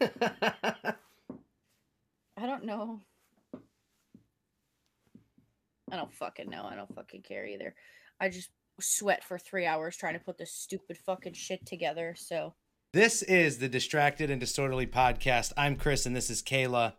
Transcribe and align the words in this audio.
I 0.00 0.94
don't 2.46 2.64
know. 2.64 3.00
I 5.90 5.96
don't 5.96 6.12
fucking 6.12 6.50
know. 6.50 6.64
I 6.64 6.76
don't 6.76 6.94
fucking 6.94 7.22
care 7.22 7.46
either. 7.46 7.74
I 8.20 8.28
just 8.28 8.50
sweat 8.80 9.24
for 9.24 9.38
three 9.38 9.66
hours 9.66 9.96
trying 9.96 10.14
to 10.14 10.20
put 10.20 10.38
this 10.38 10.52
stupid 10.52 10.98
fucking 10.98 11.32
shit 11.32 11.66
together. 11.66 12.14
So 12.16 12.54
this 12.92 13.22
is 13.22 13.58
the 13.58 13.68
Distracted 13.68 14.30
and 14.30 14.40
Disorderly 14.40 14.86
podcast. 14.86 15.52
I'm 15.56 15.76
Chris, 15.76 16.06
and 16.06 16.14
this 16.14 16.30
is 16.30 16.42
Kayla. 16.42 16.94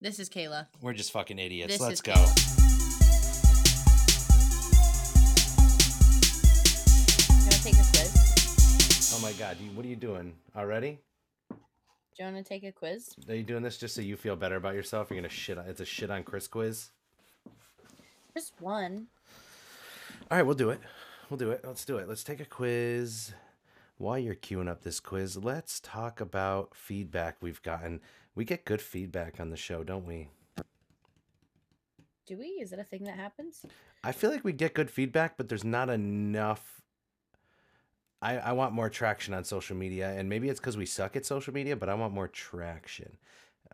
this 0.00 0.18
is 0.18 0.28
Kayla. 0.28 0.66
We're 0.80 0.92
just 0.92 1.12
fucking 1.12 1.38
idiots. 1.38 1.74
This 1.74 1.80
Let's 1.80 2.00
go. 2.00 2.12
Kayla. 2.12 2.50
You 7.28 7.40
want 7.42 7.52
to 7.52 7.62
take 7.62 7.74
a 7.74 7.86
quiz? 7.90 9.14
Oh 9.16 9.20
my 9.22 9.32
god, 9.32 9.56
what 9.74 9.84
are 9.84 9.88
you 9.88 9.96
doing 9.96 10.34
already? 10.56 10.98
Do 12.16 12.22
you 12.22 12.30
want 12.30 12.44
to 12.44 12.48
take 12.48 12.62
a 12.62 12.70
quiz? 12.70 13.16
Are 13.28 13.34
you 13.34 13.42
doing 13.42 13.64
this 13.64 13.76
just 13.76 13.96
so 13.96 14.00
you 14.00 14.16
feel 14.16 14.36
better 14.36 14.54
about 14.54 14.74
yourself? 14.74 15.10
You're 15.10 15.18
gonna 15.18 15.28
shit. 15.28 15.58
On, 15.58 15.66
it's 15.66 15.80
a 15.80 15.84
shit 15.84 16.12
on 16.12 16.22
Chris 16.22 16.46
quiz. 16.46 16.90
Just 18.32 18.52
one. 18.60 19.08
All 20.30 20.38
right, 20.38 20.42
we'll 20.46 20.54
do 20.54 20.70
it. 20.70 20.80
We'll 21.28 21.38
do 21.38 21.50
it. 21.50 21.62
Let's 21.64 21.84
do 21.84 21.96
it. 21.96 22.08
Let's 22.08 22.22
take 22.22 22.38
a 22.38 22.44
quiz. 22.44 23.34
While 23.98 24.18
you're 24.18 24.36
queuing 24.36 24.68
up 24.68 24.82
this 24.82 25.00
quiz, 25.00 25.36
let's 25.36 25.80
talk 25.80 26.20
about 26.20 26.76
feedback 26.76 27.36
we've 27.40 27.62
gotten. 27.62 28.00
We 28.36 28.44
get 28.44 28.64
good 28.64 28.80
feedback 28.80 29.40
on 29.40 29.50
the 29.50 29.56
show, 29.56 29.82
don't 29.82 30.06
we? 30.06 30.28
Do 32.26 32.38
we? 32.38 32.46
Is 32.46 32.72
it 32.72 32.78
a 32.78 32.84
thing 32.84 33.04
that 33.04 33.16
happens? 33.16 33.66
I 34.04 34.12
feel 34.12 34.30
like 34.30 34.44
we 34.44 34.52
get 34.52 34.74
good 34.74 34.90
feedback, 34.90 35.36
but 35.36 35.48
there's 35.48 35.64
not 35.64 35.90
enough. 35.90 36.80
I, 38.24 38.38
I 38.38 38.52
want 38.52 38.72
more 38.72 38.88
traction 38.88 39.34
on 39.34 39.44
social 39.44 39.76
media, 39.76 40.08
and 40.16 40.30
maybe 40.30 40.48
it's 40.48 40.58
because 40.58 40.78
we 40.78 40.86
suck 40.86 41.14
at 41.14 41.26
social 41.26 41.52
media, 41.52 41.76
but 41.76 41.90
I 41.90 41.94
want 41.94 42.14
more 42.14 42.26
traction. 42.26 43.18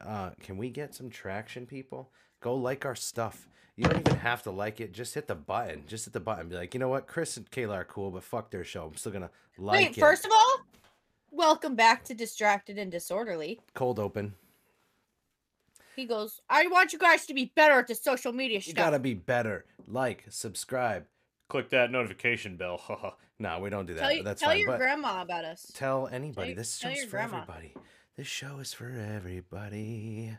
Uh, 0.00 0.30
can 0.42 0.58
we 0.58 0.70
get 0.70 0.92
some 0.92 1.08
traction, 1.08 1.66
people? 1.66 2.10
Go 2.40 2.56
like 2.56 2.84
our 2.84 2.96
stuff. 2.96 3.46
You 3.76 3.84
don't 3.84 4.00
even 4.00 4.18
have 4.18 4.42
to 4.42 4.50
like 4.50 4.80
it. 4.80 4.92
Just 4.92 5.14
hit 5.14 5.28
the 5.28 5.36
button. 5.36 5.84
Just 5.86 6.04
hit 6.04 6.12
the 6.12 6.20
button. 6.20 6.48
Be 6.48 6.56
like, 6.56 6.74
you 6.74 6.80
know 6.80 6.88
what? 6.88 7.06
Chris 7.06 7.36
and 7.36 7.48
Kayla 7.48 7.74
are 7.74 7.84
cool, 7.84 8.10
but 8.10 8.24
fuck 8.24 8.50
their 8.50 8.64
show. 8.64 8.86
I'm 8.86 8.96
still 8.96 9.12
gonna 9.12 9.30
like 9.56 9.80
it. 9.80 9.84
Wait, 9.84 9.96
it. 9.98 10.00
first 10.00 10.24
of 10.24 10.32
all, 10.32 10.58
welcome 11.30 11.76
back 11.76 12.02
to 12.06 12.14
Distracted 12.14 12.76
and 12.76 12.90
Disorderly. 12.90 13.60
Cold 13.74 14.00
open. 14.00 14.34
He 15.94 16.06
goes, 16.06 16.40
I 16.50 16.66
want 16.66 16.92
you 16.92 16.98
guys 16.98 17.24
to 17.26 17.34
be 17.34 17.52
better 17.54 17.78
at 17.78 17.86
the 17.86 17.94
social 17.94 18.32
media 18.32 18.60
stuff. 18.60 18.68
You 18.68 18.74
gotta 18.74 18.98
be 18.98 19.14
better. 19.14 19.66
Like, 19.86 20.24
subscribe, 20.28 21.06
click 21.50 21.70
that 21.70 21.90
notification 21.90 22.56
bell. 22.56 23.16
no, 23.38 23.58
we 23.60 23.68
don't 23.70 23.86
do 23.86 23.94
that. 23.94 24.00
tell 24.00 24.12
you, 24.12 24.22
That's 24.22 24.40
tell 24.40 24.50
fine. 24.50 24.60
your 24.60 24.68
but 24.70 24.78
grandma 24.78 25.22
about 25.22 25.44
us. 25.44 25.70
tell 25.74 26.08
anybody. 26.08 26.48
your- 26.48 26.56
this 26.56 26.78
tell 26.78 26.92
show's 26.92 27.04
for 27.04 27.10
grandma. 27.10 27.36
everybody. 27.42 27.74
This 28.16 28.26
show 28.26 28.58
is 28.58 28.72
for 28.72 28.90
everybody. 28.90 30.36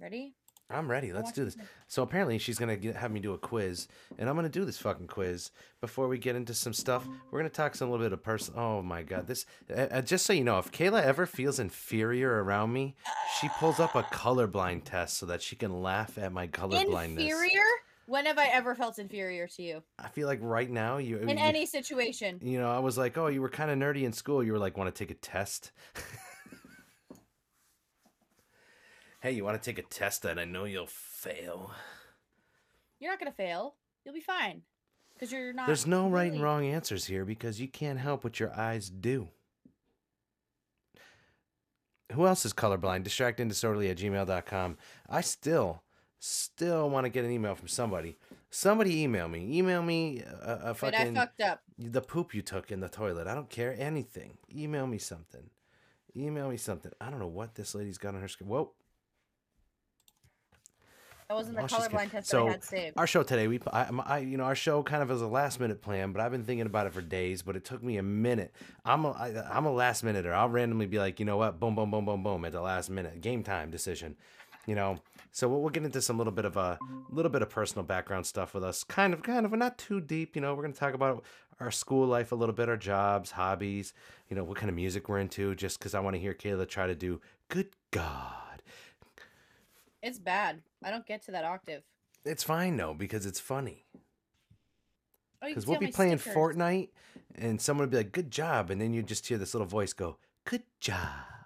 Ready? 0.00 0.34
I'm 0.70 0.90
ready. 0.90 1.14
Let's 1.14 1.32
do 1.32 1.46
this. 1.46 1.56
So 1.86 2.02
apparently 2.02 2.36
she's 2.36 2.58
gonna 2.58 2.76
get, 2.76 2.94
have 2.94 3.10
me 3.10 3.20
do 3.20 3.32
a 3.32 3.38
quiz, 3.38 3.88
and 4.18 4.28
I'm 4.28 4.36
gonna 4.36 4.50
do 4.50 4.66
this 4.66 4.76
fucking 4.76 5.06
quiz 5.06 5.50
before 5.80 6.08
we 6.08 6.18
get 6.18 6.36
into 6.36 6.52
some 6.52 6.74
stuff. 6.74 7.08
We're 7.30 7.38
gonna 7.38 7.48
talk 7.48 7.74
some 7.74 7.90
little 7.90 8.04
bit 8.04 8.12
of 8.12 8.22
person. 8.22 8.52
Oh 8.54 8.82
my 8.82 9.02
god, 9.02 9.26
this. 9.26 9.46
Uh, 9.74 9.86
uh, 9.90 10.02
just 10.02 10.26
so 10.26 10.34
you 10.34 10.44
know, 10.44 10.58
if 10.58 10.70
Kayla 10.70 11.02
ever 11.02 11.24
feels 11.24 11.58
inferior 11.58 12.44
around 12.44 12.74
me, 12.74 12.96
she 13.40 13.48
pulls 13.58 13.80
up 13.80 13.94
a 13.94 14.02
colorblind 14.02 14.84
test 14.84 15.16
so 15.16 15.24
that 15.24 15.40
she 15.40 15.56
can 15.56 15.82
laugh 15.82 16.18
at 16.18 16.32
my 16.32 16.46
colorblindness. 16.46 17.18
Inferior? 17.18 17.64
When 18.08 18.24
have 18.24 18.38
I 18.38 18.46
ever 18.46 18.74
felt 18.74 18.98
inferior 18.98 19.46
to 19.48 19.62
you? 19.62 19.82
I 19.98 20.08
feel 20.08 20.26
like 20.26 20.38
right 20.40 20.70
now 20.70 20.96
you. 20.96 21.18
In 21.18 21.28
you, 21.28 21.36
any 21.36 21.66
situation. 21.66 22.40
You 22.42 22.58
know, 22.58 22.70
I 22.70 22.78
was 22.78 22.96
like, 22.96 23.18
oh, 23.18 23.26
you 23.26 23.42
were 23.42 23.50
kind 23.50 23.70
of 23.70 23.76
nerdy 23.76 24.04
in 24.04 24.14
school. 24.14 24.42
You 24.42 24.52
were 24.52 24.58
like, 24.58 24.78
want 24.78 24.92
to 24.94 24.98
take 24.98 25.10
a 25.10 25.20
test? 25.20 25.72
hey, 29.20 29.32
you 29.32 29.44
want 29.44 29.62
to 29.62 29.70
take 29.70 29.78
a 29.78 29.86
test 29.86 30.22
that 30.22 30.38
I 30.38 30.46
know 30.46 30.64
you'll 30.64 30.86
fail? 30.86 31.70
You're 32.98 33.12
not 33.12 33.18
gonna 33.18 33.30
fail. 33.30 33.74
You'll 34.06 34.14
be 34.14 34.20
fine. 34.20 34.62
Because 35.12 35.30
you're 35.30 35.52
not. 35.52 35.66
There's 35.66 35.86
no 35.86 36.08
right 36.08 36.32
and 36.32 36.42
wrong 36.42 36.64
answers 36.64 37.04
here 37.04 37.26
because 37.26 37.60
you 37.60 37.68
can't 37.68 37.98
help 37.98 38.24
what 38.24 38.40
your 38.40 38.58
eyes 38.58 38.88
do. 38.88 39.28
Who 42.12 42.26
else 42.26 42.46
is 42.46 42.54
colorblind? 42.54 43.02
Distracted 43.02 43.42
and 43.42 43.50
disorderly 43.50 43.90
at 43.90 43.98
gmail.com. 43.98 44.78
I 45.10 45.20
still, 45.20 45.82
still 46.18 46.90
want 46.90 47.04
to 47.04 47.10
get 47.10 47.24
an 47.24 47.30
email 47.30 47.54
from 47.54 47.68
somebody. 47.68 48.16
Somebody 48.50 49.02
email 49.02 49.28
me. 49.28 49.58
Email 49.58 49.82
me 49.82 50.22
a, 50.22 50.70
a 50.70 50.76
Wait, 50.82 50.94
I 50.94 51.12
fucked 51.14 51.40
up. 51.40 51.62
the 51.78 52.00
poop 52.00 52.34
you 52.34 52.42
took 52.42 52.70
in 52.72 52.80
the 52.80 52.88
toilet. 52.88 53.26
I 53.26 53.34
don't 53.34 53.50
care 53.50 53.74
anything. 53.78 54.38
Email 54.54 54.86
me 54.86 54.98
something. 54.98 55.50
Email 56.16 56.48
me 56.48 56.56
something. 56.56 56.92
I 57.00 57.10
don't 57.10 57.18
know 57.20 57.26
what 57.26 57.54
this 57.54 57.74
lady's 57.74 57.98
got 57.98 58.14
on 58.14 58.20
her 58.22 58.28
screen. 58.28 58.48
Whoa. 58.48 58.72
That 61.28 61.34
wasn't 61.34 61.56
the 61.56 61.62
Oh, 61.64 61.66
colorblind 61.66 62.10
test 62.10 62.28
So, 62.30 62.48
I 62.48 62.52
had 62.52 62.64
saved. 62.64 62.96
Our 62.96 63.06
show 63.06 63.22
today, 63.22 63.48
we, 63.48 63.60
I, 63.70 63.90
I, 64.06 64.18
you 64.20 64.38
know, 64.38 64.44
our 64.44 64.54
show 64.54 64.82
kind 64.82 65.02
of 65.02 65.10
is 65.10 65.20
a 65.20 65.26
last 65.26 65.60
minute 65.60 65.82
plan, 65.82 66.12
but 66.12 66.22
I've 66.22 66.32
been 66.32 66.44
thinking 66.44 66.64
about 66.64 66.86
it 66.86 66.94
for 66.94 67.02
days. 67.02 67.42
But 67.42 67.54
it 67.54 67.66
took 67.66 67.82
me 67.82 67.98
a 67.98 68.02
minute. 68.02 68.54
I'm 68.82 69.04
a, 69.04 69.10
I, 69.10 69.44
I'm 69.52 69.66
a 69.66 69.70
last 69.72 70.02
minuter. 70.02 70.32
I'll 70.32 70.48
randomly 70.48 70.86
be 70.86 70.98
like, 70.98 71.20
you 71.20 71.26
know 71.26 71.36
what, 71.36 71.60
boom, 71.60 71.74
boom, 71.74 71.90
boom, 71.90 72.06
boom, 72.06 72.22
boom, 72.22 72.46
at 72.46 72.52
the 72.52 72.62
last 72.62 72.88
minute, 72.88 73.20
game 73.20 73.42
time 73.42 73.70
decision. 73.70 74.16
You 74.66 74.74
know, 74.74 74.98
so 75.38 75.46
we'll, 75.46 75.60
we'll 75.60 75.70
get 75.70 75.84
into 75.84 76.02
some 76.02 76.18
little 76.18 76.32
bit 76.32 76.44
of 76.44 76.56
a 76.56 76.80
little 77.10 77.30
bit 77.30 77.42
of 77.42 77.48
personal 77.48 77.84
background 77.84 78.26
stuff 78.26 78.54
with 78.54 78.64
us. 78.64 78.82
Kind 78.82 79.14
of, 79.14 79.22
kind 79.22 79.46
of, 79.46 79.52
not 79.52 79.78
too 79.78 80.00
deep. 80.00 80.34
You 80.34 80.42
know, 80.42 80.52
we're 80.52 80.62
gonna 80.62 80.74
talk 80.74 80.94
about 80.94 81.22
our 81.60 81.70
school 81.70 82.08
life 82.08 82.32
a 82.32 82.34
little 82.34 82.52
bit, 82.52 82.68
our 82.68 82.76
jobs, 82.76 83.30
hobbies. 83.30 83.94
You 84.28 84.34
know, 84.34 84.42
what 84.42 84.56
kind 84.56 84.68
of 84.68 84.74
music 84.74 85.08
we're 85.08 85.20
into. 85.20 85.54
Just 85.54 85.78
because 85.78 85.94
I 85.94 86.00
want 86.00 86.16
to 86.16 86.20
hear 86.20 86.34
Kayla 86.34 86.68
try 86.68 86.88
to 86.88 86.96
do. 86.96 87.20
Good 87.50 87.68
God, 87.92 88.62
It's 90.02 90.18
bad. 90.18 90.60
I 90.82 90.90
don't 90.90 91.06
get 91.06 91.22
to 91.26 91.30
that 91.30 91.44
octave. 91.44 91.82
it's 92.24 92.42
fine 92.42 92.76
though 92.76 92.94
because 92.94 93.24
it's 93.24 93.38
funny. 93.38 93.86
Oh, 95.40 95.46
Because 95.46 95.66
can 95.66 95.70
we'll 95.70 95.78
be 95.78 95.86
playing 95.86 96.18
stickers. 96.18 96.36
Fortnite, 96.36 96.88
and 97.36 97.60
someone 97.60 97.84
would 97.84 97.90
be 97.92 97.98
like, 97.98 98.10
"Good 98.10 98.32
job," 98.32 98.70
and 98.70 98.80
then 98.80 98.92
you 98.92 99.04
just 99.04 99.28
hear 99.28 99.38
this 99.38 99.54
little 99.54 99.68
voice 99.68 99.92
go, 99.92 100.16
"Good 100.44 100.64
job." 100.80 101.37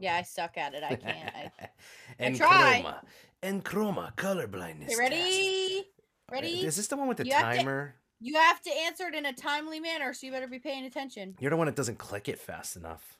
Yeah, 0.00 0.16
I 0.16 0.22
suck 0.22 0.56
at 0.56 0.74
it. 0.74 0.82
I 0.82 0.94
can't. 0.94 1.34
I... 1.34 1.68
and 2.18 2.36
try. 2.36 2.82
chroma, 2.84 3.00
and 3.42 3.64
chroma, 3.64 4.14
colorblindness. 4.16 4.86
Okay, 4.86 4.96
ready? 4.96 5.78
Uh, 5.80 6.34
Ready? 6.34 6.66
Is 6.66 6.76
this 6.76 6.88
the 6.88 6.96
one 6.96 7.08
with 7.08 7.16
the 7.16 7.26
You 7.26 7.32
have 7.32 7.52
to- 7.52 7.58
timer? 7.58 7.94
You 8.20 8.34
have 8.34 8.60
to 8.62 8.70
answer 8.70 9.06
it 9.06 9.14
in 9.14 9.26
a 9.26 9.32
timely 9.32 9.78
manner, 9.78 10.12
so 10.12 10.26
you 10.26 10.32
better 10.32 10.48
be 10.48 10.58
paying 10.58 10.84
attention. 10.84 11.36
You're 11.38 11.50
the 11.50 11.56
one 11.56 11.66
that 11.66 11.76
doesn't 11.76 11.98
click 11.98 12.28
it 12.28 12.38
fast 12.40 12.74
enough. 12.76 13.16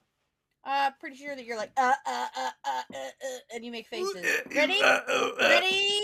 Uh, 0.65 0.91
pretty 0.99 1.17
sure 1.17 1.37
that 1.37 1.45
you're 1.45 1.57
like 1.57 1.71
uh 1.77 1.93
uh 2.05 2.27
uh 2.37 2.51
uh 2.65 2.83
uh, 2.93 2.97
uh 2.97 3.39
and 3.55 3.65
you 3.65 3.71
make 3.71 3.87
faces. 3.87 4.27
Ready? 4.55 4.81
Uh, 4.83 4.87
uh, 4.87 5.01
uh. 5.09 5.33
Ready? 5.39 6.01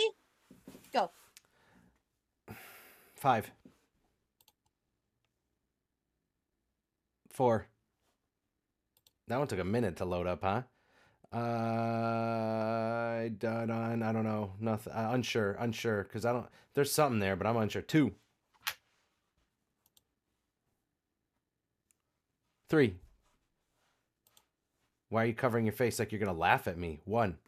Go. 0.92 1.10
Five. 3.16 3.50
Four. 7.32 7.66
That 9.28 9.38
one 9.38 9.48
took 9.48 9.58
a 9.58 9.64
minute 9.64 9.96
to 9.96 10.04
load 10.04 10.26
up, 10.26 10.42
huh? 10.42 10.62
Uh, 11.36 13.28
done 13.38 13.70
on. 13.70 14.02
I 14.02 14.12
don't 14.12 14.24
know. 14.24 14.52
Nothing. 14.60 14.92
Uh, 14.92 15.10
unsure. 15.12 15.52
Unsure. 15.58 16.04
Because 16.04 16.24
I 16.24 16.32
don't. 16.32 16.46
There's 16.74 16.92
something 16.92 17.20
there, 17.20 17.34
but 17.36 17.46
I'm 17.46 17.56
unsure. 17.56 17.82
Two. 17.82 18.12
Three. 22.68 22.96
Why 25.08 25.24
are 25.24 25.26
you 25.26 25.34
covering 25.34 25.64
your 25.64 25.72
face 25.72 25.98
like 25.98 26.12
you're 26.12 26.18
gonna 26.20 26.32
laugh 26.32 26.66
at 26.66 26.78
me? 26.78 27.00
One. 27.04 27.38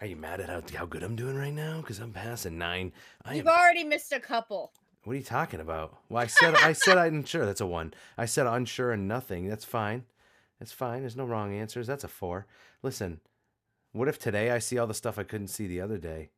Are 0.00 0.06
you 0.06 0.16
mad 0.16 0.40
at 0.40 0.48
how, 0.48 0.62
how 0.76 0.86
good 0.86 1.02
I'm 1.02 1.16
doing 1.16 1.36
right 1.36 1.54
now? 1.54 1.78
Because 1.80 1.98
I'm 1.98 2.12
passing 2.12 2.58
nine. 2.58 2.92
I 3.24 3.34
You've 3.34 3.46
am 3.46 3.54
already 3.54 3.84
missed 3.84 4.12
a 4.12 4.20
couple. 4.20 4.72
what 5.04 5.14
are 5.14 5.16
you 5.16 5.22
talking 5.22 5.60
about? 5.60 5.96
Well, 6.08 6.22
I 6.22 6.26
said 6.26 6.54
I 6.56 6.72
said 6.72 6.98
I'm 6.98 7.14
unsure. 7.16 7.46
That's 7.46 7.60
a 7.60 7.66
one. 7.66 7.94
I 8.18 8.26
said 8.26 8.46
unsure 8.46 8.92
and 8.92 9.08
nothing. 9.08 9.48
That's 9.48 9.64
fine. 9.64 10.04
That's 10.64 10.72
fine. 10.72 11.00
There's 11.00 11.14
no 11.14 11.26
wrong 11.26 11.52
answers. 11.52 11.86
That's 11.86 12.04
a 12.04 12.08
four. 12.08 12.46
Listen, 12.82 13.20
what 13.92 14.08
if 14.08 14.18
today 14.18 14.50
I 14.50 14.60
see 14.60 14.78
all 14.78 14.86
the 14.86 14.94
stuff 14.94 15.18
I 15.18 15.22
couldn't 15.22 15.48
see 15.48 15.66
the 15.66 15.82
other 15.82 15.98
day? 15.98 16.30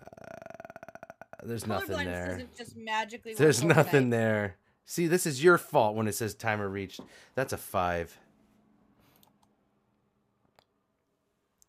Uh, 0.00 1.44
there's 1.44 1.66
nothing 1.66 1.98
there. 1.98 2.40
just 2.56 2.78
magically. 2.78 3.34
There's 3.34 3.62
nothing 3.62 4.08
there. 4.08 4.56
See, 4.86 5.06
this 5.06 5.26
is 5.26 5.44
your 5.44 5.58
fault 5.58 5.96
when 5.96 6.08
it 6.08 6.14
says 6.14 6.34
timer 6.34 6.66
reached. 6.66 7.00
That's 7.34 7.52
a 7.52 7.58
five. 7.58 8.18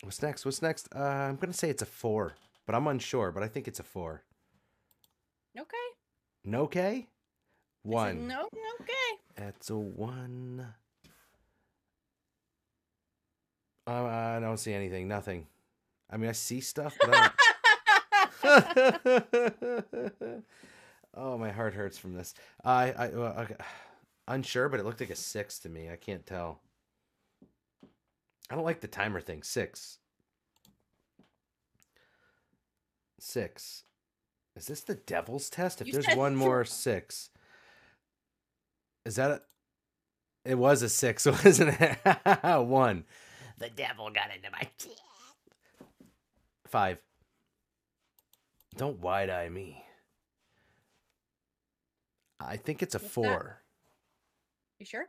What's 0.02 0.22
next? 0.22 0.46
What's 0.46 0.62
next? 0.62 0.88
Uh, 0.96 1.00
I'm 1.00 1.36
gonna 1.36 1.52
say 1.52 1.68
it's 1.68 1.82
a 1.82 1.86
four, 1.86 2.34
but 2.64 2.74
I'm 2.74 2.86
unsure. 2.86 3.30
But 3.30 3.42
I 3.42 3.48
think 3.48 3.68
it's 3.68 3.78
a 3.78 3.82
four. 3.82 4.22
Okay. 5.54 5.76
No 6.46 6.66
said 6.66 7.08
One. 7.82 8.26
No. 8.26 8.48
Okay. 8.80 8.94
That's 9.36 9.68
a 9.68 9.76
one. 9.76 10.72
Uh, 13.90 14.36
I 14.36 14.40
don't 14.40 14.58
see 14.58 14.72
anything. 14.72 15.08
Nothing. 15.08 15.46
I 16.08 16.16
mean, 16.16 16.30
I 16.30 16.32
see 16.32 16.60
stuff, 16.60 16.96
but 17.00 17.10
I 17.12 17.30
don't. 18.42 20.14
oh, 21.14 21.38
my 21.38 21.50
heart 21.50 21.74
hurts 21.74 21.98
from 21.98 22.14
this. 22.14 22.34
I, 22.64 22.92
I, 22.92 23.08
well, 23.08 23.34
okay. 23.40 23.56
Unsure, 24.28 24.68
but 24.68 24.78
it 24.78 24.86
looked 24.86 25.00
like 25.00 25.10
a 25.10 25.16
six 25.16 25.58
to 25.60 25.68
me. 25.68 25.90
I 25.90 25.96
can't 25.96 26.24
tell. 26.24 26.60
I 28.48 28.54
don't 28.54 28.64
like 28.64 28.80
the 28.80 28.88
timer 28.88 29.20
thing. 29.20 29.42
Six. 29.42 29.98
Six. 33.18 33.84
Is 34.56 34.66
this 34.66 34.82
the 34.82 34.94
devil's 34.94 35.50
test? 35.50 35.80
If 35.80 35.88
You 35.88 35.94
there's 35.94 36.16
one 36.16 36.36
more 36.36 36.64
six. 36.64 37.30
Is 39.04 39.16
that 39.16 39.30
a 39.30 39.40
it 40.44 40.56
was 40.56 40.82
a 40.82 40.88
six, 40.88 41.26
wasn't 41.44 41.76
it? 41.80 41.98
one. 42.66 43.04
The 43.60 43.70
devil 43.70 44.10
got 44.10 44.34
into 44.34 44.50
my 44.50 44.62
teeth. 44.78 44.98
Five. 46.66 46.98
Don't 48.76 49.00
wide 49.00 49.30
eye 49.30 49.48
me. 49.48 49.84
I 52.40 52.56
think 52.56 52.82
it's 52.82 52.94
a 52.94 52.98
What's 52.98 53.08
that? 53.08 53.12
four. 53.12 53.62
You 54.78 54.86
sure? 54.86 55.06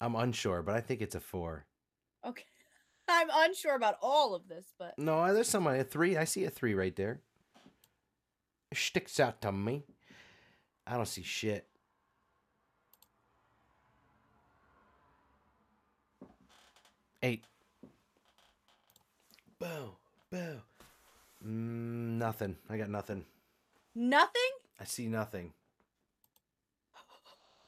I'm 0.00 0.16
unsure, 0.16 0.62
but 0.62 0.74
I 0.74 0.80
think 0.80 1.00
it's 1.00 1.14
a 1.14 1.20
four. 1.20 1.64
Okay. 2.26 2.44
I'm 3.08 3.28
unsure 3.32 3.76
about 3.76 3.98
all 4.02 4.34
of 4.34 4.48
this, 4.48 4.72
but 4.78 4.98
No, 4.98 5.32
there's 5.32 5.48
some 5.48 5.66
a 5.68 5.84
three. 5.84 6.16
I 6.16 6.24
see 6.24 6.44
a 6.44 6.50
three 6.50 6.74
right 6.74 6.94
there. 6.96 7.20
It 8.72 8.78
sticks 8.78 9.20
out 9.20 9.40
to 9.42 9.52
me. 9.52 9.84
I 10.88 10.96
don't 10.96 11.06
see 11.06 11.22
shit. 11.22 11.68
Eight. 17.22 17.44
Boo, 19.58 19.96
boo. 20.30 20.60
Mm, 21.44 22.18
nothing. 22.18 22.56
I 22.68 22.76
got 22.76 22.90
nothing. 22.90 23.24
nothing? 23.94 24.50
I 24.78 24.84
see 24.84 25.06
nothing. 25.06 25.52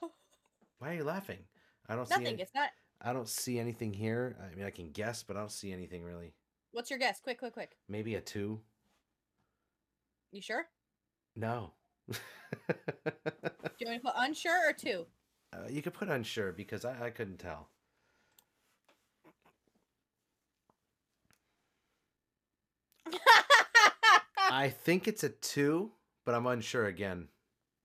Why 0.78 0.90
are 0.90 0.94
you 0.94 1.04
laughing? 1.04 1.38
I 1.88 1.96
don't 1.96 2.06
see. 2.06 2.16
Nothing. 2.16 2.38
It's 2.38 2.54
not. 2.54 2.70
I 3.00 3.12
don't 3.12 3.28
see 3.28 3.58
anything 3.58 3.92
here. 3.92 4.36
I 4.42 4.54
mean, 4.54 4.66
I 4.66 4.70
can 4.70 4.90
guess, 4.90 5.22
but 5.22 5.36
I 5.36 5.40
don't 5.40 5.52
see 5.52 5.72
anything 5.72 6.02
really. 6.02 6.34
What's 6.72 6.90
your 6.90 6.98
guess? 6.98 7.20
Quick, 7.20 7.38
quick, 7.38 7.54
quick. 7.54 7.76
Maybe 7.88 8.16
a 8.16 8.20
two. 8.20 8.60
You 10.32 10.42
sure? 10.42 10.66
No. 11.36 11.72
Do 12.10 12.18
you 13.78 13.86
want 13.86 14.02
to 14.02 14.06
put 14.06 14.14
unsure 14.16 14.68
or 14.68 14.72
two? 14.72 15.06
Uh, 15.52 15.68
you 15.70 15.80
could 15.80 15.94
put 15.94 16.08
unsure 16.08 16.52
because 16.52 16.84
I, 16.84 17.06
I 17.06 17.10
couldn't 17.10 17.38
tell. 17.38 17.68
I 24.50 24.68
think 24.70 25.08
it's 25.08 25.24
a 25.24 25.28
two, 25.28 25.90
but 26.24 26.34
I'm 26.34 26.46
unsure 26.46 26.86
again. 26.86 27.28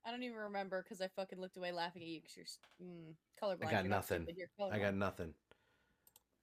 I 0.05 0.11
don't 0.11 0.23
even 0.23 0.37
remember 0.37 0.83
because 0.83 1.01
I 1.01 1.07
fucking 1.15 1.39
looked 1.39 1.57
away 1.57 1.71
laughing 1.71 2.01
at 2.01 2.07
you 2.07 2.21
because 2.21 2.35
you're 2.35 2.87
mm, 2.89 3.13
colorblind. 3.41 3.67
I 3.67 3.71
got 3.71 3.83
You're 3.83 3.89
nothing. 3.91 4.23
stupid, 4.23 4.49
I 4.71 4.79
got 4.79 4.95
nothing. 4.95 5.33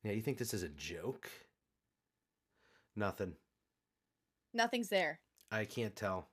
Yeah, 0.03 0.13
you 0.13 0.23
think 0.23 0.39
this 0.39 0.55
is 0.55 0.63
a 0.63 0.69
joke? 0.69 1.31
Nothing. 2.97 3.35
Nothing's 4.55 4.89
there. 4.89 5.21
I 5.53 5.65
can't 5.65 5.95
tell. 5.95 6.29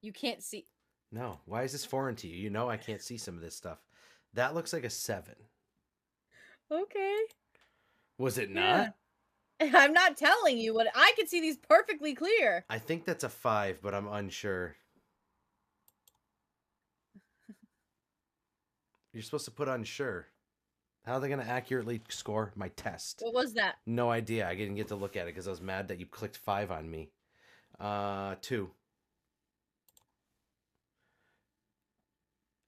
You 0.00 0.12
can't 0.12 0.42
see. 0.42 0.64
No. 1.12 1.40
Why 1.44 1.62
is 1.64 1.72
this 1.72 1.84
foreign 1.84 2.16
to 2.16 2.28
you? 2.28 2.36
You 2.36 2.50
know 2.50 2.68
I 2.68 2.76
can't 2.76 3.02
see 3.02 3.18
some 3.18 3.34
of 3.36 3.42
this 3.42 3.54
stuff. 3.54 3.78
That 4.32 4.54
looks 4.54 4.72
like 4.72 4.84
a 4.84 4.90
seven. 4.90 5.36
Okay. 6.72 7.16
Was 8.18 8.38
it 8.38 8.50
Yeah. 8.50 8.90
I'm 9.74 9.92
not 9.92 10.16
telling 10.16 10.58
you 10.58 10.74
what 10.74 10.88
I 10.94 11.12
can 11.16 11.26
see 11.26 11.40
these 11.40 11.56
perfectly 11.56 12.14
clear. 12.14 12.64
I 12.68 12.78
think 12.78 13.04
that's 13.04 13.24
a 13.24 13.28
five, 13.28 13.78
but 13.82 13.94
I'm 13.94 14.08
unsure. 14.08 14.76
You're 19.12 19.22
supposed 19.22 19.44
to 19.44 19.52
put 19.52 19.68
unsure. 19.68 20.26
How 21.06 21.14
are 21.14 21.20
they 21.20 21.28
going 21.28 21.40
to 21.40 21.46
accurately 21.46 22.00
score 22.08 22.52
my 22.56 22.68
test? 22.68 23.20
What 23.22 23.34
was 23.34 23.54
that? 23.54 23.76
No 23.86 24.10
idea. 24.10 24.48
I 24.48 24.54
didn't 24.54 24.74
get 24.74 24.88
to 24.88 24.96
look 24.96 25.16
at 25.16 25.22
it 25.22 25.34
because 25.34 25.46
I 25.46 25.50
was 25.50 25.60
mad 25.60 25.88
that 25.88 26.00
you 26.00 26.06
clicked 26.06 26.36
five 26.36 26.70
on 26.70 26.90
me. 26.90 27.10
Uh, 27.78 28.36
two. 28.40 28.70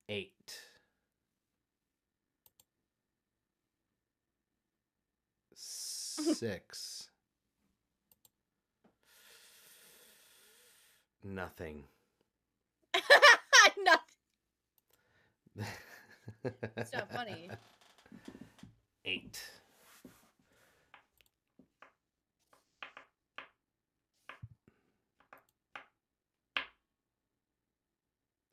Eight. 0.08 0.60
Six. 6.34 7.08
Nothing. 11.24 11.84
Nothing. 13.84 14.00
It's 16.76 16.92
not 16.92 17.10
funny. 17.10 17.50
Eight. 19.04 19.40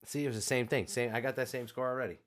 See, 0.06 0.24
it 0.24 0.28
was 0.28 0.36
the 0.36 0.42
same 0.42 0.68
thing. 0.68 0.88
Same. 0.88 1.14
I 1.14 1.22
got 1.22 1.36
that 1.36 1.50
same 1.50 1.68
score 1.68 1.88
already. 1.90 2.19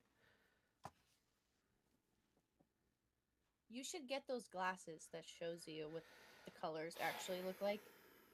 You 3.76 3.84
should 3.84 4.08
get 4.08 4.23
those 4.26 4.49
glasses 4.49 5.08
that 5.12 5.25
shows 5.38 5.64
you 5.67 5.88
what 5.90 6.02
the 6.46 6.50
colors 6.58 6.94
actually 6.99 7.40
look 7.46 7.61
like. 7.61 7.81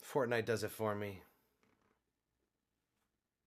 Fortnite 0.01 0.45
does 0.45 0.63
it 0.63 0.71
for 0.71 0.95
me. 0.95 1.21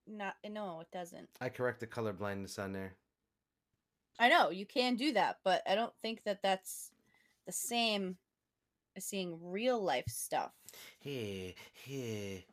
Not 0.05 0.35
no, 0.45 0.81
it 0.81 0.91
doesn't. 0.91 1.29
I 1.39 1.47
correct 1.47 1.79
the 1.79 1.87
color 1.87 2.11
blindness 2.11 2.59
on 2.59 2.73
there. 2.73 2.95
I 4.19 4.27
know 4.27 4.49
you 4.49 4.65
can 4.65 4.97
do 4.97 5.13
that, 5.13 5.37
but 5.45 5.61
I 5.65 5.73
don't 5.75 5.93
think 6.01 6.23
that 6.25 6.41
that's 6.43 6.91
the 7.45 7.53
same 7.53 8.17
as 8.97 9.05
seeing 9.05 9.39
real 9.41 9.81
life 9.81 10.09
stuff. 10.09 10.51
Hey, 10.99 11.55
hey. 11.71 12.45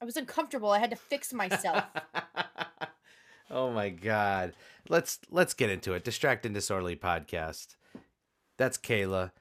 I 0.00 0.06
was 0.06 0.16
uncomfortable. 0.16 0.70
I 0.70 0.78
had 0.78 0.90
to 0.90 0.96
fix 0.96 1.34
myself. 1.34 1.84
oh 3.50 3.70
my 3.70 3.90
god. 3.90 4.54
Let's 4.88 5.18
let's 5.30 5.52
get 5.52 5.68
into 5.68 5.92
it. 5.92 6.04
Distract 6.04 6.46
and 6.46 6.54
Disorderly 6.54 6.96
podcast. 6.96 7.76
That's 8.62 8.78
Kayla. 8.78 9.32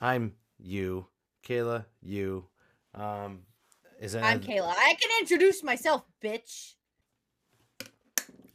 I'm 0.00 0.32
you. 0.58 1.08
Kayla, 1.46 1.84
you. 2.02 2.46
Um 2.94 3.40
is 4.00 4.12
that 4.14 4.24
I'm 4.24 4.40
Kayla. 4.40 4.72
I 4.74 4.96
can 4.98 5.10
introduce 5.20 5.62
myself, 5.62 6.04
bitch. 6.24 6.72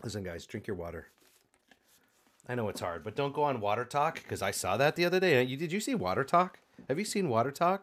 Listen 0.04 0.24
guys, 0.24 0.48
drink 0.48 0.66
your 0.66 0.76
water. 0.76 1.10
I 2.50 2.56
know 2.56 2.68
it's 2.70 2.82
hard, 2.82 3.04
but 3.04 3.16
don't 3.16 3.32
go 3.32 3.44
on 3.44 3.62
WaterTok 3.62 4.16
because 4.16 4.42
I 4.42 4.50
saw 4.50 4.76
that 4.76 4.96
the 4.96 5.06
other 5.06 5.20
day. 5.20 5.44
You 5.44 5.56
did 5.56 5.72
you 5.72 5.80
see 5.80 5.94
WaterTok? 5.94 6.54
Have 6.90 6.98
you 6.98 7.06
seen 7.06 7.28
WaterTok? 7.28 7.82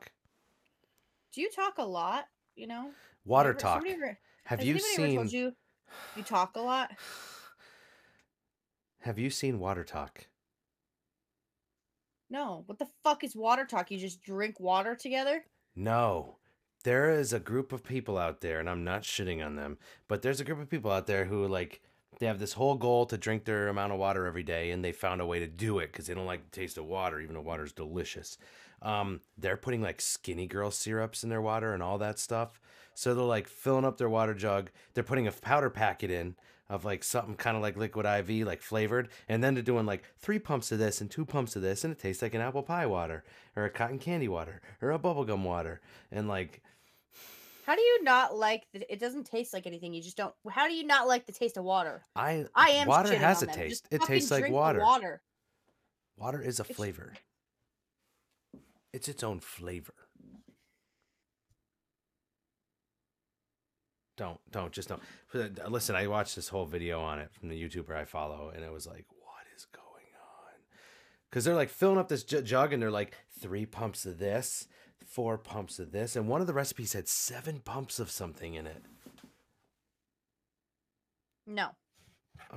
Do 1.33 1.41
you 1.41 1.51
talk 1.53 1.79
a 1.79 1.85
lot? 1.85 2.25
You 2.57 2.67
know, 2.67 2.91
Water 3.27 3.51
Ever- 3.51 3.61
Talk. 3.61 3.87
ever- 3.87 4.19
Have 4.43 4.65
you 4.65 4.81
seen 4.81 5.29
you 5.29 5.55
you 6.17 6.23
talk 6.25 6.57
a 6.57 6.61
lot? 6.61 6.91
Have 9.03 9.21
you 9.21 9.31
seen 9.31 9.61
WaterTok? 9.61 10.09
No. 12.31 12.65
What 12.67 12.79
the 12.79 12.89
fuck 13.03 13.25
is 13.25 13.35
WaterTok? 13.35 13.91
You 13.91 13.99
just 13.99 14.23
drink 14.23 14.61
water 14.61 14.95
together? 14.95 15.45
No. 15.75 16.37
There 16.85 17.11
is 17.11 17.33
a 17.33 17.41
group 17.41 17.73
of 17.73 17.83
people 17.83 18.17
out 18.17 18.41
there, 18.41 18.61
and 18.61 18.71
I'm 18.71 18.85
not 18.85 19.03
shitting 19.03 19.45
on 19.45 19.57
them, 19.57 19.79
but 20.07 20.23
there's 20.23 20.41
a 20.41 20.45
group 20.45 20.61
of 20.61 20.71
people 20.71 20.91
out 20.91 21.07
there 21.07 21.25
who 21.25 21.47
like 21.47 21.83
they 22.19 22.27
have 22.27 22.39
this 22.39 22.53
whole 22.53 22.75
goal 22.75 23.07
to 23.07 23.19
drink 23.19 23.45
their 23.45 23.69
amount 23.69 23.93
of 23.93 23.99
water 23.99 24.27
every 24.27 24.43
day, 24.43 24.71
and 24.71 24.85
they 24.85 24.93
found 24.93 25.21
a 25.21 25.27
way 25.27 25.39
to 25.39 25.47
do 25.47 25.79
it 25.79 25.93
because 25.93 26.07
they 26.07 26.15
don't 26.15 26.27
like 26.27 26.45
the 26.45 26.61
taste 26.61 26.79
of 26.79 26.87
water, 26.87 27.21
even 27.21 27.35
though 27.35 27.41
water 27.41 27.65
is 27.65 27.73
delicious. 27.73 28.39
Um, 28.83 29.21
they're 29.37 29.57
putting 29.57 29.83
like 29.83 30.01
skinny 30.01 30.47
girl 30.47 30.71
syrups 30.71 31.25
in 31.25 31.31
their 31.31 31.43
water 31.43 31.75
and 31.75 31.83
all 31.83 31.99
that 31.99 32.19
stuff. 32.19 32.61
So 32.95 33.15
they're 33.15 33.25
like 33.25 33.49
filling 33.49 33.85
up 33.85 33.99
their 33.99 34.09
water 34.09 34.35
jug. 34.35 34.71
They're 34.95 35.05
putting 35.05 35.27
a 35.27 35.33
powder 35.33 35.71
packet 35.71 36.11
in 36.11 36.37
of 36.71 36.85
like 36.85 37.03
something 37.03 37.35
kind 37.35 37.57
of 37.57 37.63
like 37.63 37.77
liquid 37.77 38.05
IV, 38.07 38.47
like 38.47 38.61
flavored, 38.63 39.09
and 39.29 39.43
then 39.43 39.55
they're 39.55 39.63
doing 39.63 39.87
like 39.87 40.03
three 40.19 40.39
pumps 40.39 40.71
of 40.73 40.79
this 40.79 41.01
and 41.01 41.11
two 41.11 41.25
pumps 41.25 41.57
of 41.57 41.63
this, 41.63 41.85
and 41.85 41.93
it 41.93 41.99
tastes 41.99 42.23
like 42.23 42.35
an 42.35 42.41
apple 42.41 42.63
pie 42.63 42.87
water 42.87 43.25
or 43.57 43.65
a 43.65 43.71
cotton 43.71 43.99
candy 43.99 44.29
water 44.29 44.61
or 44.83 44.93
a 44.93 44.99
bubblegum 44.99 45.43
water, 45.45 45.81
and 46.13 46.29
like 46.29 46.63
How 47.65 47.75
do 47.75 47.81
you 47.83 48.03
not 48.05 48.37
like 48.37 48.67
the, 48.73 48.91
it 48.93 49.01
doesn't 49.01 49.25
taste 49.25 49.53
like 49.55 49.67
anything. 49.67 49.95
You 49.95 50.03
just 50.03 50.17
don't 50.17 50.35
How 50.51 50.69
do 50.69 50.75
you 50.75 50.85
not 50.87 51.09
like 51.09 51.25
the 51.27 51.33
taste 51.33 51.57
of 51.57 51.65
water? 51.65 52.03
I 52.15 52.45
I 52.55 52.71
am 52.71 52.87
water 52.89 53.15
has 53.17 53.43
a 53.43 53.47
them. 53.47 53.55
taste. 53.55 53.87
Just 53.91 54.03
It 54.03 54.07
tastes 54.07 54.31
like 54.31 54.51
water. 54.51 54.81
water. 54.81 55.23
Water 56.17 56.41
is 56.43 56.61
a 56.61 56.65
It's- 56.65 56.77
flavor. 56.77 57.15
It's 58.93 59.09
its 59.09 59.23
own 59.23 59.41
flavor. 59.41 59.95
Don't 64.19 64.39
don't 64.51 64.73
just 64.73 64.89
don't. 64.89 65.01
Uh, 65.33 65.69
listen, 65.69 65.95
I 65.95 66.09
watched 66.09 66.35
this 66.35 66.49
whole 66.49 66.67
video 66.67 67.01
on 67.01 67.21
it 67.21 67.31
from 67.33 67.49
the 67.49 67.63
YouTuber 67.63 67.97
I 67.97 68.05
follow, 68.05 68.53
and 68.55 68.65
it 68.65 68.73
was 68.73 68.85
like, 68.85 69.07
what 69.09 69.47
is 69.57 69.65
going 69.73 69.85
on? 69.85 70.55
Because 71.31 71.45
they're 71.45 71.55
like 71.55 71.71
filling 71.71 71.99
up 71.99 72.09
this 72.09 72.25
jug, 72.25 72.73
and 72.73 72.83
they're 72.83 72.91
like 72.91 73.15
three 73.41 73.65
pumps 73.65 74.05
of 74.05 74.19
this, 74.19 74.67
four 75.07 75.39
pumps 75.39 75.79
of 75.79 75.93
this, 75.93 76.17
and 76.17 76.29
one 76.29 76.41
of 76.41 76.49
the 76.49 76.53
recipes 76.53 76.95
had 76.95 77.09
seven 77.09 77.61
pumps 77.61 78.01
of 78.01 78.11
something 78.11 78.55
in 78.55 78.67
it. 78.67 78.83
No. 81.47 81.69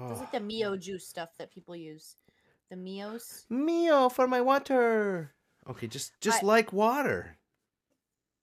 It's 0.10 0.20
like 0.20 0.32
the 0.32 0.40
oh. 0.40 0.42
Mio 0.42 0.78
juice 0.78 1.08
stuff 1.08 1.30
that 1.38 1.52
people 1.52 1.76
use. 1.76 2.16
The 2.72 2.76
Mios. 2.76 3.46
Mio 3.50 4.10
for 4.10 4.28
my 4.28 4.42
water. 4.42 5.36
Okay, 5.70 5.86
just 5.86 6.14
just 6.22 6.44
I- 6.44 6.48
like 6.48 6.74
water. 6.74 7.38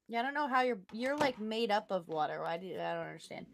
Yeah, 0.09 0.21
I 0.21 0.23
don't 0.23 0.35
know 0.35 0.49
how 0.49 0.63
you're 0.63 0.79
you're 0.93 1.17
like 1.17 1.39
made 1.39 1.71
up 1.71 1.91
of 1.91 2.09
water. 2.09 2.41
Why 2.43 2.57
do 2.57 2.67
I 2.67 2.95
don't 2.95 3.07
understand. 3.07 3.47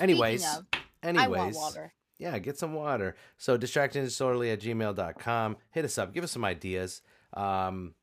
Anyways, 0.00 0.44
of, 0.44 0.64
Anyways, 1.02 1.24
I 1.24 1.28
want 1.28 1.54
water. 1.54 1.92
yeah, 2.18 2.38
get 2.38 2.58
some 2.58 2.72
water. 2.74 3.16
So 3.36 3.58
distractingdisorderly 3.58 4.52
at 4.52 4.60
gmail.com. 4.60 5.56
Hit 5.70 5.84
us 5.84 5.98
up. 5.98 6.14
Give 6.14 6.24
us 6.24 6.30
some 6.32 6.44
ideas. 6.44 7.02
Um, 7.34 7.94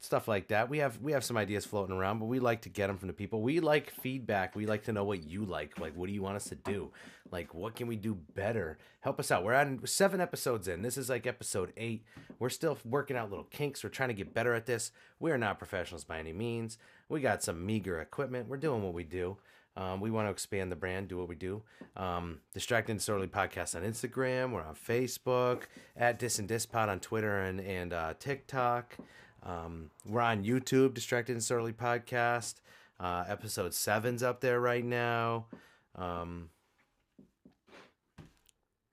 stuff 0.00 0.28
like 0.28 0.48
that. 0.48 0.68
We 0.68 0.78
have 0.78 1.00
we 1.00 1.12
have 1.12 1.24
some 1.24 1.36
ideas 1.36 1.64
floating 1.64 1.96
around, 1.96 2.18
but 2.18 2.26
we 2.26 2.38
like 2.38 2.62
to 2.62 2.68
get 2.68 2.86
them 2.88 2.96
from 2.96 3.08
the 3.08 3.14
people. 3.14 3.42
We 3.42 3.60
like 3.60 3.90
feedback. 3.90 4.54
We 4.54 4.66
like 4.66 4.84
to 4.84 4.92
know 4.92 5.04
what 5.04 5.24
you 5.24 5.44
like. 5.44 5.78
Like, 5.78 5.96
what 5.96 6.06
do 6.06 6.12
you 6.12 6.22
want 6.22 6.36
us 6.36 6.44
to 6.44 6.54
do? 6.54 6.90
Like, 7.30 7.54
what 7.54 7.74
can 7.74 7.86
we 7.86 7.96
do 7.96 8.14
better? 8.34 8.78
Help 9.00 9.18
us 9.18 9.30
out. 9.30 9.44
We're 9.44 9.52
at 9.52 9.88
seven 9.88 10.20
episodes 10.20 10.68
in. 10.68 10.82
This 10.82 10.96
is 10.96 11.08
like 11.08 11.26
episode 11.26 11.72
eight. 11.76 12.04
We're 12.38 12.50
still 12.50 12.78
working 12.84 13.16
out 13.16 13.30
little 13.30 13.44
kinks. 13.44 13.82
We're 13.82 13.90
trying 13.90 14.10
to 14.10 14.14
get 14.14 14.34
better 14.34 14.54
at 14.54 14.66
this. 14.66 14.92
We 15.18 15.30
are 15.30 15.38
not 15.38 15.58
professionals 15.58 16.04
by 16.04 16.18
any 16.18 16.32
means. 16.32 16.78
We 17.08 17.20
got 17.20 17.42
some 17.42 17.64
meager 17.64 18.00
equipment. 18.00 18.48
We're 18.48 18.56
doing 18.56 18.82
what 18.82 18.94
we 18.94 19.04
do. 19.04 19.36
Um, 19.76 20.00
we 20.00 20.10
want 20.10 20.28
to 20.28 20.30
expand 20.30 20.70
the 20.70 20.76
brand, 20.76 21.08
do 21.08 21.18
what 21.18 21.28
we 21.28 21.34
do. 21.34 21.62
Um, 21.96 22.40
Distracting 22.52 22.96
Disorderly 22.96 23.26
Podcast 23.26 23.74
on 23.74 23.82
Instagram. 23.82 24.52
We're 24.52 24.62
on 24.62 24.76
Facebook, 24.76 25.62
at 25.96 26.18
Dis 26.18 26.38
and 26.38 26.48
Dispod 26.48 26.88
on 26.88 27.00
Twitter 27.00 27.40
and, 27.40 27.60
and 27.60 27.92
uh, 27.92 28.14
TikTok. 28.18 28.96
Um, 29.44 29.90
we're 30.06 30.20
on 30.20 30.44
YouTube, 30.44 30.94
Distracted 30.94 31.34
Disorderly 31.34 31.74
Podcast. 31.74 32.54
Uh, 32.98 33.24
episode 33.28 33.74
seven's 33.74 34.22
up 34.22 34.40
there 34.40 34.60
right 34.60 34.84
now. 34.84 35.46
Um, 35.94 36.48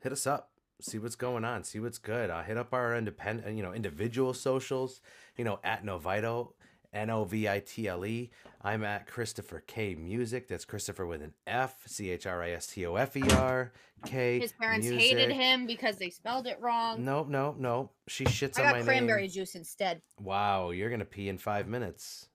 hit 0.02 0.12
us 0.12 0.28
up. 0.28 0.50
See 0.82 0.98
what's 0.98 1.16
going 1.16 1.46
on. 1.46 1.64
See 1.64 1.80
what's 1.80 2.00
good. 2.00 2.30
Uh, 2.30 2.42
hit 2.44 2.58
up 2.58 2.74
our 2.74 2.96
independent, 2.98 3.56
you 3.56 3.64
know, 3.64 3.72
individual 3.72 4.34
socials. 4.34 5.00
You 5.38 5.46
know, 5.46 5.60
at 5.64 5.86
Novito, 5.86 6.54
N 6.94 7.10
O 7.10 7.24
V 7.24 7.48
I 7.48 7.60
T 7.60 7.88
L 7.88 8.06
E. 8.06 8.30
I'm 8.62 8.84
at 8.84 9.08
Christopher 9.08 9.64
K 9.66 9.96
Music. 9.96 10.48
That's 10.48 10.66
Christopher 10.66 11.06
with 11.06 11.22
an 11.22 11.34
F, 11.48 11.84
C 11.86 12.10
H 12.12 12.26
R 12.28 12.44
I 12.44 12.52
S 12.52 12.68
T 12.68 12.86
O 12.86 12.96
F 12.96 13.16
E 13.16 13.24
R 13.32 13.72
K. 14.06 14.40
His 14.40 14.54
parents 14.54 14.88
Music. 14.88 15.02
hated 15.02 15.32
him 15.32 15.66
because 15.66 15.98
they 15.98 16.10
spelled 16.10 16.48
it 16.48 16.60
wrong. 16.60 17.04
No, 17.04 17.24
no, 17.24 17.56
no. 17.58 17.92
She 18.08 18.26
shits. 18.26 18.60
I 18.60 18.64
on 18.64 18.70
got 18.72 18.80
my 18.80 18.86
cranberry 18.86 19.24
name. 19.24 19.32
juice 19.32 19.56
instead. 19.56 20.02
Wow, 20.20 20.72
you're 20.72 20.90
gonna 20.90 21.06
pee 21.06 21.30
in 21.30 21.38
five 21.38 21.68
minutes. 21.68 22.28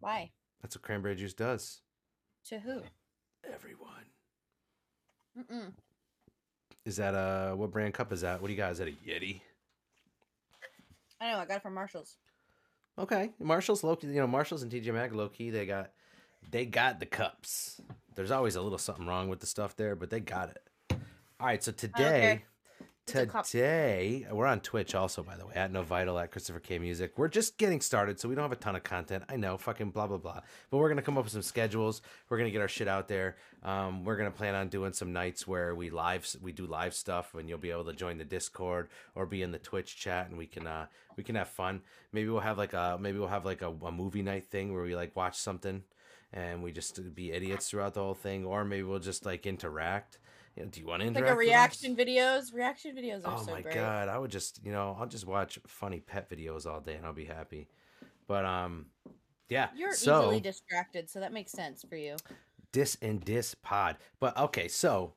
Why? 0.00 0.30
That's 0.62 0.76
what 0.76 0.82
cranberry 0.82 1.14
juice 1.16 1.34
does. 1.34 1.82
To 2.48 2.58
who? 2.58 2.80
Everyone. 3.52 3.90
Mm-mm. 5.38 5.72
Is 6.86 6.96
that 6.96 7.12
a 7.14 7.54
what 7.56 7.70
brand 7.70 7.94
cup 7.94 8.12
is 8.12 8.22
that? 8.22 8.40
What 8.40 8.48
do 8.48 8.52
you 8.54 8.58
got? 8.58 8.72
Is 8.72 8.78
that 8.78 8.88
a 8.88 8.92
Yeti? 8.92 9.40
I 11.20 11.30
know. 11.30 11.38
I 11.38 11.44
got 11.46 11.56
it 11.56 11.62
from 11.62 11.74
Marshalls. 11.74 12.16
Okay, 12.98 13.30
Marshalls 13.40 13.82
low 13.82 13.96
key, 13.96 14.06
you 14.06 14.14
know 14.14 14.26
Marshalls 14.26 14.62
and 14.62 14.70
TJ 14.70 14.92
Maxx 14.94 15.14
low 15.14 15.28
key 15.28 15.50
they 15.50 15.66
got 15.66 15.90
they 16.50 16.64
got 16.64 17.00
the 17.00 17.06
cups. 17.06 17.80
There's 18.14 18.30
always 18.30 18.54
a 18.54 18.62
little 18.62 18.78
something 18.78 19.06
wrong 19.06 19.28
with 19.28 19.40
the 19.40 19.46
stuff 19.46 19.74
there, 19.76 19.96
but 19.96 20.10
they 20.10 20.20
got 20.20 20.50
it. 20.50 20.98
All 21.40 21.46
right, 21.46 21.62
so 21.62 21.72
today 21.72 22.42
cup. 22.44 22.53
Today 23.06 24.26
we're 24.30 24.46
on 24.46 24.60
Twitch 24.60 24.94
also 24.94 25.22
by 25.22 25.36
the 25.36 25.46
way 25.46 25.52
at 25.54 25.70
No 25.70 25.82
Vital 25.82 26.18
at 26.18 26.30
Christopher 26.30 26.60
K 26.60 26.78
Music. 26.78 27.12
We're 27.16 27.28
just 27.28 27.58
getting 27.58 27.80
started, 27.80 28.18
so 28.18 28.28
we 28.28 28.34
don't 28.34 28.44
have 28.44 28.52
a 28.52 28.56
ton 28.56 28.76
of 28.76 28.82
content. 28.82 29.24
I 29.28 29.36
know, 29.36 29.58
fucking 29.58 29.90
blah 29.90 30.06
blah 30.06 30.16
blah. 30.16 30.40
But 30.70 30.78
we're 30.78 30.88
gonna 30.88 31.02
come 31.02 31.18
up 31.18 31.24
with 31.24 31.32
some 31.32 31.42
schedules. 31.42 32.00
We're 32.28 32.38
gonna 32.38 32.50
get 32.50 32.62
our 32.62 32.68
shit 32.68 32.88
out 32.88 33.08
there. 33.08 33.36
Um, 33.62 34.04
we're 34.04 34.16
gonna 34.16 34.30
plan 34.30 34.54
on 34.54 34.68
doing 34.68 34.92
some 34.92 35.12
nights 35.12 35.46
where 35.46 35.74
we 35.74 35.90
live 35.90 36.26
we 36.42 36.52
do 36.52 36.66
live 36.66 36.94
stuff, 36.94 37.34
and 37.34 37.48
you'll 37.48 37.58
be 37.58 37.70
able 37.70 37.84
to 37.84 37.92
join 37.92 38.16
the 38.16 38.24
Discord 38.24 38.88
or 39.14 39.26
be 39.26 39.42
in 39.42 39.52
the 39.52 39.58
Twitch 39.58 39.96
chat, 39.96 40.28
and 40.28 40.38
we 40.38 40.46
can 40.46 40.66
uh 40.66 40.86
we 41.16 41.24
can 41.24 41.34
have 41.34 41.48
fun. 41.48 41.82
Maybe 42.12 42.28
we'll 42.30 42.40
have 42.40 42.58
like 42.58 42.72
a 42.72 42.96
maybe 42.98 43.18
we'll 43.18 43.28
have 43.28 43.44
like 43.44 43.60
a, 43.62 43.68
a 43.68 43.92
movie 43.92 44.22
night 44.22 44.46
thing 44.46 44.72
where 44.72 44.82
we 44.82 44.96
like 44.96 45.14
watch 45.14 45.36
something 45.36 45.82
and 46.32 46.62
we 46.62 46.72
just 46.72 47.14
be 47.14 47.30
idiots 47.30 47.70
throughout 47.70 47.94
the 47.94 48.00
whole 48.00 48.14
thing, 48.14 48.44
or 48.44 48.64
maybe 48.64 48.82
we'll 48.82 48.98
just 48.98 49.24
like 49.24 49.46
interact. 49.46 50.18
You 50.56 50.64
know, 50.64 50.68
do 50.70 50.80
you 50.80 50.86
want 50.86 51.02
to 51.02 51.06
Like 51.14 51.16
interact? 51.16 51.28
a 51.28 51.36
with 51.36 51.38
reaction 51.38 51.96
videos. 51.96 52.52
Reaction 52.52 52.94
videos 52.96 53.24
are 53.26 53.36
Oh 53.36 53.36
so 53.36 53.52
my 53.52 53.62
great. 53.62 53.74
god, 53.74 54.08
I 54.08 54.18
would 54.18 54.30
just 54.30 54.60
you 54.64 54.72
know 54.72 54.96
I'll 54.98 55.06
just 55.06 55.26
watch 55.26 55.58
funny 55.66 56.00
pet 56.00 56.28
videos 56.30 56.66
all 56.66 56.80
day 56.80 56.94
and 56.94 57.06
I'll 57.06 57.12
be 57.12 57.24
happy. 57.24 57.68
But 58.26 58.44
um, 58.44 58.86
yeah. 59.48 59.70
You're 59.74 59.94
so 59.94 60.20
easily 60.20 60.40
distracted, 60.40 61.10
so 61.10 61.20
that 61.20 61.32
makes 61.32 61.52
sense 61.52 61.84
for 61.84 61.96
you. 61.96 62.22
dis 62.72 62.96
and 63.00 63.24
dis 63.24 63.54
pod. 63.54 63.96
But 64.20 64.36
okay, 64.36 64.68
so 64.68 65.14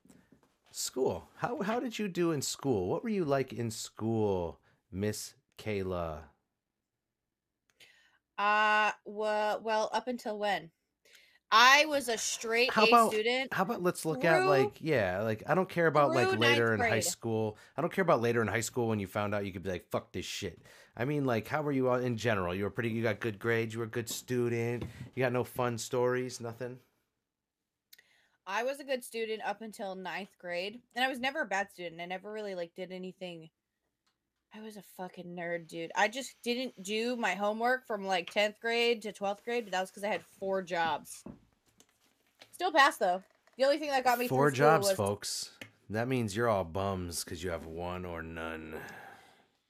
school. 0.72 1.29
How 1.38 1.62
how 1.63 1.79
did 1.79 2.00
you 2.00 2.08
do 2.08 2.32
in 2.32 2.41
school? 2.41 2.89
What 2.89 3.03
were 3.03 3.10
you 3.10 3.25
like 3.25 3.53
in 3.53 3.72
school, 3.72 4.62
Miss 4.91 5.36
Kayla? 5.58 6.24
Uh, 8.38 8.91
well, 9.06 9.62
well, 9.62 9.89
up 9.94 10.08
until 10.08 10.38
when? 10.39 10.72
I 11.51 11.86
was 11.86 12.10
a 12.10 12.18
straight 12.18 12.72
How 12.72 12.84
A 12.84 12.88
about- 12.88 13.12
student. 13.12 13.54
How 13.54 13.63
about 13.63 13.82
let's 13.82 14.06
look 14.06 14.25
at 14.25 14.46
like 14.46 14.77
yeah, 14.82 15.22
like 15.22 15.44
I 15.48 15.56
don't 15.56 15.70
care 15.70 15.88
about 15.88 16.12
like 16.13 16.38
later 16.38 16.74
in 16.74 16.80
high 16.80 17.00
school. 17.00 17.58
I 17.77 17.82
don't 17.82 17.92
care 17.94 18.01
about 18.01 18.22
later 18.22 18.42
in 18.42 18.48
high 18.48 18.62
school 18.62 18.88
when 18.89 19.00
you 19.00 19.08
found 19.08 19.34
out 19.34 19.46
you 19.46 19.54
could 19.54 19.63
be 19.63 19.70
like 19.70 19.88
fuck 19.89 20.12
this 20.12 20.25
shit. 20.25 20.62
I 20.96 21.06
mean 21.06 21.25
like 21.25 21.48
how 21.48 21.62
were 21.62 21.72
you 21.72 21.89
all 21.89 21.96
in 21.96 22.18
general? 22.18 22.54
You 22.54 22.63
were 22.66 22.70
pretty 22.70 22.89
you 22.89 23.01
got 23.01 23.20
good 23.22 23.39
grades, 23.39 23.74
you 23.74 23.80
were 23.80 23.86
a 23.86 23.89
good 23.89 24.10
student. 24.10 24.84
You 25.16 25.24
got 25.24 25.32
no 25.32 25.44
fun 25.46 25.77
stories, 25.77 26.42
nothing. 26.42 26.80
I 28.46 28.63
was 28.63 28.80
a 28.80 28.84
good 28.86 29.04
student 29.04 29.42
up 29.46 29.62
until 29.62 29.96
ninth 29.96 30.38
grade, 30.39 30.80
and 30.96 31.04
I 31.04 31.10
was 31.10 31.20
never 31.20 31.42
a 31.42 31.46
bad 31.46 31.70
student. 31.70 32.00
I 32.00 32.06
never 32.06 32.32
really 32.32 32.56
like 32.56 32.74
did 32.75 32.92
anything. 32.94 33.50
I 34.58 34.62
was 34.64 34.78
a 34.78 34.84
fucking 34.96 35.36
nerd, 35.36 35.68
dude. 35.68 35.92
I 35.96 36.08
just 36.08 36.36
didn't 36.44 36.82
do 36.82 37.16
my 37.16 37.36
homework 37.36 37.86
from 37.86 38.06
like 38.06 38.32
tenth 38.32 38.60
grade 38.60 39.04
to 39.04 39.12
twelfth 39.12 39.44
grade, 39.44 39.66
but 39.66 39.72
that 39.72 39.82
was 39.82 39.92
because 39.92 40.04
I 40.04 40.08
had 40.08 40.24
four 40.40 40.64
jobs. 40.64 41.24
Still 42.54 42.72
passed 42.72 43.00
though. 43.00 43.22
The 43.58 43.66
only 43.66 43.78
thing 43.78 43.90
that 43.90 44.04
got 44.04 44.18
me 44.18 44.28
Four 44.28 44.50
jobs, 44.50 44.88
was 44.88 44.98
folks. 44.98 45.52
That 45.90 46.08
means 46.08 46.36
you're 46.36 46.50
all 46.50 46.64
bums 46.64 47.24
because 47.24 47.44
you 47.44 47.52
have 47.52 47.66
one 47.66 48.04
or 48.04 48.24
none. 48.24 48.76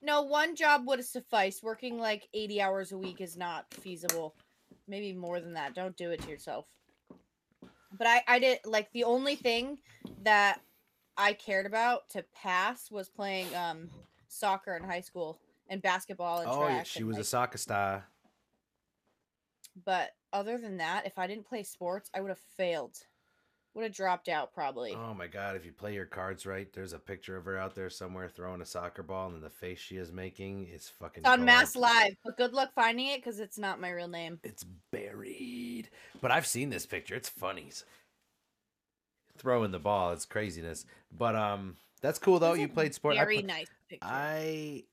no 0.01 0.21
one 0.21 0.55
job 0.55 0.87
would 0.87 0.99
have 0.99 1.05
sufficed. 1.05 1.63
Working 1.63 1.99
like 1.99 2.29
eighty 2.33 2.61
hours 2.61 2.93
a 2.93 2.97
week 2.97 3.19
is 3.19 3.35
not 3.35 3.65
feasible. 3.73 4.35
Maybe 4.87 5.11
more 5.11 5.41
than 5.41 5.53
that. 5.53 5.75
Don't 5.75 5.97
do 5.97 6.11
it 6.11 6.21
to 6.21 6.29
yourself. 6.29 6.65
But 7.97 8.07
I, 8.07 8.23
I 8.27 8.39
did 8.39 8.59
like 8.63 8.91
the 8.93 9.03
only 9.03 9.35
thing 9.35 9.79
that 10.23 10.61
I 11.17 11.33
cared 11.33 11.65
about 11.65 12.09
to 12.11 12.23
pass 12.33 12.89
was 12.89 13.09
playing 13.09 13.53
um 13.53 13.89
soccer 14.27 14.75
in 14.75 14.83
high 14.83 15.01
school 15.01 15.39
and 15.69 15.81
basketball 15.81 16.39
and 16.39 16.49
Oh 16.49 16.67
yeah, 16.67 16.83
she 16.83 17.03
was 17.03 17.17
a 17.17 17.23
soccer 17.23 17.57
star. 17.57 18.05
But 19.85 20.11
other 20.33 20.57
than 20.57 20.77
that, 20.77 21.05
if 21.05 21.17
I 21.17 21.27
didn't 21.27 21.47
play 21.47 21.63
sports, 21.63 22.09
I 22.13 22.21
would 22.21 22.29
have 22.29 22.39
failed. 22.57 22.97
Would 23.73 23.83
have 23.83 23.93
dropped 23.93 24.27
out 24.27 24.53
probably. 24.53 24.95
Oh 24.95 25.13
my 25.13 25.27
god, 25.27 25.55
if 25.55 25.63
you 25.63 25.71
play 25.71 25.93
your 25.93 26.05
cards 26.05 26.47
right, 26.47 26.71
there's 26.73 26.93
a 26.93 26.99
picture 26.99 27.37
of 27.37 27.45
her 27.45 27.59
out 27.59 27.75
there 27.75 27.91
somewhere 27.91 28.27
throwing 28.27 28.61
a 28.61 28.65
soccer 28.65 29.03
ball 29.03 29.29
and 29.29 29.43
the 29.43 29.51
face 29.51 29.77
she 29.77 29.97
is 29.97 30.11
making 30.11 30.67
is 30.67 30.89
fucking 30.89 31.21
it's 31.21 31.29
on. 31.29 31.45
Mass 31.45 31.75
Live, 31.75 32.15
but 32.25 32.37
good 32.37 32.53
luck 32.53 32.71
finding 32.73 33.05
it 33.07 33.17
because 33.17 33.39
it's 33.39 33.59
not 33.59 33.79
my 33.79 33.91
real 33.91 34.07
name. 34.07 34.39
It's 34.43 34.65
buried. 34.91 35.89
But 36.21 36.31
I've 36.31 36.47
seen 36.47 36.71
this 36.71 36.87
picture. 36.87 37.13
It's 37.13 37.29
funny. 37.29 37.69
Throwing 39.37 39.69
the 39.69 39.79
ball, 39.79 40.11
it's 40.11 40.25
craziness. 40.25 40.87
But 41.15 41.35
um 41.35 41.75
that's 42.01 42.17
cool 42.17 42.39
though. 42.39 42.53
It's 42.53 42.61
You 42.61 42.67
played 42.69 42.95
sport. 42.95 43.15
I 43.15 43.19
Very 43.19 43.43
pla- 43.43 43.47
nice 43.57 43.67
picture. 43.89 44.07
I 44.07 44.83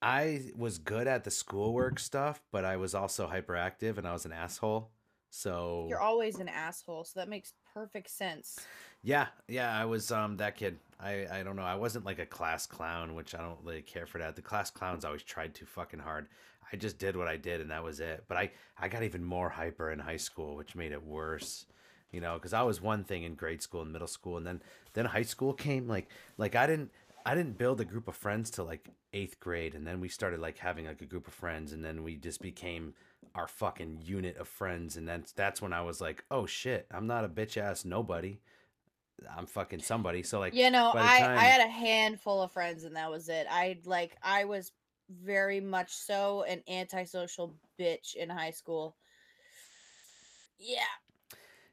I 0.00 0.52
was 0.56 0.78
good 0.78 1.06
at 1.08 1.24
the 1.24 1.30
schoolwork 1.30 1.98
stuff, 1.98 2.40
but 2.52 2.64
I 2.64 2.76
was 2.76 2.94
also 2.94 3.28
hyperactive 3.28 3.98
and 3.98 4.06
I 4.06 4.12
was 4.12 4.24
an 4.24 4.32
asshole. 4.32 4.90
So 5.30 5.86
You're 5.88 6.00
always 6.00 6.38
an 6.38 6.48
asshole, 6.48 7.04
so 7.04 7.20
that 7.20 7.28
makes 7.28 7.52
perfect 7.74 8.10
sense. 8.10 8.68
yeah, 9.02 9.26
yeah, 9.46 9.76
I 9.76 9.84
was 9.84 10.10
um 10.12 10.36
that 10.38 10.56
kid. 10.56 10.78
I 11.00 11.26
I 11.30 11.42
don't 11.42 11.56
know. 11.56 11.62
I 11.62 11.74
wasn't 11.74 12.04
like 12.04 12.18
a 12.18 12.26
class 12.26 12.66
clown, 12.66 13.14
which 13.14 13.34
I 13.34 13.38
don't 13.38 13.58
really 13.62 13.82
care 13.82 14.06
for 14.06 14.18
that. 14.18 14.36
The 14.36 14.42
class 14.42 14.70
clowns 14.70 15.04
always 15.04 15.22
tried 15.22 15.54
too 15.54 15.66
fucking 15.66 16.00
hard. 16.00 16.28
I 16.72 16.76
just 16.76 16.98
did 16.98 17.16
what 17.16 17.28
I 17.28 17.36
did 17.36 17.60
and 17.60 17.70
that 17.70 17.82
was 17.84 18.00
it. 18.00 18.24
But 18.28 18.36
I 18.38 18.50
I 18.78 18.88
got 18.88 19.02
even 19.02 19.24
more 19.24 19.48
hyper 19.50 19.90
in 19.90 19.98
high 19.98 20.16
school, 20.16 20.56
which 20.56 20.74
made 20.76 20.92
it 20.92 21.02
worse. 21.04 21.66
You 22.12 22.20
know, 22.20 22.38
cuz 22.38 22.52
I 22.52 22.62
was 22.62 22.80
one 22.80 23.04
thing 23.04 23.22
in 23.24 23.34
grade 23.34 23.62
school 23.62 23.82
and 23.82 23.92
middle 23.92 24.08
school 24.08 24.36
and 24.36 24.46
then 24.46 24.62
then 24.94 25.06
high 25.06 25.22
school 25.22 25.52
came 25.54 25.86
like 25.88 26.08
like 26.38 26.54
I 26.54 26.66
didn't 26.66 26.90
I 27.26 27.34
didn't 27.34 27.58
build 27.58 27.80
a 27.80 27.84
group 27.84 28.08
of 28.08 28.16
friends 28.16 28.50
till 28.50 28.64
like 28.64 28.88
8th 29.12 29.38
grade 29.40 29.74
and 29.74 29.86
then 29.86 30.00
we 30.00 30.08
started 30.08 30.40
like 30.40 30.58
having 30.58 30.86
like 30.86 31.02
a 31.02 31.06
group 31.06 31.26
of 31.28 31.34
friends 31.34 31.72
and 31.72 31.84
then 31.84 32.02
we 32.02 32.16
just 32.16 32.40
became 32.40 32.94
our 33.34 33.46
fucking 33.48 34.00
unit 34.02 34.36
of 34.38 34.48
friends 34.48 34.96
and 34.96 35.06
then 35.06 35.24
that's 35.36 35.60
when 35.60 35.72
I 35.72 35.82
was 35.82 36.00
like, 36.00 36.24
"Oh 36.30 36.46
shit, 36.46 36.86
I'm 36.90 37.06
not 37.06 37.24
a 37.24 37.28
bitch 37.28 37.56
ass 37.56 37.84
nobody. 37.84 38.40
I'm 39.36 39.46
fucking 39.46 39.80
somebody." 39.80 40.22
So 40.22 40.38
like 40.38 40.54
You 40.54 40.70
know, 40.70 40.92
I 40.94 41.18
time- 41.20 41.38
I 41.38 41.42
had 41.44 41.60
a 41.60 41.70
handful 41.70 42.40
of 42.42 42.52
friends 42.52 42.84
and 42.84 42.96
that 42.96 43.10
was 43.10 43.28
it. 43.28 43.46
I 43.50 43.78
like 43.84 44.16
I 44.22 44.44
was 44.44 44.72
very 45.10 45.60
much 45.60 45.90
so 45.94 46.42
an 46.44 46.62
antisocial 46.68 47.54
bitch 47.78 48.14
in 48.14 48.28
high 48.30 48.50
school. 48.50 48.96
Yeah. 50.58 50.82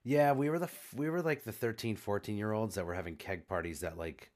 Yeah, 0.04 0.34
we 0.34 0.50
were 0.50 0.60
the 0.60 0.66
f- 0.66 0.94
we 0.96 1.10
were 1.10 1.22
like 1.22 1.44
the 1.44 1.52
13, 1.52 1.96
14 1.96 2.38
year 2.38 2.52
olds 2.52 2.75
that 2.75 2.86
were 2.86 2.94
having 2.94 3.16
keg 3.16 3.48
parties 3.48 3.80
that 3.80 3.98
like 3.98 4.32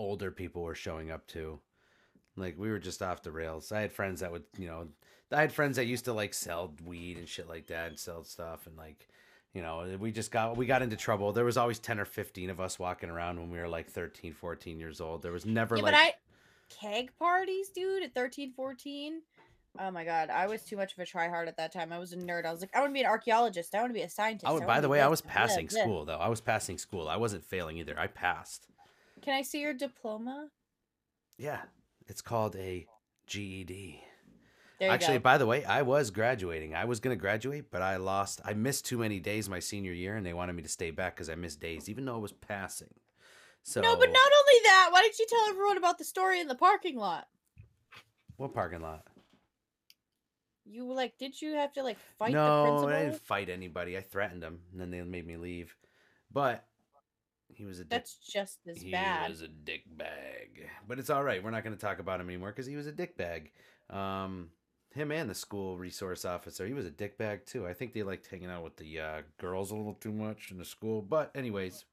older 0.00 0.30
people 0.30 0.62
were 0.62 0.74
showing 0.74 1.10
up 1.10 1.26
to. 1.28 1.60
Like 2.36 2.58
we 2.58 2.70
were 2.70 2.78
just 2.78 3.02
off 3.02 3.22
the 3.22 3.30
rails. 3.30 3.70
I 3.70 3.80
had 3.80 3.92
friends 3.92 4.20
that 4.20 4.32
would, 4.32 4.44
you 4.58 4.66
know, 4.66 4.88
I 5.30 5.40
had 5.40 5.52
friends 5.52 5.76
that 5.76 5.86
used 5.86 6.06
to 6.06 6.12
like 6.12 6.34
sell 6.34 6.72
weed 6.84 7.18
and 7.18 7.28
shit 7.28 7.48
like 7.48 7.66
that 7.66 7.88
and 7.88 7.98
sell 7.98 8.24
stuff 8.24 8.66
and 8.66 8.76
like, 8.76 9.08
you 9.52 9.62
know, 9.62 9.96
we 9.98 10.10
just 10.10 10.30
got 10.30 10.56
we 10.56 10.66
got 10.66 10.82
into 10.82 10.96
trouble. 10.96 11.32
There 11.32 11.44
was 11.44 11.56
always 11.56 11.78
10 11.78 12.00
or 12.00 12.04
15 12.04 12.50
of 12.50 12.60
us 12.60 12.78
walking 12.78 13.10
around 13.10 13.38
when 13.38 13.50
we 13.50 13.58
were 13.58 13.68
like 13.68 13.90
13, 13.90 14.32
14 14.32 14.78
years 14.78 15.00
old. 15.00 15.22
There 15.22 15.32
was 15.32 15.44
never 15.44 15.76
Yeah, 15.76 15.82
like 15.82 15.92
but 15.92 16.00
I 16.00 16.14
keg 16.70 17.10
parties, 17.18 17.68
dude, 17.68 18.02
at 18.02 18.14
13, 18.14 18.52
14. 18.52 19.20
Oh 19.78 19.90
my 19.90 20.04
god, 20.04 20.30
I 20.30 20.46
was 20.46 20.64
too 20.64 20.76
much 20.76 20.94
of 20.94 20.98
a 20.98 21.04
tryhard 21.04 21.46
at 21.46 21.56
that 21.58 21.72
time. 21.72 21.92
I 21.92 21.98
was 21.98 22.12
a 22.12 22.16
nerd. 22.16 22.44
I 22.44 22.52
was 22.52 22.60
like, 22.60 22.70
I 22.74 22.80
want 22.80 22.90
to 22.90 22.94
be 22.94 23.00
an 23.00 23.06
archaeologist. 23.06 23.74
I 23.74 23.80
want 23.80 23.90
to 23.90 23.94
be 23.94 24.02
a 24.02 24.08
scientist. 24.08 24.46
I 24.46 24.52
would, 24.52 24.60
wanna 24.60 24.66
by 24.66 24.80
the 24.80 24.88
way, 24.88 25.00
I 25.00 25.08
was 25.08 25.20
passing 25.20 25.68
school 25.68 26.04
though. 26.04 26.18
I 26.18 26.28
was 26.28 26.40
passing 26.40 26.78
school. 26.78 27.08
I 27.08 27.16
wasn't 27.16 27.44
failing 27.44 27.76
either. 27.76 27.98
I 27.98 28.06
passed. 28.06 28.66
Can 29.22 29.34
I 29.34 29.42
see 29.42 29.60
your 29.60 29.74
diploma? 29.74 30.48
Yeah. 31.38 31.60
It's 32.06 32.22
called 32.22 32.56
a 32.56 32.86
GED. 33.26 34.02
There 34.78 34.88
you 34.88 34.94
Actually, 34.94 35.18
go. 35.18 35.22
by 35.22 35.38
the 35.38 35.46
way, 35.46 35.64
I 35.64 35.82
was 35.82 36.10
graduating. 36.10 36.74
I 36.74 36.86
was 36.86 37.00
going 37.00 37.16
to 37.16 37.20
graduate, 37.20 37.66
but 37.70 37.82
I 37.82 37.96
lost. 37.96 38.40
I 38.44 38.54
missed 38.54 38.86
too 38.86 38.98
many 38.98 39.20
days 39.20 39.48
my 39.48 39.58
senior 39.58 39.92
year, 39.92 40.16
and 40.16 40.24
they 40.24 40.32
wanted 40.32 40.54
me 40.54 40.62
to 40.62 40.68
stay 40.68 40.90
back 40.90 41.14
because 41.14 41.28
I 41.28 41.34
missed 41.34 41.60
days, 41.60 41.88
even 41.88 42.06
though 42.06 42.14
I 42.14 42.18
was 42.18 42.32
passing. 42.32 42.94
So 43.62 43.82
No, 43.82 43.94
but 43.94 44.10
not 44.10 44.32
only 44.38 44.60
that. 44.64 44.88
Why 44.90 45.02
didn't 45.02 45.18
you 45.18 45.26
tell 45.28 45.50
everyone 45.50 45.76
about 45.76 45.98
the 45.98 46.04
story 46.04 46.40
in 46.40 46.48
the 46.48 46.54
parking 46.54 46.96
lot? 46.96 47.28
what 48.38 48.54
parking 48.54 48.80
lot? 48.80 49.02
You 50.64 50.90
like, 50.90 51.18
did 51.18 51.42
you 51.42 51.56
have 51.56 51.74
to 51.74 51.82
like 51.82 51.98
fight 52.18 52.32
the 52.32 52.38
no, 52.38 52.64
principal? 52.64 52.88
I 52.88 53.04
didn't 53.04 53.20
fight 53.20 53.50
anybody. 53.50 53.98
I 53.98 54.00
threatened 54.00 54.42
them, 54.42 54.60
and 54.72 54.80
then 54.80 54.90
they 54.90 55.02
made 55.02 55.26
me 55.26 55.36
leave. 55.36 55.76
But 56.32 56.64
he 57.54 57.64
was 57.64 57.78
a 57.78 57.82
dick. 57.82 57.90
That's 57.90 58.14
just 58.14 58.58
as 58.66 58.82
he 58.82 58.90
bad. 58.90 59.30
was 59.30 59.42
a 59.42 59.48
dick 59.48 59.84
bag. 59.96 60.68
But 60.86 60.98
it's 60.98 61.10
all 61.10 61.24
right. 61.24 61.42
We're 61.42 61.50
not 61.50 61.64
going 61.64 61.76
to 61.76 61.80
talk 61.80 61.98
about 61.98 62.20
him 62.20 62.28
anymore 62.28 62.50
because 62.50 62.66
he 62.66 62.76
was 62.76 62.86
a 62.86 62.92
dick 62.92 63.16
bag. 63.16 63.52
Um, 63.88 64.50
him 64.94 65.12
and 65.12 65.30
the 65.30 65.34
school 65.34 65.76
resource 65.78 66.24
officer, 66.24 66.66
he 66.66 66.72
was 66.72 66.86
a 66.86 66.90
dick 66.90 67.16
bag 67.16 67.46
too. 67.46 67.66
I 67.66 67.74
think 67.74 67.92
they 67.92 68.02
liked 68.02 68.26
hanging 68.26 68.50
out 68.50 68.64
with 68.64 68.76
the 68.76 69.00
uh, 69.00 69.22
girls 69.38 69.70
a 69.70 69.76
little 69.76 69.94
too 69.94 70.12
much 70.12 70.50
in 70.50 70.58
the 70.58 70.64
school. 70.64 71.02
But 71.02 71.30
anyways, 71.34 71.84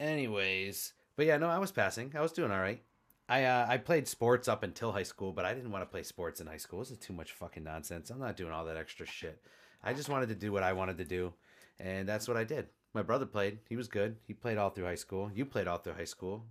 anyways, 0.00 0.92
but 1.16 1.26
yeah, 1.26 1.36
no, 1.36 1.48
I 1.48 1.58
was 1.58 1.70
passing. 1.70 2.12
I 2.16 2.20
was 2.20 2.32
doing 2.32 2.50
all 2.50 2.60
right. 2.60 2.82
I 3.28 3.44
uh, 3.44 3.66
I 3.68 3.78
played 3.78 4.08
sports 4.08 4.48
up 4.48 4.62
until 4.62 4.92
high 4.92 5.04
school, 5.04 5.32
but 5.32 5.44
I 5.44 5.54
didn't 5.54 5.70
want 5.70 5.82
to 5.82 5.90
play 5.90 6.02
sports 6.02 6.40
in 6.40 6.46
high 6.46 6.56
school. 6.56 6.80
This 6.80 6.90
is 6.90 6.98
too 6.98 7.12
much 7.12 7.32
fucking 7.32 7.64
nonsense. 7.64 8.10
I'm 8.10 8.18
not 8.18 8.36
doing 8.36 8.52
all 8.52 8.64
that 8.64 8.76
extra 8.76 9.06
shit. 9.06 9.40
I 9.84 9.94
just 9.94 10.08
wanted 10.08 10.28
to 10.28 10.34
do 10.34 10.52
what 10.52 10.62
I 10.62 10.72
wanted 10.72 10.98
to 10.98 11.04
do, 11.04 11.32
and 11.78 12.08
that's 12.08 12.26
what 12.28 12.36
I 12.36 12.44
did. 12.44 12.66
My 12.94 13.02
brother 13.02 13.26
played. 13.26 13.58
He 13.68 13.76
was 13.76 13.88
good. 13.88 14.16
He 14.26 14.34
played 14.34 14.58
all 14.58 14.70
through 14.70 14.84
high 14.84 14.96
school. 14.96 15.30
You 15.34 15.46
played 15.46 15.66
all 15.66 15.78
through 15.78 15.94
high 15.94 16.04
school 16.04 16.44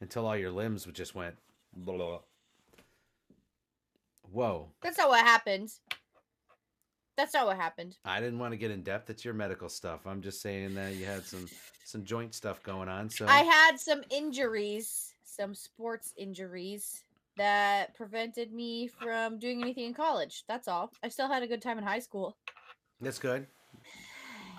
until 0.00 0.26
all 0.26 0.36
your 0.36 0.50
limbs 0.50 0.86
just 0.92 1.14
went. 1.14 1.36
Blah, 1.76 1.96
blah. 1.96 2.18
Whoa! 4.32 4.68
That's 4.82 4.98
not 4.98 5.08
what 5.08 5.24
happened. 5.24 5.72
That's 7.16 7.34
not 7.34 7.46
what 7.46 7.56
happened. 7.56 7.96
I 8.04 8.18
didn't 8.18 8.40
want 8.40 8.52
to 8.52 8.56
get 8.56 8.72
in 8.72 8.82
depth. 8.82 9.08
It's 9.08 9.24
your 9.24 9.34
medical 9.34 9.68
stuff. 9.68 10.00
I'm 10.06 10.20
just 10.20 10.42
saying 10.42 10.74
that 10.74 10.94
you 10.94 11.06
had 11.06 11.24
some 11.24 11.46
some 11.84 12.04
joint 12.04 12.34
stuff 12.34 12.62
going 12.62 12.88
on. 12.88 13.08
So 13.08 13.26
I 13.26 13.42
had 13.42 13.78
some 13.78 14.02
injuries, 14.10 15.14
some 15.22 15.54
sports 15.54 16.12
injuries 16.16 17.04
that 17.36 17.94
prevented 17.94 18.52
me 18.52 18.88
from 18.88 19.38
doing 19.38 19.62
anything 19.62 19.84
in 19.86 19.94
college. 19.94 20.44
That's 20.48 20.66
all. 20.66 20.92
I 21.02 21.08
still 21.08 21.28
had 21.28 21.42
a 21.42 21.46
good 21.46 21.62
time 21.62 21.78
in 21.78 21.84
high 21.84 21.98
school. 22.00 22.36
That's 23.00 23.18
good. 23.18 23.46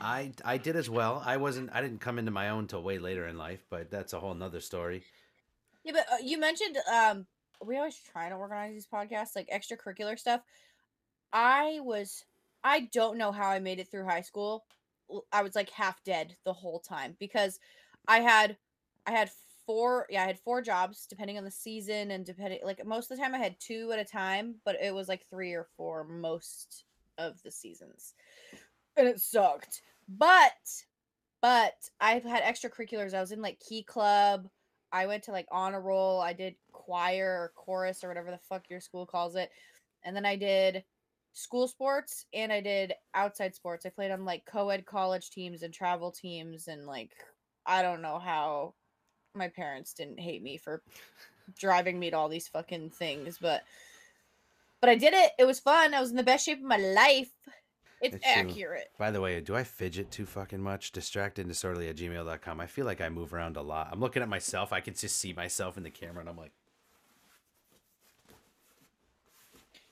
I 0.01 0.31
I 0.43 0.57
did 0.57 0.75
as 0.75 0.89
well. 0.89 1.21
I 1.25 1.37
wasn't. 1.37 1.69
I 1.73 1.81
didn't 1.81 1.99
come 2.01 2.19
into 2.19 2.31
my 2.31 2.49
own 2.49 2.67
till 2.67 2.81
way 2.81 2.99
later 2.99 3.27
in 3.27 3.37
life, 3.37 3.63
but 3.69 3.89
that's 3.89 4.13
a 4.13 4.19
whole 4.19 4.33
nother 4.33 4.61
story. 4.61 5.03
Yeah, 5.83 5.93
but 5.93 6.05
uh, 6.11 6.17
you 6.23 6.39
mentioned 6.39 6.77
um 6.91 7.27
we 7.65 7.77
always 7.77 7.97
try 8.11 8.29
to 8.29 8.35
organize 8.35 8.73
these 8.73 8.87
podcasts 8.87 9.35
like 9.35 9.49
extracurricular 9.49 10.17
stuff. 10.17 10.41
I 11.31 11.79
was 11.81 12.25
I 12.63 12.89
don't 12.91 13.17
know 13.17 13.31
how 13.31 13.49
I 13.49 13.59
made 13.59 13.79
it 13.79 13.89
through 13.89 14.05
high 14.05 14.21
school. 14.21 14.65
I 15.31 15.43
was 15.43 15.55
like 15.55 15.69
half 15.69 16.03
dead 16.03 16.35
the 16.45 16.53
whole 16.53 16.79
time 16.79 17.15
because 17.19 17.59
I 18.07 18.19
had 18.19 18.57
I 19.05 19.11
had 19.11 19.29
four 19.65 20.07
yeah, 20.09 20.23
I 20.23 20.27
had 20.27 20.39
four 20.39 20.61
jobs 20.61 21.05
depending 21.05 21.37
on 21.37 21.43
the 21.43 21.51
season 21.51 22.11
and 22.11 22.25
depending 22.25 22.59
like 22.63 22.85
most 22.85 23.11
of 23.11 23.17
the 23.17 23.23
time 23.23 23.35
I 23.35 23.39
had 23.39 23.59
two 23.59 23.91
at 23.91 23.99
a 23.99 24.05
time, 24.05 24.55
but 24.65 24.77
it 24.81 24.93
was 24.93 25.07
like 25.07 25.27
three 25.29 25.53
or 25.53 25.67
four 25.77 26.03
most 26.03 26.85
of 27.17 27.41
the 27.43 27.51
seasons. 27.51 28.13
And 28.97 29.07
it 29.07 29.19
sucked. 29.19 29.81
But 30.07 30.51
but 31.41 31.75
I've 31.99 32.23
had 32.23 32.43
extracurriculars. 32.43 33.13
I 33.13 33.21
was 33.21 33.31
in 33.31 33.41
like 33.41 33.59
key 33.59 33.83
club. 33.83 34.47
I 34.91 35.07
went 35.07 35.23
to 35.23 35.31
like 35.31 35.47
honor 35.51 35.81
roll. 35.81 36.19
I 36.21 36.33
did 36.33 36.55
choir 36.71 37.37
or 37.39 37.51
chorus 37.55 38.03
or 38.03 38.07
whatever 38.07 38.31
the 38.31 38.39
fuck 38.49 38.69
your 38.69 38.79
school 38.79 39.05
calls 39.05 39.35
it. 39.35 39.51
And 40.03 40.15
then 40.15 40.25
I 40.25 40.35
did 40.35 40.83
school 41.33 41.67
sports 41.67 42.25
and 42.33 42.51
I 42.51 42.61
did 42.61 42.93
outside 43.13 43.53
sports. 43.53 43.85
I 43.85 43.89
played 43.89 44.11
on 44.11 44.25
like 44.25 44.45
co-ed 44.45 44.85
college 44.85 45.29
teams 45.31 45.63
and 45.63 45.73
travel 45.73 46.11
teams 46.11 46.67
and 46.67 46.85
like 46.85 47.11
I 47.65 47.81
don't 47.81 48.01
know 48.01 48.19
how 48.19 48.73
my 49.33 49.49
parents 49.49 49.93
didn't 49.93 50.19
hate 50.19 50.41
me 50.41 50.57
for 50.57 50.81
driving 51.59 51.99
me 51.99 52.09
to 52.09 52.17
all 52.17 52.29
these 52.29 52.47
fucking 52.47 52.91
things, 52.91 53.37
but 53.39 53.63
but 54.81 54.89
I 54.89 54.95
did 54.95 55.13
it. 55.13 55.31
It 55.39 55.45
was 55.45 55.59
fun. 55.59 55.93
I 55.93 55.99
was 55.99 56.11
in 56.11 56.15
the 56.15 56.23
best 56.23 56.45
shape 56.45 56.59
of 56.59 56.65
my 56.65 56.77
life. 56.77 57.31
It's 58.01 58.15
It's 58.15 58.23
true. 58.33 58.49
accurate. 58.49 58.91
By 58.97 59.11
the 59.11 59.21
way, 59.21 59.39
do 59.41 59.55
I 59.55 59.63
fidget 59.63 60.11
too 60.11 60.25
fucking 60.25 60.61
much? 60.61 60.91
Distracted 60.91 61.47
disorderly 61.47 61.87
at 61.89 61.95
gmail.com. 61.95 62.59
I 62.59 62.67
feel 62.67 62.85
like 62.85 63.01
I 63.01 63.09
move 63.09 63.33
around 63.33 63.57
a 63.57 63.61
lot. 63.61 63.89
I'm 63.91 63.99
looking 63.99 64.21
at 64.21 64.29
myself. 64.29 64.73
I 64.73 64.81
can 64.81 64.93
just 64.93 65.17
see 65.17 65.33
myself 65.33 65.77
in 65.77 65.83
the 65.83 65.89
camera 65.89 66.19
and 66.19 66.29
I'm 66.29 66.37
like, 66.37 66.51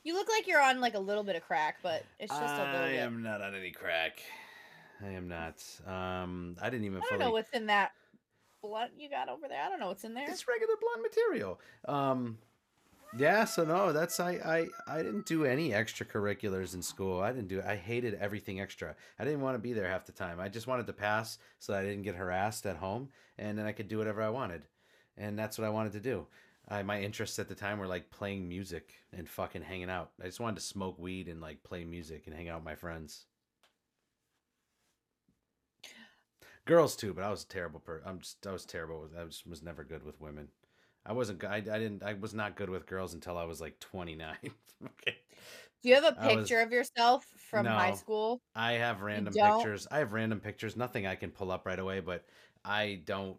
You 0.04 0.14
look 0.16 0.28
like 0.30 0.48
you're 0.48 0.62
on 0.62 0.82
like 0.82 0.96
a 0.96 1.00
little 1.00 1.24
bit 1.24 1.38
of 1.38 1.44
crack, 1.44 1.78
but 1.82 2.04
it's 2.20 2.30
just 2.32 2.42
a 2.44 2.58
little 2.58 2.66
bit. 2.74 2.76
I 2.82 2.90
am 2.98 3.24
not 3.24 3.42
on 3.42 3.56
any 3.56 3.72
crack. 3.72 4.20
I 5.02 5.08
am 5.12 5.30
not. 5.30 5.64
Um, 5.88 6.58
I 6.62 6.70
didn't 6.70 6.86
even 6.86 6.98
I 6.98 7.02
don't 7.02 7.10
fully. 7.12 7.20
know 7.26 7.32
what's 7.32 7.50
in 7.52 7.68
that 7.68 7.94
blunt 8.62 8.92
you 8.98 9.10
got 9.10 9.30
over 9.30 9.48
there. 9.48 9.62
I 9.62 9.70
don't 9.70 9.80
know 9.80 9.88
what's 9.88 10.04
in 10.04 10.14
there. 10.14 10.30
It's 10.30 10.46
regular 10.48 10.74
blonde 10.82 11.02
material. 11.10 11.60
Um, 11.88 12.38
yeah. 13.18 13.46
So 13.46 13.64
no, 13.64 13.94
that's 13.94 14.20
I 14.20 14.32
I 14.88 14.96
I 14.96 15.04
didn't 15.04 15.26
do 15.26 15.46
any 15.46 15.70
extracurriculars 15.70 16.74
in 16.74 16.82
school. 16.82 17.22
I 17.22 17.32
didn't 17.32 17.48
do. 17.48 17.62
I 17.66 17.76
hated 17.76 18.16
everything 18.16 18.60
extra. 18.60 18.96
I 19.20 19.24
didn't 19.24 19.42
want 19.42 19.56
to 19.56 19.60
be 19.60 19.74
there 19.74 19.88
half 19.88 20.06
the 20.06 20.12
time. 20.12 20.40
I 20.40 20.50
just 20.50 20.68
wanted 20.68 20.88
to 20.88 20.94
pass 20.94 21.38
so 21.60 21.74
I 21.74 21.84
didn't 21.84 22.04
get 22.04 22.16
harassed 22.16 22.66
at 22.66 22.78
home, 22.78 23.10
and 23.38 23.58
then 23.58 23.66
I 23.66 23.72
could 23.72 23.88
do 23.88 23.98
whatever 23.98 24.22
I 24.22 24.30
wanted, 24.30 24.64
and 25.18 25.38
that's 25.38 25.58
what 25.58 25.68
I 25.68 25.72
wanted 25.72 25.94
to 25.94 26.00
do. 26.00 26.28
I, 26.68 26.82
my 26.84 27.02
interests 27.02 27.40
at 27.40 27.50
the 27.50 27.56
time 27.56 27.78
were 27.78 27.88
like 27.88 28.10
playing 28.10 28.48
music 28.48 28.94
and 29.12 29.28
fucking 29.28 29.64
hanging 29.64 29.90
out. 29.90 30.12
I 30.22 30.26
just 30.26 30.40
wanted 30.40 30.56
to 30.56 30.66
smoke 30.66 30.98
weed 30.98 31.28
and 31.28 31.42
like 31.42 31.64
play 31.64 31.84
music 31.84 32.24
and 32.26 32.36
hang 32.36 32.50
out 32.50 32.60
with 32.60 32.66
my 32.66 32.76
friends. 32.76 33.26
Girls 36.66 36.96
too, 36.96 37.14
but 37.14 37.24
I 37.24 37.30
was 37.30 37.44
a 37.44 37.48
terrible 37.48 37.80
person. 37.80 38.08
I'm 38.08 38.20
just 38.20 38.46
I 38.48 38.52
was 38.52 38.66
terrible 38.66 39.02
with. 39.02 39.16
I 39.18 39.24
was 39.24 39.62
never 39.64 39.84
good 39.84 40.04
with 40.04 40.22
women. 40.22 40.48
I 41.06 41.14
wasn't. 41.14 41.44
I, 41.44 41.58
I 41.58 41.60
didn't. 41.62 42.04
I 42.04 42.14
was 42.14 42.34
not 42.34 42.56
good 42.56 42.70
with 42.70 42.86
girls 42.86 43.14
until 43.14 43.38
I 43.38 43.44
was 43.46 43.60
like 43.60 43.80
29. 43.80 44.36
okay. 44.44 45.18
Do 45.82 45.90
you 45.90 45.96
have 45.96 46.06
a 46.06 46.16
I 46.18 46.28
was- 46.28 46.36
picture 46.36 46.62
of 46.62 46.72
yourself 46.72 47.26
from 47.50 47.66
high 47.66 47.90
No. 47.90 47.96
school? 47.96 48.42
I 48.56 48.74
have 48.74 49.02
random 49.02 49.34
pictures. 49.34 49.88
I 49.92 49.98
have 50.00 50.14
random 50.14 50.40
pictures. 50.40 50.78
Nothing 50.78 51.06
I 51.06 51.16
can 51.16 51.30
pull 51.32 51.52
up 51.52 51.66
right 51.66 51.80
away, 51.80 52.00
but 52.00 52.24
I 52.64 53.02
don't. 53.06 53.38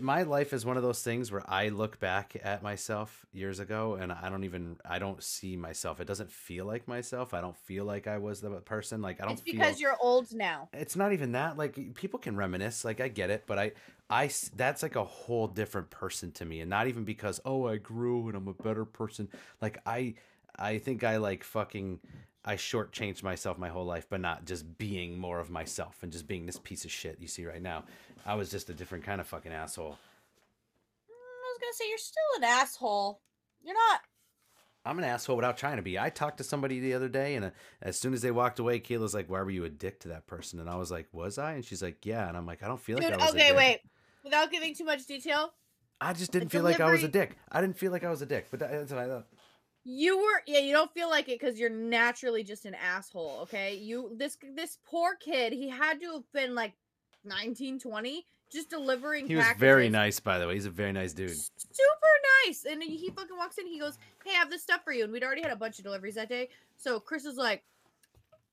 My 0.00 0.24
life 0.24 0.52
is 0.52 0.66
one 0.66 0.76
of 0.76 0.82
those 0.82 1.02
things 1.02 1.30
where 1.30 1.48
I 1.48 1.68
look 1.68 2.00
back 2.00 2.36
at 2.42 2.64
myself 2.64 3.24
years 3.32 3.60
ago 3.60 3.94
and 3.94 4.10
I 4.10 4.28
don't 4.28 4.42
even 4.42 4.76
I 4.84 4.98
don't 4.98 5.22
see 5.22 5.56
myself. 5.56 6.00
It 6.00 6.06
doesn't 6.06 6.32
feel 6.32 6.64
like 6.66 6.88
myself. 6.88 7.32
I 7.32 7.40
don't 7.40 7.56
feel 7.56 7.84
like 7.84 8.08
I 8.08 8.18
was 8.18 8.40
the 8.40 8.50
person. 8.62 9.02
Like 9.02 9.20
I 9.20 9.24
don't 9.24 9.34
It's 9.34 9.42
feel 9.42 9.52
because 9.54 9.80
you're 9.80 9.96
old 10.00 10.34
now. 10.34 10.68
it's 10.72 10.96
not 10.96 11.12
even 11.12 11.32
that 11.32 11.56
like 11.56 11.94
people 11.94 12.18
can 12.18 12.34
reminisce 12.36 12.84
like 12.84 13.00
i 13.00 13.06
get 13.08 13.30
it 13.30 13.44
but 13.46 13.58
I 13.58 13.72
I 14.10 14.30
that's 14.56 14.82
like 14.82 14.96
a 14.96 15.04
whole 15.04 15.46
different 15.46 15.90
person 15.90 16.32
to 16.32 16.44
me 16.44 16.60
and 16.60 16.68
not 16.68 16.88
even 16.88 17.04
because 17.04 17.40
oh 17.44 17.66
i 17.68 17.76
grew 17.76 18.26
and 18.28 18.36
i'm 18.36 18.48
a 18.48 18.54
better 18.54 18.84
person 18.84 19.28
like 19.60 19.78
i 19.86 20.14
i 20.58 20.78
think 20.78 21.04
i 21.04 21.16
like 21.18 21.44
fucking 21.44 22.00
i 22.44 22.54
shortchanged 22.56 23.22
myself 23.22 23.58
my 23.58 23.68
whole 23.68 23.84
life 23.84 24.06
but 24.10 24.20
not 24.20 24.44
just 24.44 24.78
being 24.78 25.16
more 25.18 25.38
of 25.40 25.50
myself 25.50 25.98
and 26.02 26.10
just 26.12 26.26
being 26.26 26.46
this 26.46 26.58
piece 26.58 26.84
of 26.84 26.90
shit 26.90 27.16
you 27.20 27.28
see 27.28 27.44
right 27.46 27.62
now 27.62 27.84
i 28.26 28.34
was 28.34 28.50
just 28.50 28.68
a 28.70 28.74
different 28.74 29.04
kind 29.04 29.20
of 29.20 29.26
fucking 29.26 29.52
asshole 29.52 29.98
Mm, 31.08 31.14
I 31.14 31.48
was 31.52 31.58
gonna 31.60 31.72
say 31.74 31.88
you're 31.88 31.98
still 31.98 32.22
an 32.38 32.44
asshole. 32.44 33.20
You're 33.64 33.74
not. 33.74 34.00
i'm 34.84 34.98
an 34.98 35.04
asshole 35.04 35.36
without 35.36 35.56
trying 35.56 35.76
to 35.76 35.82
be 35.82 35.98
i 35.98 36.10
talked 36.10 36.38
to 36.38 36.44
somebody 36.44 36.80
the 36.80 36.94
other 36.94 37.08
day 37.08 37.36
and 37.36 37.44
uh, 37.44 37.50
as 37.80 37.98
soon 37.98 38.12
as 38.12 38.22
they 38.22 38.30
walked 38.32 38.58
away 38.58 38.80
kayla's 38.80 39.14
like 39.14 39.30
why 39.30 39.40
were 39.40 39.50
you 39.50 39.64
a 39.64 39.68
dick 39.68 40.00
to 40.00 40.08
that 40.08 40.26
person 40.26 40.58
and 40.58 40.68
i 40.68 40.74
was 40.76 40.90
like 40.90 41.06
was 41.12 41.38
i 41.38 41.52
and 41.52 41.64
she's 41.64 41.82
like 41.82 42.04
yeah 42.04 42.26
and 42.28 42.36
i'm 42.36 42.46
like 42.46 42.62
i 42.64 42.66
don't 42.66 42.80
feel 42.80 42.98
like 42.98 43.06
Dude, 43.06 43.14
I 43.20 43.24
was 43.26 43.34
a 43.34 43.36
okay, 43.38 43.56
wait. 43.56 43.80
Without 44.24 44.50
giving 44.50 44.74
too 44.74 44.84
much 44.84 45.06
detail, 45.06 45.52
I 46.00 46.12
just 46.12 46.32
didn't 46.32 46.48
feel 46.50 46.62
like 46.64 46.80
I 46.80 46.90
was 46.90 47.02
a 47.04 47.08
dick. 47.08 47.36
I 47.50 47.60
didn't 47.60 47.76
feel 47.76 47.90
like 47.92 48.02
I 48.04 48.10
was 48.10 48.22
a 48.22 48.26
dick, 48.26 48.46
but 48.50 48.60
that's 48.60 48.90
what 48.92 49.00
I 49.00 49.06
thought. 49.08 49.26
You 49.84 50.18
were 50.18 50.42
yeah, 50.46 50.60
you 50.60 50.72
don't 50.72 50.92
feel 50.92 51.10
like 51.10 51.28
it 51.28 51.40
because 51.40 51.58
you're 51.58 51.70
naturally 51.70 52.44
just 52.44 52.64
an 52.66 52.74
asshole, 52.74 53.40
okay? 53.42 53.74
You 53.74 54.12
this 54.16 54.38
this 54.54 54.78
poor 54.86 55.16
kid, 55.16 55.52
he 55.52 55.68
had 55.68 56.00
to 56.00 56.12
have 56.12 56.32
been 56.32 56.54
like 56.54 56.72
19, 57.24 57.78
20, 57.80 58.26
just 58.50 58.70
delivering 58.70 59.26
He 59.26 59.34
was 59.34 59.44
packages. 59.44 59.60
very 59.60 59.88
nice, 59.88 60.20
by 60.20 60.38
the 60.38 60.46
way. 60.46 60.54
He's 60.54 60.66
a 60.66 60.70
very 60.70 60.92
nice 60.92 61.12
dude. 61.12 61.30
Super 61.30 62.12
nice. 62.46 62.64
And 62.64 62.82
he 62.82 63.10
fucking 63.10 63.36
walks 63.36 63.58
in, 63.58 63.66
he 63.66 63.78
goes, 63.78 63.98
Hey, 64.24 64.32
I 64.32 64.38
have 64.38 64.50
this 64.50 64.62
stuff 64.62 64.82
for 64.84 64.92
you. 64.92 65.04
And 65.04 65.12
we'd 65.12 65.24
already 65.24 65.42
had 65.42 65.52
a 65.52 65.56
bunch 65.56 65.78
of 65.78 65.84
deliveries 65.84 66.14
that 66.16 66.28
day. 66.28 66.48
So 66.76 67.00
Chris 67.00 67.24
is 67.24 67.36
like, 67.36 67.62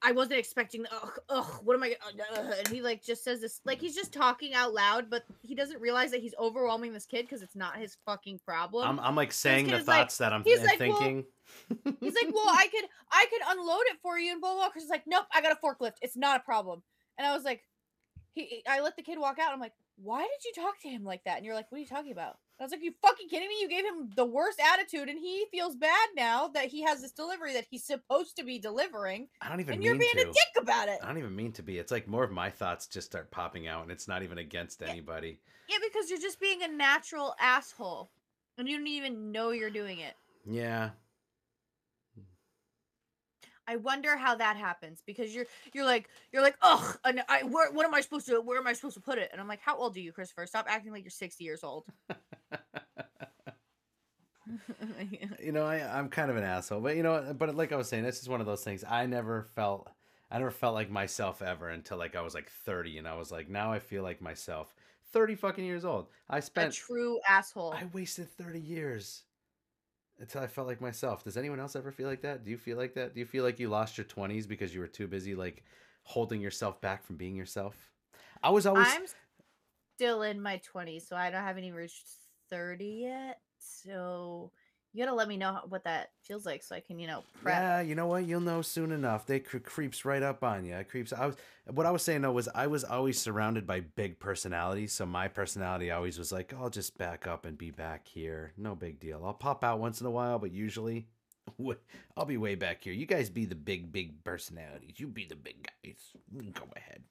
I 0.02 0.12
wasn't 0.14 0.40
expecting 0.40 0.86
ugh, 0.92 1.20
ugh, 1.30 1.60
what 1.64 1.74
am 1.76 1.84
I 1.84 1.96
gonna 2.18 2.24
uh, 2.50 2.52
uh, 2.52 2.56
and 2.60 2.68
he 2.70 2.82
like 2.82 3.04
just 3.04 3.24
says 3.24 3.42
this 3.42 3.60
like 3.66 3.82
he's 3.82 3.96
just 3.96 4.14
talking 4.14 4.54
out 4.54 4.74
loud, 4.74 5.10
but 5.10 5.24
he 5.42 5.56
doesn't 5.56 5.82
realize 5.82 6.12
that 6.12 6.22
he's 6.22 6.34
overwhelming 6.40 6.94
this 6.94 7.06
kid 7.06 7.24
because 7.24 7.42
it's 7.42 7.56
not 7.56 7.78
his 7.78 7.98
fucking 8.06 8.40
problem. 8.46 8.88
I'm, 8.88 9.00
I'm 9.00 9.16
like 9.16 9.32
saying 9.32 9.68
the 9.68 9.78
is 9.78 9.88
like- 9.88 9.98
thoughts 9.98 10.18
that 10.20 10.32
I'm 10.32 10.44
he's 10.44 10.62
like, 10.64 10.80
well, 10.80 10.98
thinking. 11.00 11.26
He's 12.00 12.14
like, 12.14 12.34
well, 12.34 12.48
I 12.48 12.68
could, 12.68 12.86
I 13.12 13.26
could 13.30 13.42
unload 13.58 13.82
it 13.88 13.98
for 14.02 14.20
you, 14.20 14.32
and 14.34 14.40
blah 14.42 14.54
blah. 14.54 14.70
Chris 14.70 14.88
like, 14.90 15.04
nope, 15.08 15.26
I 15.34 15.42
got 15.42 15.52
a 15.52 15.66
forklift. 15.66 15.96
It's 16.02 16.16
not 16.16 16.40
a 16.40 16.44
problem. 16.44 16.84
And 17.18 17.28
I 17.28 17.36
was 17.36 17.44
like, 17.44 17.64
he, 18.32 18.64
I 18.68 18.82
let 18.82 18.96
the 18.96 19.02
kid 19.02 19.20
walk 19.20 19.40
out. 19.40 19.52
I'm 19.52 19.60
like, 19.60 19.74
why 19.98 20.22
did 20.22 20.46
you 20.46 20.64
talk 20.64 20.80
to 20.82 20.88
him 20.90 21.04
like 21.04 21.24
that? 21.26 21.38
And 21.38 21.46
you're 21.46 21.56
like, 21.56 21.72
what 21.72 21.78
are 21.78 21.82
you 21.82 21.88
talking 21.88 22.12
about? 22.12 22.38
I 22.60 22.63
was 22.63 22.72
like, 22.72 22.84
you 22.84 22.93
fucking 23.02 23.30
kidding 23.30 23.48
me? 23.48 23.56
You 23.62 23.69
gave 23.69 23.86
him 23.86 24.10
the 24.15 24.26
worst 24.26 24.60
attitude, 24.60 25.08
and 25.08 25.17
he 25.17 25.45
feels 25.50 25.76
bad 25.78 26.10
now 26.15 26.50
that 26.50 26.65
he 26.65 26.84
has 26.84 27.02
this 27.02 27.13
delivery 27.13 27.54
that 27.54 27.65
he's 27.69 27.86
supposed 27.86 28.36
to 28.36 28.43
be 28.43 28.60
delivering, 28.60 29.30
I 29.41 29.48
don't 29.48 29.62
even 29.62 29.76
and 29.76 29.84
you're 29.84 29.98
being 29.98 30.12
to. 30.15 30.22
a 30.24 30.26
dick 30.26 30.62
about 30.63 30.89
it. 30.89 31.00
I 31.02 31.08
don't 31.08 31.17
even 31.19 31.36
mean 31.36 31.54
to 31.54 31.63
be. 31.63 31.78
It's 31.78 31.91
like 31.91 32.08
more 32.08 32.24
of 32.26 32.32
my 32.32 32.50
thoughts 32.50 32.86
just 32.88 33.08
start 33.08 33.32
popping 33.32 33.67
out, 33.67 33.84
and 33.84 33.91
it's 33.91 34.08
not 34.10 34.24
even 34.24 34.39
against 34.39 34.82
Yeah. 34.82 34.89
anybody. 34.89 35.39
Yeah, 35.69 35.78
because 35.82 36.10
you're 36.10 36.19
just 36.19 36.39
being 36.41 36.63
a 36.63 36.67
natural 36.67 37.34
asshole, 37.39 38.12
and 38.58 38.67
you 38.67 38.78
don't 38.78 38.88
even 38.88 39.32
know 39.32 39.52
you're 39.52 39.69
doing 39.69 40.00
it. 40.00 40.15
Yeah. 40.45 40.89
I 43.67 43.76
wonder 43.76 44.17
how 44.17 44.34
that 44.36 44.58
happens 44.58 45.04
because 45.06 45.34
you're 45.36 45.45
you're 45.74 45.86
like 45.86 46.10
you're 46.34 46.41
like 46.41 46.58
ugh 46.63 46.98
and 47.06 47.22
I 47.30 47.43
where 47.43 47.72
what 47.72 47.86
am 47.86 47.93
I 47.93 48.02
supposed 48.02 48.26
to 48.26 48.41
where 48.41 48.58
am 48.58 48.65
I 48.65 48.74
supposed 48.74 48.95
to 48.95 49.00
put 49.02 49.19
it 49.19 49.30
and 49.32 49.39
I'm 49.39 49.48
like 49.48 49.62
how 49.62 49.78
old 49.78 49.95
are 49.95 50.00
you 50.00 50.12
Christopher 50.12 50.48
stop 50.48 50.65
acting 50.67 50.91
like 50.91 51.04
you're 51.04 51.12
60 51.12 51.43
years 51.43 51.63
old 51.63 51.86
you 55.42 55.52
know, 55.52 55.66
I, 55.66 55.98
I'm 55.98 56.10
kind 56.10 56.30
of 56.32 56.38
an 56.38 56.44
asshole, 56.44 56.82
but 56.82 56.96
you 56.96 57.04
know, 57.04 57.36
but 57.38 57.56
like 57.56 57.72
I 57.72 57.76
was 57.76 57.88
saying, 57.88 58.04
this 58.04 58.22
is 58.22 58.30
one 58.30 58.42
of 58.42 58.48
those 58.48 58.64
things. 58.64 58.84
I 58.88 59.06
never 59.06 59.44
felt, 59.56 59.90
I 60.32 60.38
never 60.38 60.52
felt 60.52 60.74
like 60.74 60.90
myself 60.90 61.42
ever 61.42 61.70
until 61.70 61.98
like 61.98 62.16
I 62.16 62.22
was 62.22 62.34
like 62.34 62.50
30, 62.50 62.98
and 62.98 63.08
I 63.08 63.16
was 63.16 63.32
like, 63.32 63.50
now 63.50 63.72
I 63.72 63.80
feel 63.80 64.04
like 64.04 64.22
myself. 64.22 64.74
30 65.12 65.36
fucking 65.36 65.66
years 65.66 65.86
old. 65.86 66.08
I 66.30 66.40
spent, 66.40 66.74
a 66.74 66.78
true 66.78 67.20
asshole 67.28 67.74
I 67.74 67.88
wasted 67.94 68.30
30 68.30 68.60
years 68.60 69.24
until 70.20 70.42
I 70.42 70.48
felt 70.48 70.68
like 70.68 70.82
myself. 70.82 71.24
Does 71.24 71.38
anyone 71.38 71.60
else 71.60 71.76
ever 71.76 71.92
feel 71.92 72.08
like 72.08 72.22
that? 72.22 72.44
Do 72.44 72.52
you 72.52 72.58
feel 72.58 72.78
like 72.78 72.94
that? 72.94 73.14
Do 73.14 73.20
you 73.20 73.26
feel 73.26 73.44
like 73.44 73.60
you 73.60 73.70
lost 73.70 73.98
your 73.98 74.06
20s 74.06 74.48
because 74.48 74.74
you 74.74 74.82
were 74.82 74.88
too 74.88 75.08
busy 75.08 75.34
like 75.34 75.64
holding 76.04 76.42
yourself 76.42 76.80
back 76.82 77.04
from 77.04 77.16
being 77.16 77.36
yourself? 77.36 77.76
I 78.44 78.52
was 78.52 78.66
always. 78.66 78.88
I'm 78.88 79.06
still 79.96 80.22
in 80.22 80.42
my 80.42 80.62
20s 80.74 81.08
so 81.08 81.16
I 81.16 81.30
don't 81.30 81.44
have 81.44 81.58
any 81.58 81.74
reached 81.74 82.08
30 82.50 82.86
yet 82.86 83.42
so 83.60 84.52
you 84.93 85.04
gotta 85.04 85.15
let 85.15 85.28
me 85.28 85.38
know 85.38 85.54
how, 85.54 85.63
what 85.69 85.84
that 85.84 86.10
feels 86.24 86.45
like 86.45 86.63
so 86.63 86.76
I 86.76 86.80
can 86.80 87.00
you 87.00 87.08
know 87.08 87.24
prep 87.41 87.56
Yeah, 87.56 87.82
you 87.82 87.95
know 87.95 88.08
what? 88.08 88.26
You'll 88.26 88.41
know 88.41 88.62
soon 88.62 88.91
enough. 88.91 89.26
They 89.26 89.39
cre- 89.39 89.60
creeps 89.60 90.04
right 90.04 90.24
up 90.24 90.43
on 90.43 90.65
you. 90.65 90.76
It 90.76 90.89
creeps. 90.89 91.13
I 91.13 91.28
was 91.28 91.36
what 91.67 91.86
I 91.86 91.91
was 91.91 92.02
saying 92.02 92.22
though 92.22 92.32
was 92.32 92.50
I 92.56 92.67
was 92.67 92.84
always 92.84 93.19
surrounded 93.19 93.67
by 93.67 93.82
big 93.82 94.19
personalities. 94.19 94.93
So 94.93 95.06
my 95.06 95.28
personality 95.28 95.91
always 95.91 96.17
was 96.17 96.32
like, 96.32 96.54
I'll 96.54 96.69
just 96.69 96.98
back 96.98 97.28
up 97.28 97.45
and 97.45 97.58
be 97.58 97.69
back 97.72 98.08
here. 98.08 98.54
No 98.58 98.76
big 98.76 99.00
deal. 99.00 99.22
I'll 99.24 99.34
pop 99.34 99.63
out 99.63 99.80
once 99.80 100.02
in 100.02 100.08
a 100.08 100.12
while, 100.12 100.39
but 100.39 100.52
usually 100.52 101.08
I'll 102.17 102.26
be 102.26 102.38
way 102.38 102.56
back 102.56 102.84
here. 102.84 102.93
You 102.93 103.06
guys 103.06 103.30
be 103.30 103.45
the 103.45 103.56
big, 103.56 103.91
big 103.91 104.24
personalities. 104.24 105.00
You 105.00 105.08
be 105.08 105.26
the 105.26 105.36
big 105.36 105.67
guys. 105.84 106.00
Mm, 106.36 106.54
go 106.54 106.65
ahead. 106.76 107.04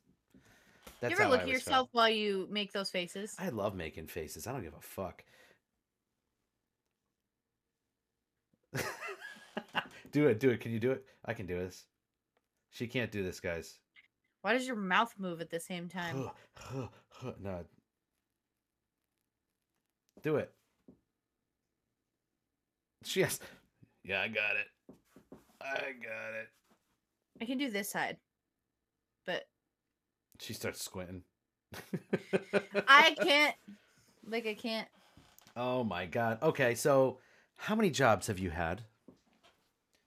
you 1.03 1.09
ever 1.11 1.29
look 1.29 1.43
at 1.43 1.49
yourself 1.49 1.87
felt. 1.87 1.89
while 1.93 2.09
you 2.09 2.49
make 2.51 2.73
those 2.73 2.91
faces 2.91 3.37
I 3.39 3.51
love 3.51 3.77
making 3.77 4.09
faces. 4.09 4.47
I 4.47 4.53
don't 4.53 4.63
give 4.63 4.75
a 4.75 4.81
fuck. 4.81 5.23
Do 10.13 10.27
it, 10.27 10.41
do 10.41 10.51
it. 10.51 10.61
Can 10.61 10.73
you 10.73 10.81
do 10.81 10.93
it? 10.93 11.05
I 11.25 11.35
can 11.35 11.47
do 11.47 11.59
this. 11.59 11.87
She 12.71 12.87
can't 12.87 13.11
do 13.11 13.23
this, 13.23 13.41
guys. 13.41 13.79
why 14.43 14.53
does 14.53 14.67
your 14.67 14.77
mouth 14.77 15.15
move 15.19 15.41
at 15.41 15.51
the 15.51 15.61
same 15.61 15.89
time 15.89 16.31
no. 17.41 17.65
Do 20.23 20.37
it. 20.37 20.53
She 23.05 23.23
has. 23.23 23.39
Yeah, 24.05 24.21
I 24.21 24.29
got 24.29 24.57
it. 24.57 24.97
I 25.61 25.93
got 26.03 26.35
it. 26.41 26.49
I 27.41 27.45
can 27.45 27.59
do 27.59 27.71
this 27.71 27.91
side 27.91 28.17
but 29.29 29.45
She 30.41 30.55
starts 30.55 30.83
squinting. 30.83 31.23
I 32.89 33.15
can't 33.21 33.55
like 34.27 34.47
I 34.47 34.55
can't 34.55 34.89
Oh 35.55 35.85
my 35.85 36.07
god. 36.07 36.39
Okay, 36.43 36.75
so 36.75 37.19
how 37.59 37.75
many 37.75 37.91
jobs 37.91 38.29
have 38.29 38.39
you 38.39 38.51
had? 38.51 38.83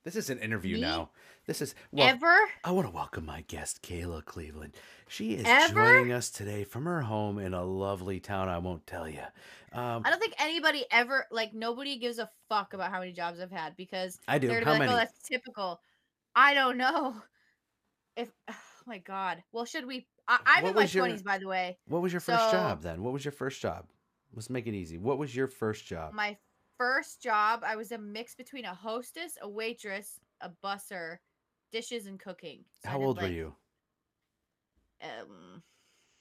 This 0.03 0.15
is 0.15 0.29
an 0.31 0.39
interview 0.39 0.75
Me? 0.75 0.81
now. 0.81 1.11
This 1.45 1.61
is 1.61 1.75
well, 1.91 2.07
ever 2.07 2.35
I 2.63 2.71
want 2.71 2.87
to 2.87 2.93
welcome 2.93 3.25
my 3.25 3.41
guest, 3.47 3.81
Kayla 3.83 4.23
Cleveland. 4.25 4.73
She 5.07 5.33
is 5.33 5.43
Ever? 5.45 5.73
joining 5.73 6.11
us 6.11 6.29
today 6.29 6.63
from 6.63 6.85
her 6.85 7.01
home 7.01 7.37
in 7.37 7.53
a 7.53 7.63
lovely 7.63 8.19
town. 8.19 8.47
I 8.47 8.57
won't 8.59 8.85
tell 8.87 9.07
you. 9.07 9.21
Um, 9.73 10.01
I 10.05 10.09
don't 10.09 10.19
think 10.19 10.33
anybody 10.39 10.85
ever 10.91 11.25
like 11.31 11.53
nobody 11.53 11.97
gives 11.97 12.17
a 12.19 12.29
fuck 12.49 12.73
about 12.73 12.91
how 12.91 12.99
many 12.99 13.11
jobs 13.11 13.39
I've 13.39 13.51
had 13.51 13.75
because 13.75 14.19
I 14.27 14.37
do. 14.39 14.47
they're 14.47 14.63
How 14.63 14.71
like, 14.71 14.79
many? 14.79 14.93
oh, 14.93 14.95
that's 14.95 15.19
typical. 15.27 15.81
I 16.35 16.53
don't 16.53 16.77
know. 16.77 17.15
If 18.15 18.29
oh 18.49 18.55
my 18.87 18.97
god. 18.99 19.43
Well, 19.51 19.65
should 19.65 19.85
we? 19.85 20.07
I, 20.27 20.39
I'm 20.45 20.63
What 20.63 20.69
in 20.71 20.75
my 20.77 20.85
twenties, 20.87 21.21
by 21.23 21.37
the 21.37 21.47
way. 21.47 21.77
What 21.87 22.01
was 22.01 22.11
your 22.13 22.21
first 22.21 22.45
So- 22.45 22.51
job 22.51 22.81
then? 22.81 23.03
What 23.03 23.13
was 23.13 23.23
your 23.25 23.31
first 23.33 23.61
job? 23.61 23.85
Let's 24.33 24.49
make 24.49 24.65
it 24.67 24.73
easy. 24.73 24.97
What 24.97 25.17
was 25.17 25.35
your 25.35 25.47
first 25.47 25.85
job? 25.85 26.13
My 26.13 26.37
first 26.81 27.21
job, 27.21 27.61
I 27.63 27.75
was 27.75 27.91
a 27.91 27.97
mix 27.99 28.33
between 28.33 28.65
a 28.65 28.73
hostess, 28.73 29.37
a 29.39 29.47
waitress, 29.47 30.19
a 30.41 30.49
busser, 30.63 31.17
dishes, 31.71 32.07
and 32.07 32.19
cooking. 32.19 32.65
So 32.83 32.89
How 32.89 32.99
old 32.99 33.21
were 33.21 33.27
you? 33.27 33.53
Um, 35.03 35.61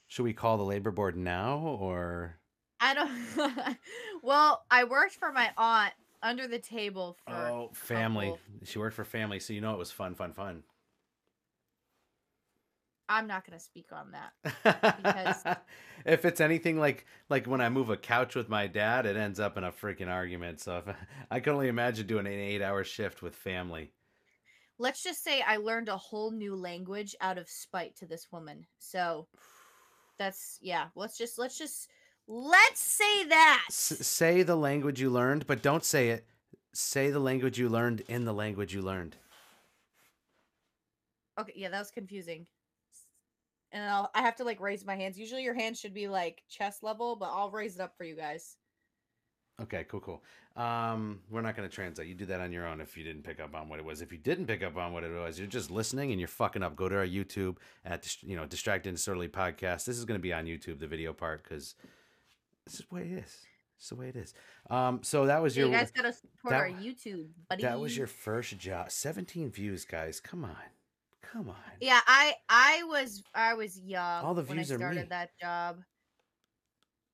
Should 0.05 0.21
we 0.21 0.33
call 0.33 0.57
the 0.57 0.63
labor 0.63 0.91
board 0.91 1.17
now 1.17 1.57
or? 1.57 2.39
I 2.79 2.93
don't. 2.93 3.77
well, 4.23 4.63
I 4.69 4.83
worked 4.83 5.15
for 5.15 5.31
my 5.31 5.49
aunt 5.57 5.93
under 6.21 6.47
the 6.47 6.59
table 6.59 7.17
for. 7.25 7.33
Oh, 7.33 7.69
family. 7.73 8.35
She 8.63 8.77
worked 8.77 8.95
for 8.95 9.03
family, 9.03 9.39
so 9.39 9.53
you 9.53 9.61
know 9.61 9.73
it 9.73 9.79
was 9.79 9.91
fun, 9.91 10.13
fun, 10.13 10.31
fun. 10.31 10.61
I'm 13.11 13.27
not 13.27 13.45
gonna 13.45 13.59
speak 13.59 13.87
on 13.91 14.11
that. 14.13 14.97
Because- 15.03 15.57
if 16.05 16.23
it's 16.25 16.39
anything 16.41 16.79
like 16.79 17.05
like 17.29 17.45
when 17.45 17.61
I 17.61 17.69
move 17.69 17.89
a 17.89 17.97
couch 17.97 18.35
with 18.35 18.47
my 18.49 18.67
dad, 18.67 19.05
it 19.05 19.17
ends 19.17 19.39
up 19.39 19.57
in 19.57 19.63
a 19.63 19.71
freaking 19.71 20.07
argument. 20.07 20.61
So 20.61 20.77
if 20.87 20.95
I 21.31 21.39
can 21.41 21.53
only 21.53 21.67
imagine 21.67 22.07
doing 22.07 22.25
an 22.25 22.33
eight-hour 22.33 22.83
shift 22.85 23.21
with 23.21 23.35
family. 23.35 23.91
let's 24.79 25.03
just 25.03 25.23
say 25.23 25.41
I 25.41 25.57
learned 25.57 25.89
a 25.89 25.97
whole 25.97 26.31
new 26.31 26.55
language 26.55 27.15
out 27.21 27.37
of 27.37 27.49
spite 27.49 27.95
to 27.97 28.05
this 28.07 28.31
woman. 28.31 28.65
So 28.79 29.27
that's 30.17 30.57
yeah. 30.61 30.87
Let's 30.95 31.17
just 31.17 31.37
let's 31.37 31.57
just 31.57 31.89
let's 32.27 32.79
say 32.79 33.25
that. 33.25 33.65
S- 33.69 34.07
say 34.07 34.41
the 34.43 34.55
language 34.55 35.01
you 35.01 35.09
learned, 35.09 35.45
but 35.47 35.61
don't 35.61 35.83
say 35.83 36.09
it. 36.09 36.25
Say 36.73 37.09
the 37.11 37.19
language 37.19 37.59
you 37.59 37.67
learned 37.67 38.01
in 38.07 38.23
the 38.23 38.33
language 38.33 38.73
you 38.73 38.81
learned. 38.81 39.17
Okay, 41.39 41.53
yeah, 41.55 41.69
that 41.69 41.79
was 41.79 41.91
confusing. 41.91 42.45
And 43.71 43.83
I'll 43.83 44.11
I 44.13 44.21
have 44.21 44.35
to 44.37 44.43
like 44.43 44.59
raise 44.59 44.85
my 44.85 44.95
hands. 44.95 45.17
Usually 45.17 45.43
your 45.43 45.53
hands 45.53 45.79
should 45.79 45.93
be 45.93 46.07
like 46.07 46.43
chest 46.49 46.83
level, 46.83 47.15
but 47.15 47.29
I'll 47.31 47.51
raise 47.51 47.75
it 47.75 47.81
up 47.81 47.95
for 47.97 48.03
you 48.03 48.15
guys. 48.15 48.57
Okay, 49.61 49.85
cool, 49.87 49.99
cool. 49.99 50.23
Um, 50.55 51.19
we're 51.29 51.41
not 51.41 51.55
going 51.55 51.69
to 51.69 51.73
translate. 51.73 52.07
You 52.07 52.15
do 52.15 52.25
that 52.25 52.41
on 52.41 52.51
your 52.51 52.65
own 52.65 52.81
if 52.81 52.97
you 52.97 53.03
didn't 53.03 53.23
pick 53.23 53.39
up 53.39 53.53
on 53.55 53.69
what 53.69 53.77
it 53.77 53.85
was. 53.85 54.01
If 54.01 54.11
you 54.11 54.17
didn't 54.17 54.47
pick 54.47 54.63
up 54.63 54.75
on 54.75 54.91
what 54.91 55.03
it 55.03 55.11
was, 55.11 55.37
you're 55.37 55.47
just 55.47 55.69
listening 55.69 56.09
and 56.11 56.19
you're 56.19 56.27
fucking 56.27 56.63
up. 56.63 56.75
Go 56.75 56.89
to 56.89 56.97
our 56.97 57.05
YouTube 57.05 57.57
at 57.85 58.17
you 58.23 58.35
know 58.35 58.45
Distracted 58.45 58.89
and 58.89 58.97
Disorderly 58.97 59.27
Podcast. 59.27 59.85
This 59.85 59.97
is 59.97 60.05
going 60.05 60.19
to 60.19 60.21
be 60.21 60.33
on 60.33 60.45
YouTube, 60.45 60.79
the 60.79 60.87
video 60.87 61.13
part, 61.13 61.43
because 61.43 61.75
this 62.65 62.75
is 62.79 62.85
the 62.89 62.95
way 62.95 63.01
it 63.03 63.11
is. 63.23 63.37
It's 63.77 63.89
the 63.89 63.95
way 63.95 64.09
it 64.09 64.15
is. 64.15 64.33
Um, 64.69 64.99
so 65.03 65.25
that 65.27 65.41
was 65.41 65.55
your 65.57 65.67
you 65.67 65.73
guys 65.73 65.91
gotta 65.91 66.13
support 66.13 66.51
that- 66.51 66.59
our 66.59 66.69
YouTube, 66.69 67.27
buddy. 67.49 67.63
that 67.63 67.79
was 67.79 67.95
your 67.97 68.07
first 68.07 68.57
job. 68.57 68.91
17 68.91 69.51
views, 69.51 69.85
guys. 69.85 70.19
Come 70.19 70.43
on, 70.43 70.55
come 71.31 71.49
on. 71.49 71.57
Yeah, 71.79 72.01
I 72.05 72.35
I 72.49 72.83
was 72.83 73.23
I 73.33 73.53
was 73.55 73.79
young 73.79 74.23
All 74.25 74.33
the 74.33 74.43
when 74.45 74.59
I 74.59 74.61
views 74.61 74.71
are 74.71 74.77
me. 74.77 74.85
started 74.87 75.09
that 75.09 75.31
job. 75.39 75.83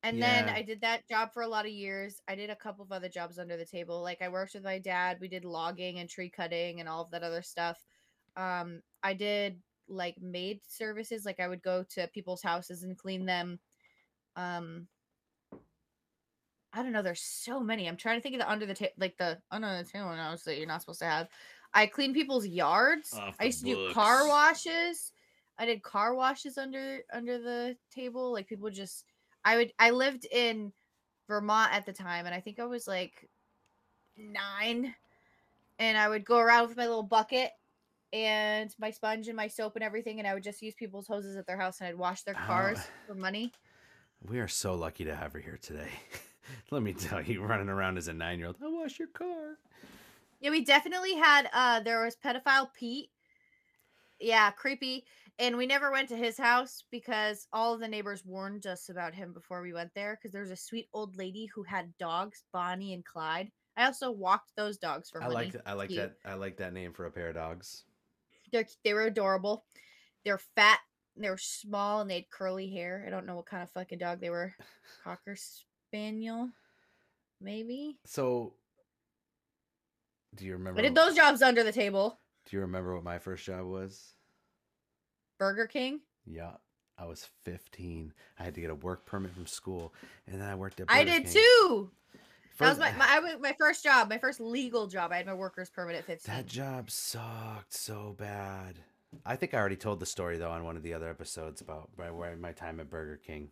And 0.02 0.22
then 0.22 0.48
I 0.48 0.62
did 0.62 0.80
that 0.82 1.08
job 1.08 1.32
for 1.32 1.42
a 1.42 1.48
lot 1.48 1.66
of 1.66 1.72
years. 1.72 2.20
I 2.28 2.36
did 2.36 2.50
a 2.50 2.56
couple 2.56 2.84
of 2.84 2.92
other 2.92 3.08
jobs 3.08 3.38
under 3.38 3.56
the 3.56 3.66
table. 3.66 4.00
Like 4.00 4.22
I 4.22 4.28
worked 4.28 4.54
with 4.54 4.62
my 4.62 4.78
dad. 4.78 5.18
We 5.20 5.28
did 5.28 5.44
logging 5.44 5.98
and 5.98 6.08
tree 6.08 6.30
cutting 6.30 6.78
and 6.80 6.88
all 6.88 7.02
of 7.02 7.10
that 7.10 7.24
other 7.24 7.42
stuff. 7.42 7.84
Um 8.36 8.82
I 9.02 9.14
did 9.14 9.62
like 9.88 10.20
maid 10.20 10.60
services. 10.68 11.24
Like 11.24 11.40
I 11.40 11.48
would 11.48 11.62
go 11.62 11.82
to 11.84 12.08
people's 12.08 12.42
houses 12.42 12.84
and 12.84 12.96
clean 12.96 13.26
them. 13.26 13.60
Um 14.36 14.88
I 16.72 16.82
don't 16.82 16.92
know. 16.92 17.02
There's 17.02 17.22
so 17.22 17.60
many. 17.60 17.88
I'm 17.88 17.96
trying 17.96 18.18
to 18.18 18.22
think 18.22 18.34
of 18.34 18.40
the 18.40 18.50
under 18.50 18.66
the 18.66 18.74
table, 18.74 18.92
like 18.98 19.16
the 19.16 19.42
under 19.50 19.82
the 19.82 19.88
table 19.88 20.14
notes 20.14 20.44
that 20.44 20.58
you're 20.58 20.66
not 20.66 20.82
supposed 20.82 20.98
to 21.00 21.06
have. 21.06 21.28
I 21.74 21.86
clean 21.86 22.14
people's 22.14 22.46
yards. 22.46 23.18
I 23.38 23.44
used 23.44 23.60
to 23.60 23.64
do 23.64 23.92
car 23.92 24.26
washes. 24.26 25.12
I 25.58 25.66
did 25.66 25.82
car 25.82 26.14
washes 26.14 26.56
under 26.58 27.00
under 27.12 27.38
the 27.38 27.76
table. 27.94 28.32
Like 28.32 28.48
people 28.48 28.70
just, 28.70 29.04
I 29.44 29.56
would. 29.56 29.72
I 29.78 29.90
lived 29.90 30.26
in 30.30 30.72
Vermont 31.26 31.72
at 31.72 31.86
the 31.86 31.92
time, 31.92 32.26
and 32.26 32.34
I 32.34 32.40
think 32.40 32.58
I 32.58 32.64
was 32.64 32.86
like 32.86 33.28
nine, 34.16 34.94
and 35.78 35.98
I 35.98 36.08
would 36.08 36.24
go 36.24 36.38
around 36.38 36.68
with 36.68 36.76
my 36.76 36.86
little 36.86 37.02
bucket 37.02 37.50
and 38.12 38.74
my 38.78 38.90
sponge 38.90 39.28
and 39.28 39.36
my 39.36 39.48
soap 39.48 39.76
and 39.76 39.84
everything, 39.84 40.18
and 40.18 40.26
I 40.26 40.34
would 40.34 40.42
just 40.42 40.62
use 40.62 40.74
people's 40.74 41.06
hoses 41.06 41.36
at 41.36 41.46
their 41.46 41.58
house, 41.58 41.80
and 41.80 41.88
I'd 41.88 41.94
wash 41.98 42.22
their 42.22 42.34
cars 42.34 42.78
for 43.06 43.14
money. 43.14 43.52
We 44.26 44.40
are 44.40 44.48
so 44.48 44.74
lucky 44.74 45.04
to 45.04 45.14
have 45.14 45.32
her 45.34 45.38
here 45.38 45.58
today. 45.60 45.90
Let 46.70 46.82
me 46.82 46.94
tell 46.94 47.22
you, 47.22 47.42
running 47.42 47.68
around 47.68 47.98
as 47.98 48.08
a 48.08 48.12
nine 48.12 48.38
year 48.38 48.48
old, 48.48 48.56
I 48.62 48.68
wash 48.68 48.98
your 48.98 49.08
car. 49.08 49.58
Yeah, 50.40 50.50
we 50.50 50.64
definitely 50.64 51.14
had 51.14 51.48
uh 51.52 51.80
there 51.80 52.04
was 52.04 52.16
pedophile 52.16 52.68
Pete. 52.72 53.10
Yeah, 54.20 54.50
creepy. 54.50 55.04
And 55.40 55.56
we 55.56 55.66
never 55.66 55.92
went 55.92 56.08
to 56.08 56.16
his 56.16 56.36
house 56.36 56.82
because 56.90 57.46
all 57.52 57.72
of 57.72 57.80
the 57.80 57.86
neighbors 57.86 58.24
warned 58.24 58.66
us 58.66 58.88
about 58.88 59.14
him 59.14 59.32
before 59.32 59.62
we 59.62 59.72
went 59.72 59.94
there 59.94 60.16
because 60.16 60.32
there 60.32 60.42
was 60.42 60.50
a 60.50 60.56
sweet 60.56 60.88
old 60.92 61.16
lady 61.16 61.46
who 61.54 61.62
had 61.62 61.96
dogs, 61.98 62.42
Bonnie 62.52 62.92
and 62.92 63.04
Clyde. 63.04 63.52
I 63.76 63.84
also 63.84 64.10
walked 64.10 64.50
those 64.56 64.76
dogs 64.76 65.08
for 65.08 65.22
I 65.22 65.28
money. 65.28 65.52
like 65.52 65.62
I 65.64 65.72
like 65.74 65.90
Cute. 65.90 66.00
that 66.00 66.28
I 66.28 66.34
like 66.34 66.56
that 66.56 66.72
name 66.72 66.92
for 66.92 67.06
a 67.06 67.10
pair 67.12 67.28
of 67.28 67.36
dogs. 67.36 67.84
They're 68.50 68.66
they 68.84 68.94
were 68.94 69.06
adorable. 69.06 69.64
They're 70.24 70.40
fat, 70.56 70.80
they 71.16 71.30
were 71.30 71.38
small, 71.38 72.00
and 72.00 72.10
they 72.10 72.16
had 72.16 72.30
curly 72.30 72.68
hair. 72.68 73.04
I 73.06 73.10
don't 73.10 73.26
know 73.26 73.36
what 73.36 73.46
kind 73.46 73.62
of 73.62 73.70
fucking 73.70 73.98
dog 73.98 74.20
they 74.20 74.30
were. 74.30 74.54
Cocker 75.04 75.36
spaniel, 75.36 76.50
maybe. 77.40 77.98
So, 78.04 78.54
do 80.34 80.44
you 80.44 80.52
remember? 80.54 80.80
I 80.80 80.82
did 80.82 80.94
those 80.94 81.14
jobs 81.14 81.42
under 81.42 81.62
the 81.62 81.72
table. 81.72 82.18
Do 82.46 82.56
you 82.56 82.60
remember 82.62 82.94
what 82.94 83.04
my 83.04 83.18
first 83.18 83.44
job 83.44 83.64
was? 83.66 84.14
Burger 85.38 85.66
King. 85.66 86.00
Yeah, 86.26 86.52
I 86.98 87.06
was 87.06 87.28
15. 87.44 88.12
I 88.38 88.42
had 88.42 88.54
to 88.54 88.60
get 88.60 88.70
a 88.70 88.74
work 88.74 89.06
permit 89.06 89.32
from 89.34 89.46
school, 89.46 89.92
and 90.26 90.40
then 90.40 90.48
I 90.48 90.54
worked 90.54 90.80
at. 90.80 90.88
Burger 90.88 90.98
I 90.98 91.04
did 91.04 91.24
King. 91.24 91.32
too. 91.34 91.90
That 92.58 92.70
was 92.70 92.78
my 92.78 92.92
ah. 92.92 92.98
my, 92.98 93.30
I 93.32 93.36
my 93.36 93.54
first 93.58 93.84
job, 93.84 94.08
my 94.08 94.18
first 94.18 94.40
legal 94.40 94.86
job. 94.86 95.12
I 95.12 95.16
had 95.18 95.26
my 95.26 95.34
worker's 95.34 95.70
permit 95.70 95.96
at 95.96 96.04
15. 96.04 96.34
That 96.34 96.46
job 96.46 96.90
sucked 96.90 97.72
so 97.72 98.16
bad. 98.18 98.80
I 99.24 99.36
think 99.36 99.54
I 99.54 99.58
already 99.58 99.76
told 99.76 100.00
the 100.00 100.06
story 100.06 100.38
though 100.38 100.50
on 100.50 100.64
one 100.64 100.76
of 100.76 100.82
the 100.82 100.94
other 100.94 101.08
episodes 101.08 101.60
about 101.60 101.88
my, 101.96 102.34
my 102.34 102.52
time 102.52 102.80
at 102.80 102.90
Burger 102.90 103.16
King. 103.16 103.50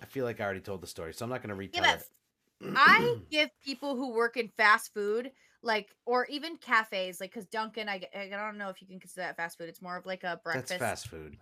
I 0.00 0.06
feel 0.06 0.24
like 0.24 0.40
I 0.40 0.44
already 0.44 0.60
told 0.60 0.82
the 0.82 0.86
story, 0.86 1.14
so 1.14 1.24
I'm 1.24 1.30
not 1.30 1.40
going 1.40 1.48
to 1.48 1.54
retell 1.54 1.82
Yeah, 1.82 1.94
it. 1.94 2.74
I 2.76 3.16
give 3.30 3.50
people 3.64 3.96
who 3.96 4.12
work 4.12 4.36
in 4.36 4.48
fast 4.48 4.92
food, 4.92 5.32
like, 5.66 5.88
or 6.06 6.24
even 6.26 6.56
cafes, 6.56 7.20
like, 7.20 7.32
because 7.32 7.46
Dunkin', 7.46 7.88
I 7.88 8.00
don't 8.30 8.56
know 8.56 8.70
if 8.70 8.80
you 8.80 8.86
can 8.86 9.00
consider 9.00 9.26
that 9.26 9.36
fast 9.36 9.58
food. 9.58 9.68
It's 9.68 9.82
more 9.82 9.96
of 9.96 10.06
like 10.06 10.22
a 10.24 10.40
breakfast. 10.42 10.68
That's 10.68 10.80
fast 10.80 11.08
food. 11.08 11.36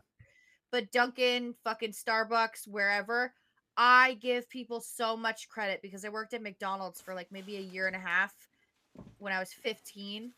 But 0.72 0.90
Dunkin', 0.90 1.54
fucking 1.62 1.92
Starbucks, 1.92 2.66
wherever, 2.66 3.34
I 3.76 4.14
give 4.14 4.48
people 4.48 4.80
so 4.80 5.16
much 5.16 5.48
credit 5.48 5.80
because 5.82 6.04
I 6.04 6.08
worked 6.08 6.34
at 6.34 6.42
McDonald's 6.42 7.00
for 7.00 7.14
like 7.14 7.28
maybe 7.30 7.56
a 7.56 7.60
year 7.60 7.86
and 7.86 7.94
a 7.94 8.00
half 8.00 8.32
when 9.18 9.32
I 9.32 9.38
was 9.38 9.52
15, 9.52 10.32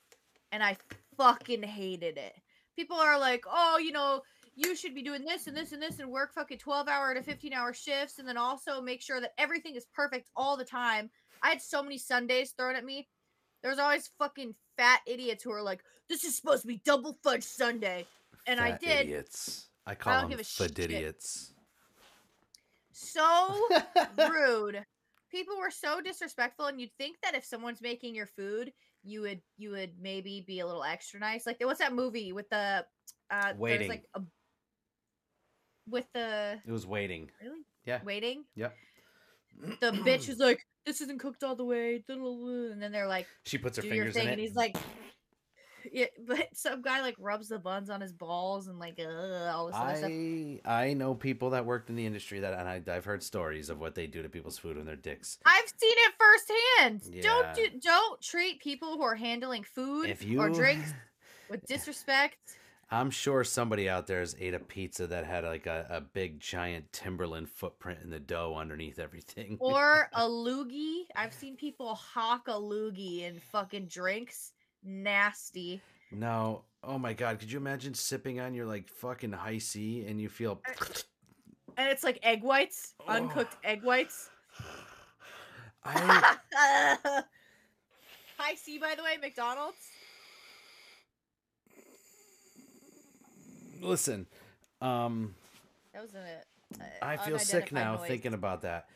and 0.52 0.62
I 0.62 0.76
fucking 1.16 1.62
hated 1.62 2.18
it. 2.18 2.34
People 2.74 2.96
are 2.96 3.18
like, 3.18 3.44
oh, 3.50 3.78
you 3.78 3.92
know, 3.92 4.22
you 4.54 4.74
should 4.74 4.94
be 4.94 5.02
doing 5.02 5.24
this 5.24 5.46
and 5.46 5.56
this 5.56 5.72
and 5.72 5.82
this 5.82 6.00
and 6.00 6.10
work 6.10 6.32
fucking 6.34 6.58
12 6.58 6.88
hour 6.88 7.14
to 7.14 7.22
15 7.22 7.52
hour 7.52 7.72
shifts 7.72 8.18
and 8.18 8.26
then 8.26 8.38
also 8.38 8.80
make 8.80 9.02
sure 9.02 9.20
that 9.20 9.32
everything 9.38 9.76
is 9.76 9.86
perfect 9.94 10.30
all 10.34 10.56
the 10.56 10.64
time. 10.64 11.10
I 11.42 11.50
had 11.50 11.60
so 11.60 11.82
many 11.82 11.98
sundaes 11.98 12.52
thrown 12.52 12.74
at 12.74 12.84
me. 12.84 13.06
There's 13.62 13.78
always 13.78 14.10
fucking 14.18 14.54
fat 14.76 15.00
idiots 15.06 15.42
who 15.42 15.52
are 15.52 15.62
like, 15.62 15.82
this 16.08 16.24
is 16.24 16.36
supposed 16.36 16.62
to 16.62 16.68
be 16.68 16.80
double 16.84 17.18
fudge 17.22 17.42
sundae. 17.44 18.04
And 18.46 18.60
I 18.60 18.76
did. 18.78 19.06
Idiots. 19.06 19.68
I 19.86 19.94
call 19.94 20.12
don't 20.14 20.22
them 20.22 20.30
give 20.30 20.40
a 20.40 20.44
shit. 20.44 20.74
fadidiots. 20.74 21.52
So 22.92 23.68
rude. 24.18 24.84
People 25.30 25.58
were 25.58 25.70
so 25.70 26.00
disrespectful, 26.00 26.66
and 26.66 26.80
you'd 26.80 26.92
think 26.98 27.16
that 27.22 27.34
if 27.34 27.44
someone's 27.44 27.82
making 27.82 28.14
your 28.14 28.26
food, 28.26 28.72
you 29.02 29.20
would 29.22 29.40
you 29.58 29.70
would 29.70 29.92
maybe 30.00 30.44
be 30.46 30.60
a 30.60 30.66
little 30.66 30.82
extra 30.84 31.20
nice. 31.20 31.46
Like 31.46 31.58
what's 31.60 31.78
that 31.80 31.92
movie 31.92 32.32
with 32.32 32.48
the 32.50 32.84
uh 33.30 33.52
Waiting. 33.56 33.88
like 33.88 34.04
a 34.14 34.20
with 35.88 36.06
the 36.14 36.58
It 36.66 36.72
was 36.72 36.86
waiting. 36.86 37.30
really 37.42 37.60
Yeah. 37.84 38.00
waiting 38.04 38.44
Yep. 38.56 38.74
the 39.80 39.92
bitch 39.92 40.28
is 40.28 40.38
like 40.38 40.66
this 40.86 41.00
isn't 41.00 41.18
cooked 41.18 41.42
all 41.44 41.56
the 41.56 41.64
way 41.64 42.02
and 42.08 42.80
then 42.80 42.92
they're 42.92 43.08
like 43.08 43.26
She 43.44 43.58
puts 43.58 43.76
her 43.76 43.82
do 43.82 43.88
fingers 43.90 44.16
in 44.16 44.28
it. 44.28 44.30
and 44.32 44.40
he's 44.40 44.54
like 44.54 44.76
yeah 45.92 46.06
but 46.26 46.48
some 46.52 46.82
guy 46.82 47.00
like 47.00 47.14
rubs 47.18 47.48
the 47.48 47.58
buns 47.58 47.90
on 47.90 48.00
his 48.00 48.12
balls 48.12 48.66
and 48.66 48.78
like 48.78 48.98
all 48.98 49.66
this 49.66 49.76
other 49.76 49.96
stuff 49.96 50.10
I 50.10 50.60
I 50.64 50.92
know 50.94 51.14
people 51.14 51.50
that 51.50 51.64
worked 51.64 51.90
in 51.90 51.96
the 51.96 52.06
industry 52.06 52.40
that, 52.40 52.54
and 52.54 52.68
I, 52.68 52.82
I've 52.92 53.04
heard 53.04 53.22
stories 53.22 53.70
of 53.70 53.78
what 53.78 53.94
they 53.94 54.06
do 54.06 54.22
to 54.22 54.28
people's 54.28 54.58
food 54.58 54.76
and 54.78 54.86
they're 54.88 54.96
dicks. 54.96 55.38
I've 55.44 55.68
seen 55.76 55.94
it 55.96 56.12
firsthand. 56.18 57.22
Don't 57.22 57.54
do 57.54 57.62
Yeah. 57.62 57.68
don't 57.82 58.20
treat 58.20 58.60
people 58.60 58.96
who 58.96 59.02
are 59.02 59.14
handling 59.14 59.62
food 59.62 60.16
you 60.20 60.40
or 60.40 60.48
drinks 60.50 60.92
with 61.50 61.64
disrespect. 61.66 62.58
I'm 62.90 63.10
sure 63.10 63.42
somebody 63.42 63.88
out 63.88 64.06
there 64.06 64.20
has 64.20 64.36
ate 64.38 64.54
a 64.54 64.60
pizza 64.60 65.08
that 65.08 65.26
had 65.26 65.44
like 65.44 65.66
a, 65.66 65.86
a 65.90 66.00
big 66.00 66.38
giant 66.38 66.92
Timberland 66.92 67.48
footprint 67.48 67.98
in 68.04 68.10
the 68.10 68.20
dough 68.20 68.54
underneath 68.56 69.00
everything. 69.00 69.56
Or 69.60 70.08
a 70.14 70.22
loogie. 70.22 71.06
I've 71.16 71.34
seen 71.34 71.56
people 71.56 71.94
hawk 71.94 72.46
a 72.46 72.52
loogie 72.52 73.22
in 73.22 73.40
fucking 73.40 73.86
drinks. 73.86 74.52
Nasty. 74.84 75.82
no, 76.12 76.62
oh 76.84 76.96
my 76.96 77.12
god, 77.12 77.40
could 77.40 77.50
you 77.50 77.58
imagine 77.58 77.92
sipping 77.92 78.38
on 78.38 78.54
your 78.54 78.66
like 78.66 78.88
fucking 78.88 79.32
Hi-C 79.32 80.06
and 80.06 80.20
you 80.20 80.28
feel 80.28 80.60
And 81.76 81.90
it's 81.90 82.04
like 82.04 82.20
egg 82.22 82.44
whites, 82.44 82.94
oh. 83.00 83.12
uncooked 83.12 83.56
egg 83.64 83.82
whites. 83.82 84.30
I 85.84 86.36
Hi-C, 88.38 88.78
by 88.78 88.94
the 88.96 89.02
way, 89.02 89.16
McDonald's. 89.20 89.78
Listen, 93.80 94.26
um 94.80 95.34
That 95.92 96.02
was 96.02 96.14
a. 96.14 96.42
a 96.80 97.04
I 97.04 97.16
feel 97.16 97.38
sick 97.38 97.72
now 97.72 97.96
noise. 97.96 98.08
thinking 98.08 98.34
about 98.34 98.62
that. 98.62 98.88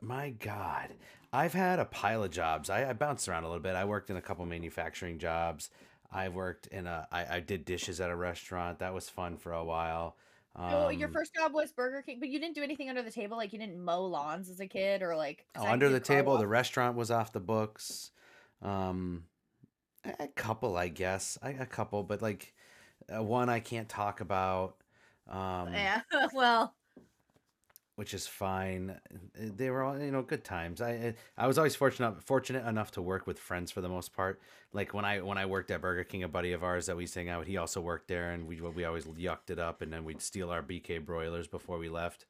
My 0.00 0.30
God, 0.30 0.88
I've 1.32 1.54
had 1.54 1.78
a 1.78 1.84
pile 1.84 2.24
of 2.24 2.30
jobs. 2.30 2.68
I, 2.70 2.90
I 2.90 2.92
bounced 2.92 3.28
around 3.28 3.44
a 3.44 3.48
little 3.48 3.62
bit. 3.62 3.76
I 3.76 3.84
worked 3.84 4.10
in 4.10 4.16
a 4.16 4.22
couple 4.22 4.44
manufacturing 4.46 5.18
jobs. 5.18 5.70
I 6.10 6.28
worked 6.28 6.66
in 6.68 6.86
a. 6.86 7.06
I, 7.12 7.36
I 7.36 7.40
did 7.40 7.64
dishes 7.64 8.00
at 8.00 8.10
a 8.10 8.16
restaurant. 8.16 8.80
That 8.80 8.94
was 8.94 9.08
fun 9.08 9.36
for 9.38 9.52
a 9.52 9.64
while. 9.64 10.16
Oh, 10.68 10.88
your 10.88 11.08
Um, 11.08 11.12
first 11.12 11.34
job 11.34 11.52
was 11.52 11.72
Burger 11.72 12.02
King, 12.02 12.18
but 12.20 12.28
you 12.28 12.38
didn't 12.40 12.54
do 12.54 12.62
anything 12.62 12.88
under 12.88 13.02
the 13.02 13.10
table. 13.10 13.36
Like 13.36 13.52
you 13.52 13.58
didn't 13.58 13.82
mow 13.84 14.04
lawns 14.06 14.48
as 14.48 14.60
a 14.60 14.66
kid, 14.66 15.02
or 15.02 15.16
like 15.16 15.46
Oh, 15.54 15.66
under 15.66 15.88
the 15.88 16.00
table, 16.00 16.38
the 16.38 16.46
restaurant 16.46 16.96
was 16.96 17.10
off 17.10 17.32
the 17.32 17.40
books. 17.40 18.10
Um, 18.62 19.24
a 20.04 20.24
a 20.24 20.28
couple, 20.28 20.76
I 20.76 20.88
guess. 20.88 21.38
I, 21.42 21.50
a 21.50 21.66
couple, 21.66 22.02
but 22.04 22.22
like 22.22 22.54
uh, 23.16 23.22
one 23.22 23.48
I 23.48 23.60
can't 23.60 23.88
talk 23.88 24.20
about. 24.20 24.76
Um, 25.28 25.72
yeah. 25.72 26.02
well, 26.34 26.74
which 27.96 28.14
is 28.14 28.26
fine. 28.26 28.90
Uh, 28.90 29.48
They 29.56 29.70
were 29.70 29.82
all, 29.82 29.98
you 29.98 30.10
know, 30.10 30.22
good 30.22 30.44
times. 30.44 30.80
I 30.80 30.90
I 30.90 31.14
I 31.44 31.46
was 31.46 31.58
always 31.58 31.74
fortunate 31.76 32.22
fortunate 32.22 32.66
enough 32.66 32.90
to 32.92 33.02
work 33.02 33.26
with 33.26 33.38
friends 33.38 33.70
for 33.70 33.80
the 33.80 33.88
most 33.88 34.12
part. 34.14 34.40
Like 34.72 34.94
when 34.94 35.04
I 35.04 35.20
when 35.20 35.38
I 35.38 35.46
worked 35.46 35.70
at 35.70 35.80
Burger 35.80 36.04
King, 36.04 36.22
a 36.22 36.28
buddy 36.28 36.52
of 36.52 36.64
ours 36.64 36.86
that 36.86 36.96
we 36.96 37.04
used 37.04 37.14
to 37.14 37.20
hang 37.20 37.28
out 37.28 37.40
with, 37.40 37.48
he 37.48 37.56
also 37.58 37.80
worked 37.80 38.08
there, 38.08 38.30
and 38.30 38.46
we 38.46 38.60
we 38.60 38.84
always 38.84 39.06
yucked 39.06 39.50
it 39.50 39.58
up, 39.58 39.82
and 39.82 39.92
then 39.92 40.04
we'd 40.04 40.22
steal 40.22 40.50
our 40.50 40.62
BK 40.62 40.98
broilers 41.04 41.46
before 41.48 41.78
we 41.78 41.88
left. 41.88 42.26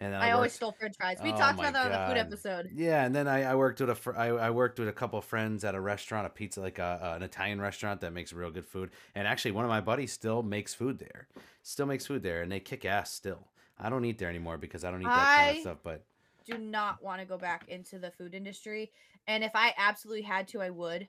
And 0.00 0.12
then 0.12 0.20
I, 0.20 0.28
I, 0.28 0.32
always 0.32 0.52
stole 0.52 0.72
French 0.72 0.96
fries. 0.96 1.18
We 1.22 1.32
Oh 1.32 1.36
talked 1.36 1.58
about 1.58 1.72
that 1.72 1.86
on 1.86 1.92
the 1.92 2.08
food 2.08 2.18
episode. 2.18 2.70
yeah, 2.74 3.04
and 3.04 3.14
then 3.14 3.28
I, 3.28 3.44
I 3.44 3.54
worked 3.54 3.80
with 3.80 3.90
a 3.90 3.94
fr- 3.94 4.16
I, 4.16 4.26
I 4.26 4.50
worked 4.50 4.78
with 4.78 4.88
a 4.88 4.92
couple 4.92 5.18
of 5.18 5.24
friends 5.24 5.64
at 5.64 5.74
a 5.76 5.80
restaurant, 5.80 6.26
a 6.26 6.30
pizza 6.30 6.60
like 6.60 6.78
a, 6.80 7.14
an 7.16 7.22
Italian 7.22 7.60
restaurant 7.60 8.00
that 8.00 8.12
makes 8.12 8.32
real 8.32 8.50
good 8.50 8.66
food. 8.66 8.90
And 9.14 9.28
actually, 9.28 9.52
one 9.52 9.64
of 9.64 9.68
my 9.68 9.80
buddies 9.80 10.12
still 10.12 10.42
makes 10.42 10.74
food 10.74 10.98
there, 10.98 11.28
still 11.62 11.86
makes 11.86 12.06
food 12.06 12.22
there, 12.24 12.42
and 12.42 12.50
they 12.50 12.60
kick 12.60 12.84
ass 12.84 13.12
still. 13.12 13.48
I 13.78 13.88
don't 13.88 14.04
eat 14.04 14.18
there 14.18 14.28
anymore 14.28 14.58
because 14.58 14.84
I 14.84 14.90
don't 14.90 15.00
eat 15.00 15.06
that 15.06 15.36
kind 15.36 15.56
of 15.56 15.62
stuff. 15.62 15.78
But 15.84 16.04
Do 16.44 16.58
not 16.58 17.02
want 17.02 17.20
to 17.20 17.26
go 17.26 17.38
back 17.38 17.68
into 17.68 17.98
the 18.00 18.10
food 18.10 18.34
industry, 18.34 18.90
and 19.28 19.44
if 19.44 19.52
I 19.54 19.74
absolutely 19.78 20.22
had 20.22 20.48
to, 20.48 20.60
I 20.60 20.70
would. 20.70 21.08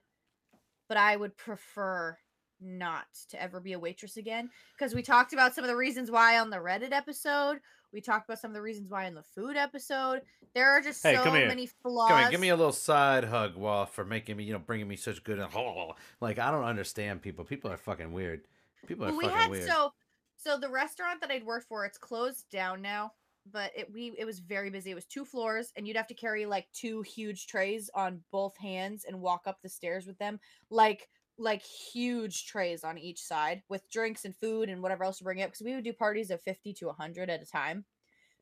But 0.88 0.98
I 0.98 1.16
would 1.16 1.36
prefer 1.38 2.20
not 2.62 3.06
to 3.30 3.42
ever 3.42 3.60
be 3.60 3.74
a 3.74 3.80
waitress 3.80 4.18
again 4.18 4.50
because 4.78 4.94
we 4.94 5.02
talked 5.02 5.34
about 5.34 5.56
some 5.56 5.64
of 5.64 5.70
the 5.70 5.76
reasons 5.76 6.12
why 6.12 6.40
on 6.40 6.50
the 6.50 6.58
Reddit 6.58 6.92
episode. 6.92 7.60
We 7.96 8.02
talked 8.02 8.28
about 8.30 8.40
some 8.40 8.52
of 8.52 8.56
the 8.56 8.62
reasons 8.62 8.92
why 8.92 9.06
in 9.06 9.16
the 9.16 9.24
food 9.24 9.56
episode. 9.56 10.22
There 10.54 10.70
are 10.70 10.82
just 10.82 11.02
Hey, 11.02 11.16
so 11.16 11.32
many 11.32 11.66
flaws. 11.66 12.10
Come 12.10 12.20
here, 12.20 12.30
give 12.30 12.42
me 12.42 12.50
a 12.50 12.56
little 12.58 12.74
side 12.74 13.24
hug, 13.24 13.56
Wall, 13.56 13.86
for 13.86 14.04
making 14.04 14.36
me, 14.36 14.44
you 14.44 14.52
know, 14.52 14.60
bringing 14.60 14.88
me 14.88 14.98
such 14.98 15.24
good. 15.24 15.40
Like 16.20 16.38
I 16.38 16.52
don't 16.52 16.66
understand 16.66 17.22
people. 17.22 17.46
People 17.46 17.72
are 17.72 17.78
fucking 17.78 18.12
weird. 18.12 18.42
People 18.86 19.06
are 19.06 19.08
Well, 19.10 19.18
we 19.18 19.24
fucking 19.24 19.38
had 19.38 19.52
weird. 19.52 19.70
so 19.70 19.94
so 20.36 20.58
the 20.60 20.70
restaurant 20.70 21.22
that 21.22 21.32
I'd 21.32 21.46
worked 21.46 21.68
for, 21.70 21.86
it's 21.86 21.98
closed 21.98 22.50
down 22.52 22.82
now. 22.82 23.14
but 23.52 23.72
it 23.76 23.92
we 23.94 24.14
it 24.18 24.26
was 24.26 24.40
very 24.40 24.70
busy. 24.70 24.92
It 24.92 24.96
was 24.96 25.06
two 25.06 25.24
floors, 25.24 25.72
and 25.78 25.88
you'd 25.88 25.96
have 25.98 26.08
to 26.08 26.14
carry 26.14 26.46
like 26.46 26.68
two 26.74 27.02
huge 27.02 27.48
trays 27.48 27.90
on 27.96 28.22
both 28.32 28.58
hands 28.58 29.06
and 29.08 29.22
walk 29.22 29.44
up 29.46 29.62
the 29.62 29.70
stairs 29.70 30.06
with 30.06 30.18
them, 30.18 30.40
like 30.70 31.08
like 31.38 31.62
huge 31.62 32.46
trays 32.46 32.84
on 32.84 32.98
each 32.98 33.22
side 33.22 33.62
with 33.70 33.90
drinks 33.90 34.26
and 34.26 34.36
food 34.36 34.70
and 34.70 34.82
whatever 34.82 35.04
else 35.04 35.18
to 35.18 35.24
bring 35.24 35.42
up. 35.42 35.50
Because 35.50 35.66
we 35.66 35.76
would 35.76 35.84
do 35.84 35.94
parties 35.94 36.32
of 36.32 36.42
fifty 36.42 36.74
to 36.74 36.90
hundred 36.90 37.30
at 37.30 37.42
a 37.42 37.46
time, 37.46 37.86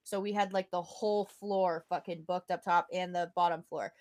so 0.03 0.19
we 0.19 0.33
had 0.33 0.53
like 0.53 0.69
the 0.71 0.81
whole 0.81 1.25
floor 1.25 1.85
fucking 1.89 2.25
booked 2.27 2.51
up 2.51 2.63
top 2.63 2.87
and 2.93 3.13
the 3.15 3.31
bottom 3.35 3.63
floor. 3.63 3.93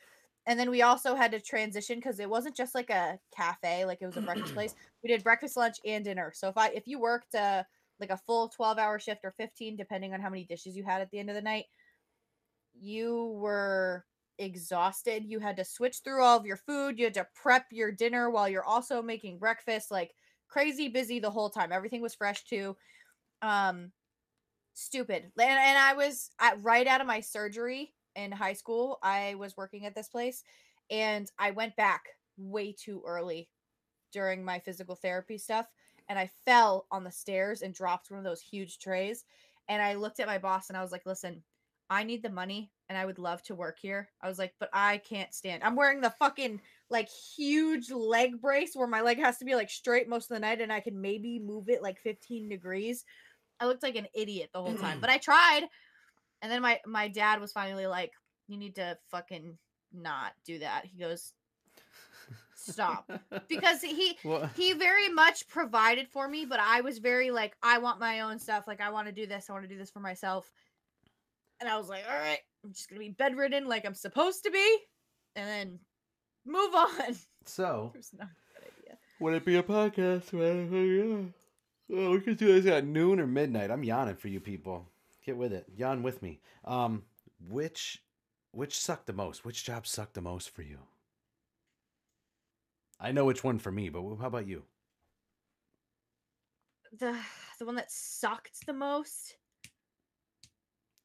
And 0.47 0.59
then 0.59 0.71
we 0.71 0.83
also 0.83 1.15
had 1.15 1.31
to 1.33 1.41
transition 1.41 1.99
because 1.99 2.19
it 2.19 2.29
wasn't 2.29 2.57
just 2.57 2.75
like 2.75 2.91
a 2.91 3.19
cafe, 3.35 3.85
like 3.85 3.99
it 4.03 4.07
was 4.07 4.17
a 4.17 4.23
breakfast 4.23 4.55
place. 4.55 4.75
We 5.03 5.09
did 5.09 5.23
breakfast, 5.23 5.57
lunch, 5.57 5.77
and 5.87 6.05
dinner. 6.05 6.33
So 6.35 6.49
if 6.49 6.59
I 6.59 6.69
if 6.69 6.87
you 6.87 6.99
worked 6.99 7.35
uh 7.35 7.63
like 8.01 8.11
a 8.11 8.17
full 8.27 8.49
12 8.49 8.79
hour 8.79 8.99
shift 8.99 9.21
or 9.25 9.33
15 9.37 9.77
depending 9.77 10.13
on 10.13 10.21
how 10.21 10.29
many 10.29 10.45
dishes 10.45 10.77
you 10.77 10.83
had 10.83 11.01
at 11.01 11.11
the 11.11 11.19
end 11.19 11.29
of 11.31 11.37
the 11.37 11.43
night 11.43 11.67
you 12.79 13.37
were 13.39 14.05
exhausted. 14.43 15.25
You 15.25 15.39
had 15.39 15.57
to 15.57 15.65
switch 15.65 15.99
through 15.99 16.23
all 16.23 16.39
of 16.39 16.47
your 16.47 16.57
food. 16.57 16.99
You 16.99 17.05
had 17.05 17.15
to 17.15 17.27
prep 17.35 17.67
your 17.71 17.93
dinner 17.93 18.31
while 18.31 18.49
you're 18.49 18.65
also 18.65 19.03
making 19.03 19.39
breakfast 19.39 19.91
like 19.91 20.13
crazy 20.49 20.89
busy 20.89 21.19
the 21.19 21.31
whole 21.31 21.51
time. 21.51 21.73
Everything 21.73 22.03
was 22.03 22.15
fresh 22.15 22.45
too. 22.45 22.77
Um 23.41 23.93
stupid. 24.75 25.31
And, 25.39 25.51
and 25.51 25.79
i 25.79 25.93
was 25.93 26.31
at, 26.41 26.63
right 26.63 26.87
out 26.87 27.03
of 27.03 27.07
my 27.07 27.21
surgery 27.21 27.93
in 28.17 28.33
high 28.33 28.55
school 28.55 28.99
i 29.03 29.35
was 29.35 29.57
working 29.57 29.85
at 29.85 29.95
this 29.95 30.09
place 30.09 30.45
and 30.91 31.31
i 31.39 31.51
went 31.51 31.77
back 31.77 32.05
way 32.39 32.73
too 32.73 33.03
early 33.07 33.51
during 34.13 34.43
my 34.43 34.59
physical 34.59 34.95
therapy 34.95 35.37
stuff 35.37 35.67
and 36.09 36.19
I 36.19 36.31
fell 36.45 36.87
on 36.91 37.05
the 37.05 37.11
stairs 37.11 37.63
and 37.63 37.75
dropped 37.75 38.11
one 38.11 38.19
of 38.19 38.25
those 38.25 38.43
huge 38.43 38.79
trays. 38.79 39.25
And 39.69 39.81
I 39.81 39.95
looked 39.95 40.21
at 40.21 40.27
my 40.27 40.39
boss 40.39 40.69
and 40.69 40.77
I 40.77 40.83
was 40.83 40.93
like, 40.93 41.07
listen, 41.07 41.43
I 41.91 42.05
need 42.05 42.23
the 42.23 42.31
money 42.31 42.71
and 42.89 42.97
I 42.97 43.05
would 43.05 43.19
love 43.19 43.43
to 43.45 43.55
work 43.55 43.79
here. 43.81 44.09
I 44.23 44.29
was 44.29 44.39
like, 44.39 44.55
but 44.61 44.69
I 44.73 44.99
can't 44.99 45.33
stand. 45.33 45.63
I'm 45.63 45.77
wearing 45.77 46.01
the 46.01 46.15
fucking 46.19 46.61
like 46.91 47.09
huge 47.37 47.91
leg 47.91 48.41
brace 48.41 48.73
where 48.75 48.87
my 48.87 49.01
leg 49.01 49.19
has 49.19 49.39
to 49.39 49.45
be 49.45 49.55
like 49.55 49.71
straight 49.71 50.09
most 50.09 50.31
of 50.31 50.35
the 50.35 50.41
night 50.41 50.61
and 50.61 50.73
I 50.73 50.81
can 50.81 51.01
maybe 51.01 51.39
move 51.39 51.69
it 51.69 51.83
like 51.83 51.99
15 52.01 52.49
degrees. 52.49 53.05
I 53.61 53.67
looked 53.67 53.83
like 53.83 53.97
an 53.97 54.09
idiot 54.15 54.51
the 54.53 54.63
whole 54.63 54.75
time, 54.75 55.01
but 55.01 55.11
I 55.11 55.19
tried. 55.19 55.63
And 56.41 56.51
then 56.51 56.63
my 56.63 56.81
my 56.85 57.09
dad 57.09 57.41
was 57.41 57.53
finally 57.53 57.87
like, 57.87 58.11
you 58.49 58.59
need 58.59 58.75
to 58.75 58.99
fucking 59.11 59.57
not 59.93 60.33
do 60.45 60.59
that. 60.59 60.85
He 60.87 60.99
goes, 60.99 61.33
stop 62.55 63.11
because 63.49 63.81
he 63.83 64.17
what? 64.23 64.51
he 64.55 64.73
very 64.73 65.09
much 65.09 65.49
provided 65.49 66.07
for 66.09 66.29
me 66.29 66.45
but 66.45 66.61
i 66.61 66.81
was 66.81 66.99
very 66.99 67.31
like 67.31 67.57
i 67.63 67.79
want 67.79 67.99
my 67.99 68.21
own 68.21 68.39
stuff 68.39 68.69
like 68.69 68.81
i 68.81 68.91
want 68.91 69.07
to 69.07 69.13
do 69.13 69.27
this 69.27 69.51
i 69.51 69.53
want 69.53 69.65
to 69.65 69.69
do 69.69 69.79
this 69.79 69.91
for 69.91 70.01
myself 70.01 70.51
and 71.63 71.71
i 71.71 71.79
was 71.79 71.89
like 71.89 72.05
all 72.11 72.19
right 72.19 72.41
i'm 72.65 72.73
just 72.73 72.91
gonna 72.91 72.99
be 72.99 73.09
bedridden 73.09 73.67
like 73.67 73.87
i'm 73.87 73.95
supposed 73.95 74.43
to 74.45 74.51
be 74.51 74.79
and 75.37 75.49
then 75.49 75.79
move 76.45 76.75
on. 76.75 77.17
So 77.45 77.93
would 79.21 79.35
it 79.35 79.45
be 79.45 79.57
a 79.57 79.63
podcast? 79.63 80.33
Oh, 81.95 82.11
we 82.11 82.21
could 82.21 82.39
do 82.39 82.61
this 82.61 82.73
at 82.73 82.87
noon 82.87 83.21
or 83.21 83.27
midnight. 83.27 83.71
I'm 83.71 83.85
yawning 83.85 84.17
for 84.17 84.29
you 84.29 84.41
people. 84.41 84.89
Get 85.25 85.37
with 85.37 85.53
it. 85.53 85.67
Yawn 85.77 86.03
with 86.03 86.23
me. 86.23 86.41
Um 86.65 87.05
which 87.49 88.03
which 88.53 88.79
sucked 88.79 89.07
the 89.07 89.13
most? 89.13 89.45
Which 89.45 89.65
job 89.65 89.87
sucked 89.87 90.15
the 90.15 90.21
most 90.21 90.51
for 90.51 90.63
you? 90.63 90.79
I 93.01 93.13
know 93.13 93.25
which 93.25 93.43
one 93.43 93.59
for 93.59 93.73
me, 93.73 93.89
but 93.89 94.03
how 94.21 94.27
about 94.27 94.47
you? 94.47 94.63
The 96.99 97.17
the 97.59 97.67
one 97.67 97.77
that 97.77 97.91
sucked 97.91 98.67
the 98.67 98.73
most. 98.73 99.37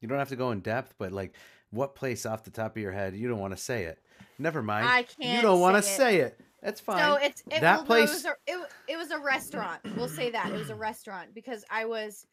You 0.02 0.08
don't 0.08 0.20
have 0.20 0.30
to 0.30 0.36
go 0.36 0.52
in 0.52 0.60
depth, 0.60 0.94
but 0.98 1.12
like 1.12 1.34
what 1.72 1.96
place 1.96 2.26
off 2.26 2.44
the 2.44 2.52
top 2.52 2.76
of 2.76 2.82
your 2.82 2.92
head 2.92 3.16
you 3.16 3.28
don't 3.28 3.40
want 3.40 3.56
to 3.56 3.62
say 3.62 3.84
it. 3.84 4.00
Never 4.40 4.62
mind. 4.62 4.88
I 4.88 5.04
can't. 5.04 5.36
You 5.36 5.42
don't 5.42 5.60
want 5.60 5.76
to 5.76 5.82
say 5.82 6.18
it. 6.18 6.40
That's 6.62 6.80
fine. 6.80 7.00
So 7.00 7.16
it's 7.16 7.44
it, 7.52 7.62
that 7.62 7.86
place. 7.86 8.10
It 8.10 8.14
was, 8.14 8.26
a, 8.26 8.36
it, 8.48 8.72
it 8.88 8.98
was 8.98 9.12
a 9.12 9.20
restaurant. 9.20 9.80
We'll 9.96 10.08
say 10.08 10.32
that 10.32 10.52
it 10.52 10.58
was 10.58 10.70
a 10.70 10.76
restaurant 10.76 11.34
because 11.34 11.64
I 11.70 11.86
was, 11.86 12.26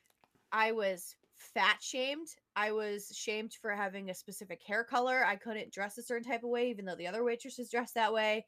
I 0.50 0.72
was 0.72 1.14
fat 1.36 1.76
shamed. 1.80 2.28
I 2.56 2.72
was 2.72 3.12
shamed 3.14 3.54
for 3.60 3.70
having 3.70 4.10
a 4.10 4.14
specific 4.14 4.62
hair 4.66 4.82
color. 4.84 5.24
I 5.26 5.36
couldn't 5.36 5.72
dress 5.72 5.98
a 5.98 6.02
certain 6.02 6.30
type 6.30 6.42
of 6.42 6.50
way, 6.50 6.70
even 6.70 6.84
though 6.84 6.96
the 6.96 7.06
other 7.06 7.22
waitresses 7.22 7.70
dressed 7.70 7.94
that 7.94 8.12
way. 8.12 8.46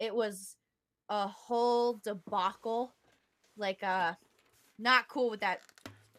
It 0.00 0.14
was 0.14 0.56
a 1.08 1.28
whole 1.28 2.00
debacle. 2.04 2.94
Like 3.56 3.82
uh 3.82 4.14
not 4.78 5.08
cool 5.08 5.30
with 5.30 5.40
that. 5.40 5.60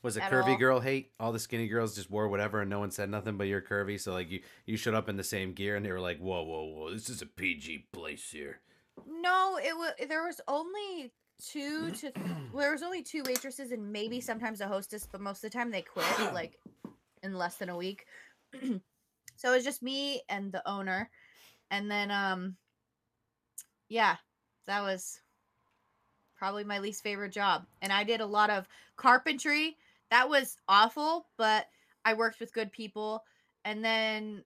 Was 0.01 0.17
it 0.17 0.23
curvy 0.23 0.49
all. 0.49 0.57
girl 0.57 0.79
hate? 0.79 1.11
All 1.19 1.31
the 1.31 1.39
skinny 1.39 1.67
girls 1.67 1.95
just 1.95 2.09
wore 2.09 2.27
whatever 2.27 2.61
and 2.61 2.69
no 2.69 2.79
one 2.79 2.91
said 2.91 3.09
nothing 3.09 3.37
but 3.37 3.47
you're 3.47 3.61
curvy. 3.61 3.99
So 3.99 4.13
like 4.13 4.29
you 4.29 4.41
you 4.65 4.77
showed 4.77 4.93
up 4.93 5.09
in 5.09 5.17
the 5.17 5.23
same 5.23 5.53
gear 5.53 5.75
and 5.75 5.85
they 5.85 5.91
were 5.91 5.99
like, 5.99 6.19
Whoa, 6.19 6.43
whoa, 6.43 6.65
whoa, 6.65 6.93
this 6.93 7.09
is 7.09 7.21
a 7.21 7.25
PG 7.25 7.87
place 7.91 8.31
here. 8.31 8.61
No, 9.07 9.59
it 9.61 9.75
was 9.75 9.93
there 10.07 10.23
was 10.23 10.41
only 10.47 11.11
two 11.41 11.91
to 11.97 12.11
well, 12.51 12.63
there 12.63 12.71
was 12.71 12.83
only 12.83 13.03
two 13.03 13.23
waitresses 13.25 13.71
and 13.71 13.91
maybe 13.91 14.21
sometimes 14.21 14.61
a 14.61 14.67
hostess, 14.67 15.07
but 15.09 15.21
most 15.21 15.43
of 15.43 15.51
the 15.51 15.57
time 15.57 15.71
they 15.71 15.81
quit 15.81 16.05
like 16.33 16.57
in 17.23 17.33
less 17.33 17.55
than 17.55 17.69
a 17.69 17.77
week. 17.77 18.05
so 19.35 19.51
it 19.51 19.55
was 19.55 19.63
just 19.63 19.83
me 19.83 20.21
and 20.29 20.51
the 20.51 20.67
owner. 20.69 21.09
And 21.71 21.89
then 21.89 22.11
um 22.11 22.55
yeah, 23.89 24.17
that 24.67 24.81
was 24.81 25.19
probably 26.37 26.63
my 26.63 26.79
least 26.79 27.03
favorite 27.03 27.33
job. 27.33 27.65
And 27.81 27.91
I 27.91 28.03
did 28.03 28.21
a 28.21 28.25
lot 28.25 28.49
of 28.49 28.67
carpentry. 28.95 29.77
That 30.11 30.29
was 30.29 30.57
awful, 30.67 31.27
but 31.37 31.67
I 32.05 32.13
worked 32.13 32.39
with 32.39 32.53
good 32.53 32.71
people. 32.71 33.23
And 33.65 33.83
then 33.83 34.43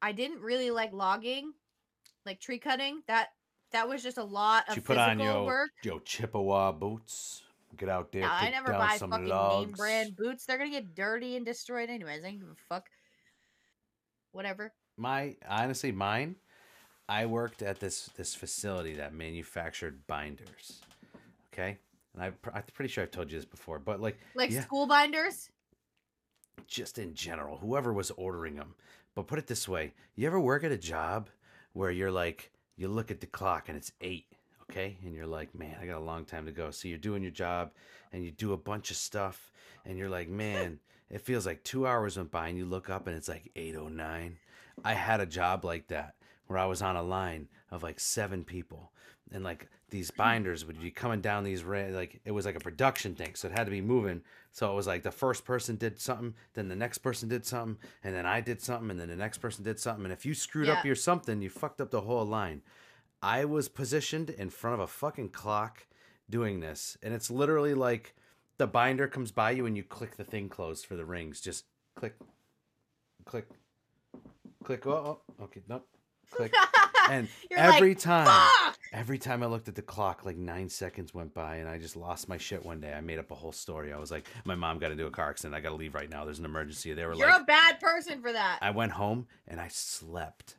I 0.00 0.12
didn't 0.12 0.40
really 0.40 0.70
like 0.70 0.92
logging, 0.92 1.52
like 2.26 2.40
tree 2.40 2.58
cutting. 2.58 3.02
That 3.06 3.28
that 3.72 3.88
was 3.88 4.02
just 4.02 4.18
a 4.18 4.24
lot 4.24 4.68
of 4.68 4.76
you 4.76 4.82
put 4.82 4.98
on 4.98 5.18
your, 5.18 5.44
work. 5.44 5.70
Your 5.82 6.00
Chippewa 6.00 6.72
boots. 6.72 7.42
Get 7.76 7.88
out 7.88 8.12
there. 8.12 8.22
No, 8.22 8.28
I 8.30 8.50
never 8.50 8.72
buy 8.72 8.98
fucking 8.98 9.26
logs. 9.26 9.66
name 9.66 9.72
brand 9.72 10.16
boots. 10.16 10.44
They're 10.44 10.58
gonna 10.58 10.70
get 10.70 10.94
dirty 10.94 11.36
and 11.36 11.46
destroyed 11.46 11.88
anyways. 11.88 12.22
I 12.22 12.30
don't 12.30 12.40
give 12.40 12.48
a 12.48 12.54
fuck. 12.68 12.86
Whatever. 14.32 14.72
My 14.98 15.36
honestly, 15.48 15.90
mine 15.90 16.36
I 17.08 17.26
worked 17.26 17.62
at 17.62 17.80
this 17.80 18.10
this 18.16 18.34
facility 18.34 18.94
that 18.96 19.14
manufactured 19.14 20.06
binders. 20.06 20.80
Okay, 21.52 21.78
and 22.14 22.22
I 22.22 22.32
I'm 22.52 22.62
pretty 22.74 22.90
sure 22.90 23.02
I've 23.02 23.10
told 23.10 23.30
you 23.30 23.38
this 23.38 23.44
before, 23.44 23.78
but 23.78 24.00
like 24.00 24.18
like 24.34 24.50
yeah, 24.50 24.62
school 24.62 24.86
binders. 24.86 25.50
Just 26.66 26.98
in 26.98 27.14
general, 27.14 27.58
whoever 27.58 27.92
was 27.92 28.10
ordering 28.12 28.56
them. 28.56 28.74
But 29.14 29.26
put 29.26 29.38
it 29.38 29.46
this 29.46 29.68
way: 29.68 29.94
you 30.14 30.26
ever 30.26 30.40
work 30.40 30.64
at 30.64 30.72
a 30.72 30.78
job 30.78 31.28
where 31.72 31.90
you're 31.90 32.10
like, 32.10 32.50
you 32.76 32.88
look 32.88 33.10
at 33.10 33.20
the 33.20 33.26
clock 33.26 33.68
and 33.68 33.76
it's 33.76 33.92
eight, 34.00 34.26
okay, 34.62 34.98
and 35.04 35.14
you're 35.14 35.26
like, 35.26 35.54
man, 35.54 35.76
I 35.80 35.86
got 35.86 35.98
a 35.98 36.04
long 36.04 36.24
time 36.24 36.46
to 36.46 36.52
go. 36.52 36.70
So 36.70 36.88
you're 36.88 36.98
doing 36.98 37.22
your 37.22 37.32
job 37.32 37.72
and 38.12 38.24
you 38.24 38.30
do 38.30 38.52
a 38.52 38.58
bunch 38.58 38.90
of 38.90 38.96
stuff, 38.96 39.50
and 39.84 39.98
you're 39.98 40.10
like, 40.10 40.28
man, 40.28 40.78
it 41.10 41.22
feels 41.22 41.46
like 41.46 41.62
two 41.64 41.86
hours 41.86 42.16
went 42.16 42.30
by, 42.30 42.48
and 42.48 42.58
you 42.58 42.64
look 42.66 42.90
up 42.90 43.06
and 43.06 43.16
it's 43.16 43.28
like 43.28 43.50
eight 43.56 43.76
oh 43.76 43.88
nine. 43.88 44.38
I 44.84 44.94
had 44.94 45.20
a 45.20 45.26
job 45.26 45.64
like 45.64 45.88
that 45.88 46.14
where 46.46 46.58
I 46.58 46.66
was 46.66 46.82
on 46.82 46.96
a 46.96 47.02
line 47.02 47.48
of 47.70 47.82
like 47.82 48.00
seven 48.00 48.44
people, 48.44 48.92
and 49.30 49.44
like 49.44 49.68
these 49.92 50.10
binders 50.10 50.64
would 50.64 50.80
be 50.80 50.90
coming 50.90 51.20
down 51.20 51.44
these 51.44 51.62
like 51.64 52.20
it 52.24 52.30
was 52.30 52.46
like 52.46 52.56
a 52.56 52.60
production 52.60 53.14
thing, 53.14 53.34
so 53.34 53.46
it 53.46 53.56
had 53.56 53.66
to 53.66 53.70
be 53.70 53.80
moving. 53.80 54.22
So 54.52 54.70
it 54.70 54.74
was 54.74 54.86
like 54.86 55.02
the 55.02 55.10
first 55.10 55.44
person 55.44 55.76
did 55.76 56.00
something, 56.00 56.34
then 56.54 56.68
the 56.68 56.76
next 56.76 56.98
person 56.98 57.28
did 57.28 57.46
something, 57.46 57.78
and 58.02 58.14
then 58.14 58.26
I 58.26 58.40
did 58.40 58.60
something, 58.60 58.90
and 58.90 58.98
then 58.98 59.08
the 59.08 59.16
next 59.16 59.38
person 59.38 59.64
did 59.64 59.78
something. 59.78 60.04
And 60.04 60.12
if 60.12 60.26
you 60.26 60.34
screwed 60.34 60.66
yeah. 60.66 60.74
up 60.74 60.84
your 60.84 60.94
something, 60.94 61.40
you 61.40 61.50
fucked 61.50 61.80
up 61.80 61.90
the 61.90 62.00
whole 62.00 62.24
line. 62.24 62.62
I 63.22 63.44
was 63.44 63.68
positioned 63.68 64.30
in 64.30 64.50
front 64.50 64.74
of 64.74 64.80
a 64.80 64.86
fucking 64.86 65.30
clock 65.30 65.86
doing 66.28 66.60
this, 66.60 66.96
and 67.02 67.14
it's 67.14 67.30
literally 67.30 67.74
like 67.74 68.14
the 68.58 68.66
binder 68.66 69.08
comes 69.08 69.30
by 69.30 69.52
you 69.52 69.66
and 69.66 69.76
you 69.76 69.84
click 69.84 70.16
the 70.16 70.24
thing 70.24 70.48
closed 70.48 70.86
for 70.86 70.96
the 70.96 71.04
rings. 71.04 71.40
Just 71.40 71.64
click, 71.94 72.16
click, 73.24 73.48
click. 74.64 74.86
Oh, 74.86 75.20
oh 75.38 75.44
okay, 75.44 75.62
nope 75.68 75.86
click. 76.32 76.54
And 77.10 77.28
every 77.50 77.90
like, 77.90 77.98
time, 77.98 78.26
Fuck! 78.26 78.78
every 78.92 79.18
time 79.18 79.42
I 79.42 79.46
looked 79.46 79.66
at 79.66 79.74
the 79.74 79.82
clock, 79.82 80.24
like 80.24 80.36
nine 80.36 80.68
seconds 80.68 81.12
went 81.12 81.34
by, 81.34 81.56
and 81.56 81.68
I 81.68 81.76
just 81.76 81.96
lost 81.96 82.28
my 82.28 82.38
shit 82.38 82.64
one 82.64 82.80
day. 82.80 82.92
I 82.92 83.00
made 83.00 83.18
up 83.18 83.32
a 83.32 83.34
whole 83.34 83.50
story. 83.50 83.92
I 83.92 83.98
was 83.98 84.12
like, 84.12 84.24
"My 84.44 84.54
mom 84.54 84.78
got 84.78 84.92
into 84.92 85.06
a 85.06 85.10
car 85.10 85.28
accident. 85.28 85.56
I 85.56 85.60
got 85.60 85.70
to 85.70 85.74
leave 85.74 85.96
right 85.96 86.08
now. 86.08 86.24
There's 86.24 86.38
an 86.38 86.44
emergency." 86.44 86.92
They 86.92 87.04
were 87.04 87.14
You're 87.14 87.26
like, 87.26 87.34
"You're 87.34 87.42
a 87.42 87.44
bad 87.44 87.80
person 87.80 88.22
for 88.22 88.32
that." 88.32 88.60
I 88.62 88.70
went 88.70 88.92
home 88.92 89.26
and 89.48 89.60
I 89.60 89.66
slept. 89.68 90.54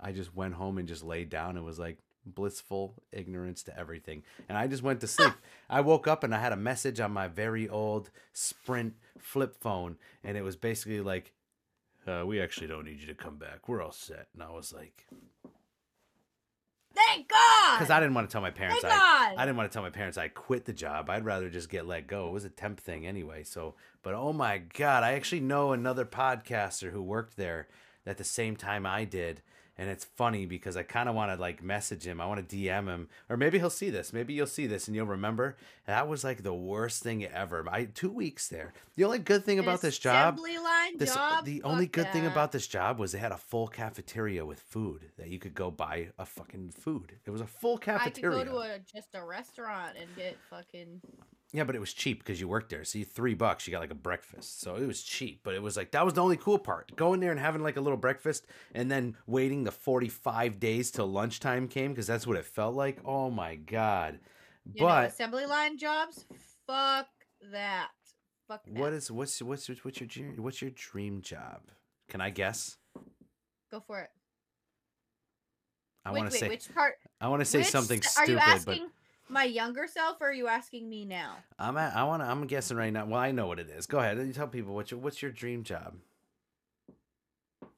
I 0.00 0.10
just 0.10 0.34
went 0.34 0.54
home 0.54 0.78
and 0.78 0.88
just 0.88 1.04
laid 1.04 1.30
down. 1.30 1.56
It 1.56 1.62
was 1.62 1.78
like 1.78 1.98
blissful 2.26 2.94
ignorance 3.12 3.62
to 3.64 3.78
everything. 3.78 4.22
And 4.48 4.56
I 4.58 4.66
just 4.66 4.82
went 4.82 5.00
to 5.00 5.06
sleep. 5.06 5.34
I 5.70 5.80
woke 5.80 6.06
up 6.06 6.24
and 6.24 6.34
I 6.34 6.40
had 6.40 6.52
a 6.52 6.56
message 6.56 7.00
on 7.00 7.12
my 7.12 7.28
very 7.28 7.68
old 7.68 8.10
Sprint 8.32 8.94
flip 9.18 9.56
phone. 9.60 9.96
And 10.22 10.36
it 10.36 10.42
was 10.42 10.56
basically 10.56 11.00
like, 11.00 11.32
uh, 12.08 12.24
we 12.26 12.40
actually 12.40 12.66
don't 12.66 12.84
need 12.84 13.00
you 13.00 13.06
to 13.06 13.14
come 13.14 13.36
back. 13.36 13.68
We're 13.68 13.82
all 13.82 13.92
set. 13.92 14.28
And 14.34 14.42
I 14.42 14.50
was 14.50 14.72
like, 14.72 15.06
Thank 16.94 17.28
God. 17.28 17.78
Because 17.78 17.90
I 17.90 17.98
didn't 17.98 18.14
want 18.14 18.28
to 18.28 18.32
tell 18.32 18.40
my 18.40 18.50
parents 18.50 18.82
Thank 18.82 18.94
I, 18.94 18.98
God. 18.98 19.38
I 19.38 19.44
didn't 19.44 19.56
want 19.56 19.70
to 19.70 19.74
tell 19.74 19.82
my 19.82 19.90
parents 19.90 20.16
I 20.16 20.28
quit 20.28 20.64
the 20.64 20.72
job. 20.72 21.10
I'd 21.10 21.24
rather 21.24 21.50
just 21.50 21.68
get 21.68 21.86
let 21.86 22.06
go. 22.06 22.28
It 22.28 22.32
was 22.32 22.44
a 22.44 22.50
temp 22.50 22.78
thing 22.80 23.06
anyway. 23.06 23.42
So, 23.42 23.74
but 24.02 24.14
oh 24.14 24.32
my 24.32 24.58
god, 24.58 25.02
I 25.02 25.12
actually 25.14 25.40
know 25.40 25.72
another 25.72 26.04
podcaster 26.04 26.92
who 26.92 27.02
worked 27.02 27.36
there 27.36 27.68
at 28.06 28.18
the 28.18 28.24
same 28.24 28.54
time 28.54 28.86
I 28.86 29.04
did, 29.04 29.42
and 29.76 29.90
it's 29.90 30.04
funny 30.04 30.46
because 30.46 30.76
I 30.76 30.82
kind 30.82 31.08
of 31.08 31.14
want 31.14 31.32
to 31.32 31.40
like 31.40 31.62
message 31.62 32.06
him. 32.06 32.20
I 32.20 32.26
want 32.26 32.48
to 32.48 32.56
DM 32.56 32.86
him, 32.86 33.08
or 33.28 33.36
maybe 33.36 33.58
he'll 33.58 33.70
see 33.70 33.90
this. 33.90 34.12
Maybe 34.12 34.34
you'll 34.34 34.46
see 34.46 34.66
this 34.66 34.86
and 34.86 34.94
you'll 34.94 35.06
remember 35.06 35.56
that 35.86 36.08
was 36.08 36.24
like 36.24 36.42
the 36.42 36.54
worst 36.54 37.02
thing 37.02 37.24
ever. 37.24 37.64
I 37.70 37.84
two 37.86 38.10
weeks 38.10 38.48
there. 38.48 38.72
The 38.96 39.04
only 39.04 39.18
good 39.18 39.44
thing 39.44 39.58
An 39.58 39.64
about 39.64 39.80
this 39.80 39.98
job 39.98 40.38
line 40.38 40.96
this, 40.96 41.14
job. 41.14 41.44
the 41.44 41.62
only 41.62 41.86
Fuck 41.86 41.92
good 41.92 42.12
thing 42.12 42.26
about 42.26 42.52
this 42.52 42.66
job 42.66 42.98
was 42.98 43.12
they 43.12 43.18
had 43.18 43.32
a 43.32 43.36
full 43.36 43.68
cafeteria 43.68 44.46
with 44.46 44.60
food 44.60 45.10
that 45.18 45.28
you 45.28 45.38
could 45.38 45.54
go 45.54 45.70
buy 45.70 46.08
a 46.18 46.24
fucking 46.24 46.70
food. 46.70 47.12
It 47.26 47.30
was 47.30 47.40
a 47.40 47.46
full 47.46 47.78
cafeteria. 47.78 48.36
I 48.36 48.44
could 48.44 48.52
go 48.52 48.62
to 48.64 48.74
a 48.74 48.78
just 48.78 49.14
a 49.14 49.24
restaurant 49.24 49.96
and 50.00 50.08
get 50.16 50.36
fucking. 50.50 51.00
Yeah, 51.54 51.62
but 51.62 51.76
it 51.76 51.78
was 51.78 51.92
cheap 51.92 52.18
because 52.18 52.40
you 52.40 52.48
worked 52.48 52.70
there. 52.70 52.82
So 52.82 52.98
you 52.98 53.04
three 53.04 53.34
bucks, 53.34 53.64
you 53.64 53.70
got 53.70 53.78
like 53.78 53.92
a 53.92 53.94
breakfast. 53.94 54.60
So 54.60 54.74
it 54.74 54.88
was 54.88 55.04
cheap, 55.04 55.42
but 55.44 55.54
it 55.54 55.62
was 55.62 55.76
like 55.76 55.92
that 55.92 56.04
was 56.04 56.14
the 56.14 56.20
only 56.20 56.36
cool 56.36 56.58
part. 56.58 56.96
Going 56.96 57.20
there 57.20 57.30
and 57.30 57.38
having 57.38 57.62
like 57.62 57.76
a 57.76 57.80
little 57.80 57.96
breakfast, 57.96 58.44
and 58.74 58.90
then 58.90 59.16
waiting 59.28 59.62
the 59.62 59.70
forty 59.70 60.08
five 60.08 60.58
days 60.58 60.90
till 60.90 61.06
lunchtime 61.06 61.68
came 61.68 61.92
because 61.92 62.08
that's 62.08 62.26
what 62.26 62.36
it 62.36 62.44
felt 62.44 62.74
like. 62.74 62.98
Oh 63.04 63.30
my 63.30 63.54
god! 63.54 64.18
You 64.64 64.80
know, 64.80 64.88
But 64.88 65.10
assembly 65.10 65.46
line 65.46 65.78
jobs. 65.78 66.26
Fuck 66.66 67.06
that. 67.52 67.90
Fuck 68.48 68.64
that. 68.64 68.74
what 68.74 68.92
is 68.92 69.08
what's 69.12 69.40
what's 69.40 69.68
what's 69.68 70.00
your 70.00 70.08
dream 70.08 70.34
what's 70.38 70.60
your 70.60 70.72
dream 70.72 71.22
job? 71.22 71.60
Can 72.08 72.20
I 72.20 72.30
guess? 72.30 72.78
Go 73.70 73.78
for 73.86 74.00
it. 74.00 74.10
I 76.04 76.10
want 76.10 76.32
to 76.32 76.34
wait, 76.34 76.40
say 76.40 76.48
which 76.48 76.74
part? 76.74 76.94
I 77.20 77.28
want 77.28 77.42
to 77.42 77.46
say 77.46 77.58
which 77.60 77.68
something 77.68 78.02
stupid, 78.02 78.62
but 78.66 78.80
my 79.28 79.44
younger 79.44 79.86
self 79.86 80.20
or 80.20 80.28
are 80.28 80.32
you 80.32 80.48
asking 80.48 80.88
me 80.88 81.04
now? 81.04 81.36
I'm 81.58 81.76
at, 81.76 81.96
I 81.96 82.04
want 82.04 82.22
to 82.22 82.28
I'm 82.28 82.46
guessing 82.46 82.76
right 82.76 82.92
now. 82.92 83.06
Well, 83.06 83.20
I 83.20 83.32
know 83.32 83.46
what 83.46 83.58
it 83.58 83.70
is. 83.70 83.86
Go 83.86 83.98
ahead. 83.98 84.18
and 84.18 84.34
tell 84.34 84.48
people 84.48 84.74
what's 84.74 84.90
your 84.90 85.00
what's 85.00 85.22
your 85.22 85.30
dream 85.30 85.62
job. 85.62 85.94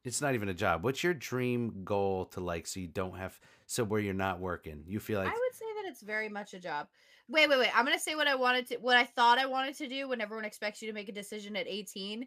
It's 0.05 0.20
not 0.20 0.34
even 0.34 0.49
a 0.49 0.55
job. 0.55 0.84
What's 0.84 1.03
your 1.03 1.14
dream 1.14 1.82
goal 1.84 2.26
to 2.26 2.40
like 2.40 2.66
so 2.66 2.78
you 2.80 2.86
don't 2.86 3.16
have 3.16 3.38
so 3.66 3.82
where 3.84 4.01
you're 4.01 4.14
not 4.14 4.38
working? 4.38 4.84
You 4.86 5.01
feel 5.01 5.18
like 5.18 5.28
I 5.28 5.32
would 5.32 5.55
say 5.55 5.64
that 5.82 5.88
it's 5.90 6.01
very 6.01 6.28
much 6.28 6.55
a 6.55 6.61
job. 6.61 6.86
Wait, 7.28 7.49
wait, 7.49 7.59
wait. 7.59 7.76
I'm 7.76 7.84
gonna 7.84 7.99
say 7.99 8.14
what 8.14 8.28
I 8.28 8.36
wanted 8.36 8.68
to, 8.68 8.76
what 8.76 8.97
I 8.97 9.05
thought 9.05 9.38
I 9.38 9.47
wanted 9.47 9.76
to 9.78 9.88
do 9.88 10.09
when 10.09 10.20
everyone 10.20 10.44
expects 10.44 10.80
you 10.80 10.88
to 10.88 10.94
make 10.94 11.09
a 11.09 11.12
decision 11.12 11.57
at 11.57 11.66
18, 11.66 12.26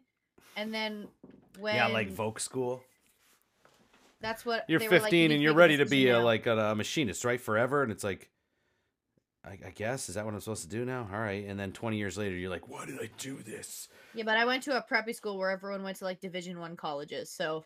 and 0.57 0.74
then 0.74 1.07
when 1.57 1.76
yeah, 1.76 1.88
like 1.88 2.09
Vogue 2.09 2.39
school. 2.39 2.82
that's 4.20 4.45
what 4.45 4.65
You're 4.67 4.80
they 4.80 4.88
were 4.89 4.95
like, 4.95 5.03
15 5.03 5.30
"You 5.30 5.36
and 5.36 5.43
you're 5.43 5.53
ready 5.53 5.78
to 5.78 5.86
be 5.86 6.09
a, 6.09 6.20
like 6.20 6.47
a, 6.47 6.57
a 6.72 6.76
machinist, 6.76 7.24
right? 7.24 7.39
Forever, 7.39 7.82
and 7.82 7.93
it's 7.93 8.03
like, 8.03 8.30
I, 9.45 9.57
I 9.67 9.69
guess 9.73 10.09
is 10.09 10.15
that 10.15 10.25
what 10.25 10.33
I'm 10.33 10.39
supposed 10.39 10.63
to 10.63 10.69
do 10.69 10.85
now? 10.85 11.07
All 11.11 11.19
right, 11.19 11.45
and 11.45 11.59
then 11.59 11.71
20 11.71 11.97
years 11.97 12.17
later, 12.17 12.35
you're 12.35 12.49
like, 12.49 12.67
why 12.67 12.85
did 12.85 12.99
I 12.99 13.09
do 13.17 13.37
this? 13.37 13.87
Yeah, 14.13 14.23
but 14.25 14.37
I 14.37 14.45
went 14.45 14.63
to 14.63 14.77
a 14.77 14.83
preppy 14.83 15.15
school 15.15 15.37
where 15.37 15.49
everyone 15.49 15.83
went 15.83 15.97
to 15.97 16.05
like 16.05 16.19
Division 16.19 16.59
One 16.59 16.75
colleges, 16.75 17.31
so. 17.31 17.63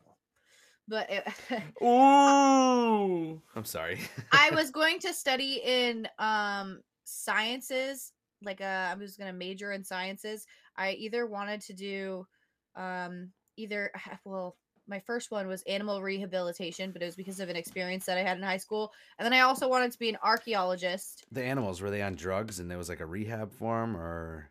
But 0.88 1.10
it, 1.10 1.26
Ooh, 1.82 3.42
I'm 3.56 3.66
sorry. 3.66 4.00
I 4.32 4.52
was 4.52 4.70
going 4.70 5.00
to 5.00 5.14
study 5.14 5.62
in 5.64 6.08
um 6.20 6.82
sciences, 7.06 8.12
like 8.44 8.62
uh, 8.62 8.90
I 8.92 8.96
was 8.96 9.16
going 9.16 9.32
to 9.32 9.38
major 9.38 9.72
in 9.72 9.84
sciences. 9.84 10.46
I 10.76 10.92
either 10.92 11.26
wanted 11.26 11.62
to 11.62 11.74
do 11.74 12.28
um 12.76 13.32
either 13.56 13.92
well, 14.26 14.58
my 14.88 15.00
first 15.00 15.32
one 15.32 15.48
was 15.48 15.62
animal 15.64 16.02
rehabilitation, 16.02 16.92
but 16.92 17.02
it 17.02 17.06
was 17.06 17.16
because 17.16 17.40
of 17.40 17.50
an 17.50 17.56
experience 17.56 18.06
that 18.06 18.18
I 18.18 18.22
had 18.24 18.38
in 18.38 18.44
high 18.44 18.58
school. 18.58 18.92
And 19.18 19.26
then 19.26 19.34
I 19.34 19.40
also 19.42 19.70
wanted 19.70 19.92
to 19.92 20.00
be 20.00 20.10
an 20.10 20.18
archaeologist. 20.24 21.26
the 21.32 21.44
animals 21.44 21.82
were 21.82 21.90
they 21.90 22.02
on 22.02 22.16
drugs 22.16 22.60
and 22.60 22.70
there 22.70 22.78
was 22.78 22.90
like 22.90 23.00
a 23.00 23.06
rehab 23.06 23.54
for 23.54 23.80
them 23.82 23.96
or 23.96 24.50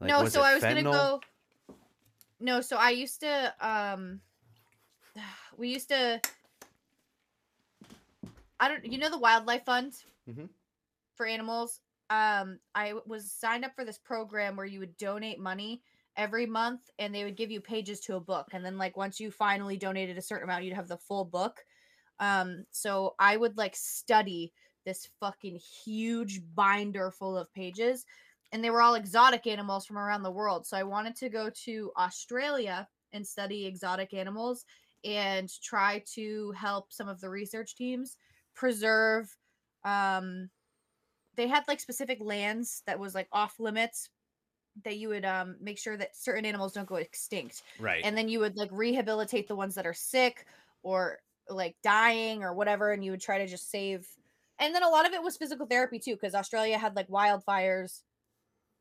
like, 0.00 0.08
no, 0.08 0.24
so 0.28 0.40
I 0.42 0.54
was 0.54 0.62
going 0.62 0.76
to 0.76 0.82
go 0.82 1.20
No, 2.40 2.60
so 2.60 2.76
I 2.76 2.90
used 2.90 3.20
to 3.20 3.54
um 3.60 4.20
we 5.56 5.68
used 5.68 5.88
to 5.88 6.20
I 8.60 8.68
don't 8.68 8.84
you 8.84 8.98
know 8.98 9.10
the 9.10 9.18
wildlife 9.18 9.64
fund 9.64 9.92
Mhm. 10.28 10.48
for 11.14 11.26
animals? 11.26 11.80
Um 12.10 12.58
I 12.74 12.94
was 13.06 13.30
signed 13.30 13.64
up 13.64 13.74
for 13.74 13.84
this 13.84 13.98
program 13.98 14.56
where 14.56 14.66
you 14.66 14.80
would 14.80 14.96
donate 14.96 15.38
money 15.38 15.82
every 16.18 16.46
month 16.46 16.90
and 16.98 17.14
they 17.14 17.24
would 17.24 17.36
give 17.36 17.50
you 17.50 17.60
pages 17.60 18.00
to 18.00 18.16
a 18.16 18.20
book 18.20 18.48
and 18.52 18.64
then 18.64 18.76
like 18.76 18.96
once 18.96 19.20
you 19.20 19.30
finally 19.30 19.78
donated 19.78 20.18
a 20.18 20.22
certain 20.22 20.44
amount 20.44 20.64
you'd 20.64 20.74
have 20.74 20.88
the 20.88 20.98
full 20.98 21.24
book. 21.24 21.64
Um 22.18 22.66
so 22.72 23.14
I 23.18 23.36
would 23.36 23.56
like 23.56 23.76
study 23.76 24.52
this 24.84 25.08
fucking 25.20 25.56
huge 25.56 26.42
binder 26.54 27.10
full 27.10 27.38
of 27.38 27.52
pages 27.52 28.04
and 28.52 28.64
they 28.64 28.70
were 28.70 28.82
all 28.82 28.96
exotic 28.96 29.46
animals 29.46 29.86
from 29.86 29.98
around 29.98 30.22
the 30.22 30.30
world. 30.30 30.66
So 30.66 30.76
I 30.76 30.82
wanted 30.82 31.14
to 31.16 31.28
go 31.28 31.50
to 31.64 31.92
Australia 31.96 32.88
and 33.12 33.26
study 33.26 33.66
exotic 33.66 34.12
animals 34.12 34.64
and 35.04 35.48
try 35.62 36.02
to 36.14 36.50
help 36.52 36.92
some 36.92 37.08
of 37.08 37.20
the 37.20 37.30
research 37.30 37.76
teams 37.76 38.16
preserve 38.54 39.36
um 39.84 40.50
they 41.36 41.46
had 41.46 41.62
like 41.68 41.78
specific 41.78 42.18
lands 42.20 42.82
that 42.86 42.98
was 42.98 43.14
like 43.14 43.28
off 43.32 43.60
limits 43.60 44.10
that 44.84 44.96
you 44.98 45.08
would 45.08 45.24
um 45.24 45.56
make 45.60 45.78
sure 45.78 45.96
that 45.96 46.16
certain 46.16 46.44
animals 46.44 46.72
don't 46.72 46.86
go 46.86 46.96
extinct 46.96 47.62
right? 47.78 48.02
and 48.04 48.16
then 48.16 48.28
you 48.28 48.40
would 48.40 48.56
like 48.56 48.70
rehabilitate 48.72 49.48
the 49.48 49.56
ones 49.56 49.74
that 49.74 49.86
are 49.86 49.94
sick 49.94 50.46
or 50.82 51.18
like 51.48 51.76
dying 51.82 52.42
or 52.42 52.54
whatever 52.54 52.92
and 52.92 53.04
you 53.04 53.10
would 53.10 53.20
try 53.20 53.38
to 53.38 53.46
just 53.46 53.70
save 53.70 54.06
and 54.58 54.74
then 54.74 54.82
a 54.82 54.88
lot 54.88 55.06
of 55.06 55.12
it 55.12 55.22
was 55.22 55.36
physical 55.36 55.66
therapy 55.66 55.98
too 55.98 56.14
because 56.14 56.34
australia 56.34 56.78
had 56.78 56.94
like 56.96 57.08
wildfires 57.08 58.02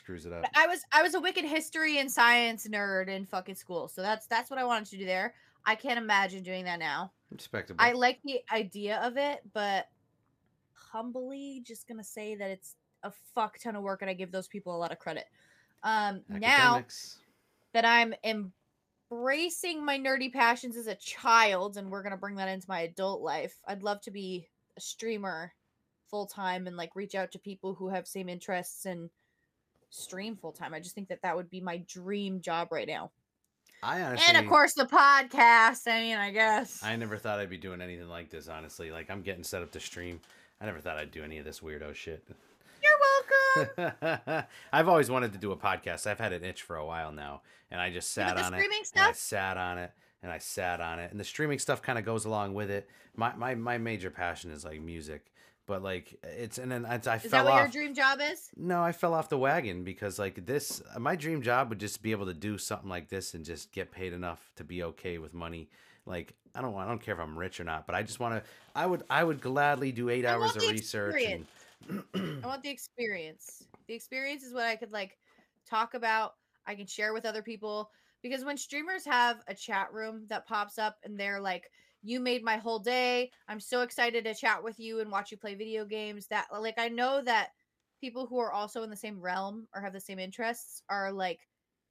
screws 0.07 0.25
it 0.25 0.31
up. 0.31 0.41
but 0.41 0.51
I 0.55 0.67
was 0.67 0.79
I 0.93 1.03
was 1.03 1.15
a 1.15 1.19
wicked 1.19 1.43
history 1.43 1.99
and 1.99 2.09
science 2.09 2.65
nerd 2.65 3.09
in 3.09 3.25
fucking 3.25 3.55
school. 3.55 3.89
So 3.89 4.01
that's 4.01 4.25
that's 4.27 4.49
what 4.49 4.57
I 4.57 4.63
wanted 4.63 4.87
to 4.91 4.97
do 4.97 5.05
there. 5.05 5.33
I 5.65 5.75
can't 5.75 5.99
imagine 5.99 6.43
doing 6.43 6.63
that 6.63 6.79
now. 6.79 7.11
Respectable. 7.29 7.83
I 7.83 7.91
like 7.91 8.19
the 8.23 8.39
idea 8.51 9.01
of 9.03 9.17
it, 9.17 9.41
but 9.53 9.87
humbly 10.73 11.61
just 11.65 11.89
gonna 11.89 12.05
say 12.05 12.35
that 12.35 12.49
it's 12.49 12.75
a 13.03 13.11
fuck 13.35 13.59
ton 13.59 13.75
of 13.75 13.83
work 13.83 14.01
and 14.01 14.09
I 14.09 14.13
give 14.13 14.31
those 14.31 14.47
people 14.47 14.73
a 14.73 14.79
lot 14.79 14.93
of 14.93 14.99
credit. 14.99 15.25
Um 15.83 16.21
now 16.29 16.83
that 17.73 17.85
I'm 17.85 18.13
embracing 18.23 19.85
my 19.85 19.97
nerdy 19.97 20.31
passions 20.31 20.77
as 20.77 20.87
a 20.87 20.95
child 20.95 21.77
and 21.77 21.89
we're 21.89 22.01
to 22.11 22.17
bring 22.17 22.35
that 22.35 22.49
into 22.49 22.69
my 22.69 22.81
adult 22.81 23.21
life. 23.21 23.55
I'd 23.67 23.83
love 23.83 24.01
to 24.01 24.11
be 24.11 24.47
a 24.77 24.81
streamer 24.81 25.53
full 26.09 26.25
time 26.25 26.67
and 26.67 26.77
like 26.77 26.95
reach 26.95 27.15
out 27.15 27.31
to 27.31 27.39
people 27.39 27.73
who 27.73 27.89
have 27.89 28.07
same 28.07 28.29
interests 28.29 28.85
and 28.85 29.09
stream 29.89 30.35
full 30.35 30.51
time. 30.51 30.73
I 30.73 30.79
just 30.79 30.95
think 30.95 31.09
that 31.09 31.21
that 31.21 31.35
would 31.35 31.49
be 31.49 31.61
my 31.61 31.77
dream 31.87 32.41
job 32.41 32.69
right 32.71 32.87
now. 32.87 33.11
I 33.83 34.01
honestly, 34.01 34.25
and 34.27 34.37
of 34.37 34.49
course 34.49 34.73
the 34.73 34.85
podcast. 34.85 35.87
I 35.87 36.01
mean, 36.01 36.17
I 36.17 36.31
guess. 36.31 36.81
I 36.83 36.95
never 36.95 37.17
thought 37.17 37.39
I'd 37.39 37.49
be 37.49 37.57
doing 37.57 37.81
anything 37.81 38.09
like 38.09 38.29
this. 38.29 38.47
Honestly, 38.47 38.91
like 38.91 39.09
I'm 39.09 39.21
getting 39.21 39.43
set 39.43 39.61
up 39.61 39.71
to 39.71 39.79
stream. 39.79 40.19
I 40.59 40.65
never 40.65 40.79
thought 40.79 40.97
I'd 40.97 41.11
do 41.11 41.23
any 41.23 41.37
of 41.37 41.45
this 41.45 41.59
weirdo 41.59 41.93
shit. 41.93 42.27
You're 42.87 43.67
welcome. 43.77 44.43
I've 44.73 44.87
always 44.87 45.09
wanted 45.09 45.33
to 45.33 45.39
do 45.39 45.51
a 45.51 45.57
podcast. 45.57 46.07
I've 46.07 46.19
had 46.19 46.33
an 46.33 46.43
itch 46.43 46.61
for 46.61 46.75
a 46.75 46.85
while 46.85 47.11
now, 47.11 47.41
and 47.71 47.81
I 47.81 47.89
just 47.91 48.11
sat 48.13 48.37
on 48.37 48.53
it. 48.53 48.63
And 48.95 49.03
I 49.03 49.11
sat 49.13 49.57
on 49.57 49.77
it, 49.77 49.91
and 50.23 50.31
I 50.31 50.37
sat 50.37 50.81
on 50.81 50.99
it, 50.99 51.11
and 51.11 51.19
the 51.19 51.23
streaming 51.23 51.59
stuff 51.59 51.81
kind 51.81 51.97
of 51.99 52.05
goes 52.05 52.25
along 52.25 52.53
with 52.53 52.69
it. 52.69 52.89
My 53.15 53.33
my 53.35 53.55
my 53.55 53.77
major 53.77 54.09
passion 54.11 54.51
is 54.51 54.63
like 54.63 54.81
music, 54.81 55.31
but 55.65 55.81
like 55.81 56.17
it's 56.23 56.57
and 56.57 56.71
then 56.71 56.85
I, 56.85 56.93
I 56.93 56.95
Is 56.95 57.01
fell 57.03 57.19
that 57.29 57.45
what 57.45 57.53
off. 57.53 57.59
your 57.59 57.67
dream 57.83 57.95
job 57.95 58.19
is? 58.21 58.49
No, 58.55 58.81
I 58.81 58.91
fell 58.91 59.13
off 59.13 59.29
the 59.29 59.37
wagon 59.37 59.83
because 59.83 60.19
like 60.19 60.45
this 60.45 60.81
my 60.99 61.15
dream 61.15 61.41
job 61.41 61.69
would 61.69 61.79
just 61.79 62.01
be 62.01 62.11
able 62.11 62.27
to 62.27 62.33
do 62.33 62.57
something 62.57 62.89
like 62.89 63.09
this 63.09 63.33
and 63.33 63.43
just 63.43 63.71
get 63.71 63.91
paid 63.91 64.13
enough 64.13 64.51
to 64.57 64.63
be 64.63 64.83
okay 64.83 65.17
with 65.17 65.33
money. 65.33 65.69
Like 66.05 66.35
I 66.55 66.61
don't 66.61 66.73
want 66.73 66.87
I 66.87 66.91
don't 66.91 67.01
care 67.01 67.15
if 67.15 67.19
I'm 67.19 67.37
rich 67.37 67.59
or 67.59 67.63
not, 67.63 67.85
but 67.87 67.95
I 67.95 68.03
just 68.03 68.19
want 68.19 68.35
to 68.35 68.49
I 68.75 68.85
would 68.85 69.03
I 69.09 69.23
would 69.23 69.41
gladly 69.41 69.91
do 69.91 70.09
8 70.09 70.25
I 70.25 70.29
hours 70.31 70.55
of 70.55 70.61
research 70.61 71.21
and 71.23 71.45
I 71.89 72.47
want 72.47 72.63
the 72.63 72.69
experience. 72.69 73.63
The 73.87 73.93
experience 73.93 74.43
is 74.43 74.53
what 74.53 74.65
I 74.65 74.75
could 74.75 74.91
like 74.91 75.17
talk 75.69 75.93
about. 75.93 76.33
I 76.65 76.75
can 76.75 76.87
share 76.87 77.13
with 77.13 77.25
other 77.25 77.41
people 77.41 77.89
because 78.21 78.43
when 78.43 78.57
streamers 78.57 79.05
have 79.05 79.41
a 79.47 79.53
chat 79.53 79.91
room 79.93 80.25
that 80.29 80.47
pops 80.47 80.77
up 80.77 80.97
and 81.03 81.19
they're 81.19 81.39
like, 81.39 81.69
"You 82.03 82.19
made 82.19 82.43
my 82.43 82.57
whole 82.57 82.79
day. 82.79 83.31
I'm 83.47 83.59
so 83.59 83.81
excited 83.81 84.23
to 84.25 84.33
chat 84.33 84.63
with 84.63 84.79
you 84.79 84.99
and 84.99 85.11
watch 85.11 85.31
you 85.31 85.37
play 85.37 85.55
video 85.55 85.85
games." 85.85 86.27
That 86.27 86.47
like 86.51 86.77
I 86.77 86.89
know 86.89 87.21
that 87.21 87.51
people 88.01 88.27
who 88.27 88.37
are 88.39 88.51
also 88.51 88.83
in 88.83 88.89
the 88.89 88.95
same 88.95 89.19
realm 89.19 89.67
or 89.73 89.81
have 89.81 89.93
the 89.93 89.99
same 89.99 90.19
interests 90.19 90.83
are 90.89 91.11
like 91.11 91.39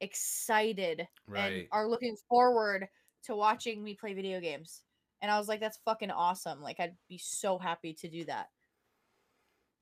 excited 0.00 1.00
and 1.00 1.08
right. 1.28 1.68
are 1.72 1.88
looking 1.88 2.16
forward 2.28 2.88
to 3.24 3.34
watching 3.34 3.82
me 3.82 3.94
play 3.94 4.14
video 4.14 4.40
games. 4.40 4.82
And 5.22 5.30
I 5.30 5.38
was 5.38 5.48
like, 5.48 5.60
that's 5.60 5.80
fucking 5.84 6.10
awesome. 6.10 6.60
Like 6.60 6.78
I'd 6.78 6.96
be 7.08 7.18
so 7.18 7.58
happy 7.58 7.94
to 7.94 8.08
do 8.08 8.24
that. 8.26 8.48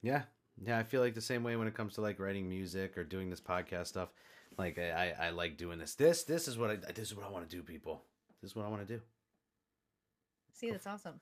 Yeah. 0.05 0.22
Yeah, 0.64 0.78
I 0.78 0.82
feel 0.84 1.00
like 1.00 1.14
the 1.14 1.20
same 1.20 1.42
way 1.42 1.57
when 1.57 1.66
it 1.66 1.74
comes 1.74 1.94
to 1.94 2.00
like 2.00 2.20
writing 2.20 2.48
music 2.48 2.96
or 2.96 3.05
doing 3.05 3.30
this 3.30 3.40
podcast 3.40 3.88
stuff. 3.88 4.11
Like 4.57 4.78
I, 4.78 5.14
I, 5.18 5.26
I 5.26 5.30
like 5.30 5.57
doing 5.57 5.78
this. 5.78 5.94
This 5.94 6.22
this 6.22 6.46
is 6.46 6.57
what 6.57 6.70
I 6.70 6.76
this 6.76 7.09
is 7.11 7.16
what 7.16 7.26
I 7.26 7.30
want 7.30 7.48
to 7.48 7.57
do, 7.57 7.62
people. 7.62 8.02
This 8.40 8.52
is 8.52 8.57
what 8.57 8.64
I 8.64 8.68
want 8.68 8.86
to 8.86 8.94
do. 8.94 9.00
See, 10.52 10.70
that's 10.70 10.86
awesome. 10.86 11.20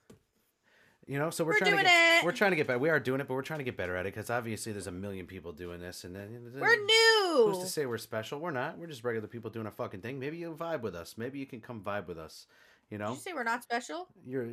You 1.07 1.19
know, 1.19 1.31
so 1.31 1.43
we're, 1.43 1.53
We're 1.53 1.59
trying 1.59 1.77
to 1.77 1.83
get, 1.83 2.19
it. 2.19 2.25
we're 2.25 2.31
trying 2.31 2.51
to 2.51 2.55
get 2.55 2.67
better. 2.67 2.79
We 2.79 2.89
are 2.89 2.99
doing 2.99 3.19
it, 3.19 3.27
but 3.27 3.33
we're 3.33 3.41
trying 3.41 3.59
to 3.59 3.65
get 3.65 3.75
better 3.75 3.97
at 3.97 4.05
it 4.05 4.13
because 4.13 4.29
obviously 4.29 4.71
there's 4.71 4.87
a 4.87 4.91
million 4.91 5.25
people 5.25 5.51
doing 5.51 5.81
this, 5.81 6.05
and 6.05 6.15
then 6.15 6.51
We're 6.57 6.77
new. 6.77 7.51
Who's 7.51 7.59
to 7.59 7.67
say 7.67 7.85
we're 7.85 7.97
special? 7.97 8.39
We're 8.39 8.51
not. 8.51 8.77
We're 8.77 8.87
just 8.87 9.03
regular 9.03 9.27
people 9.27 9.49
doing 9.49 9.65
a 9.67 9.71
fucking 9.71 9.99
thing. 9.99 10.17
Maybe 10.19 10.37
you 10.37 10.55
vibe 10.57 10.81
with 10.81 10.95
us. 10.95 11.15
Maybe 11.17 11.39
you 11.39 11.45
can 11.45 11.59
come 11.59 11.81
vibe 11.81 12.07
with 12.07 12.17
us. 12.17 12.45
You 12.89 12.97
Did 12.97 13.03
know, 13.03 13.13
you 13.13 13.19
say 13.19 13.33
we're 13.33 13.43
not 13.43 13.63
special? 13.63 14.07
you're. 14.25 14.47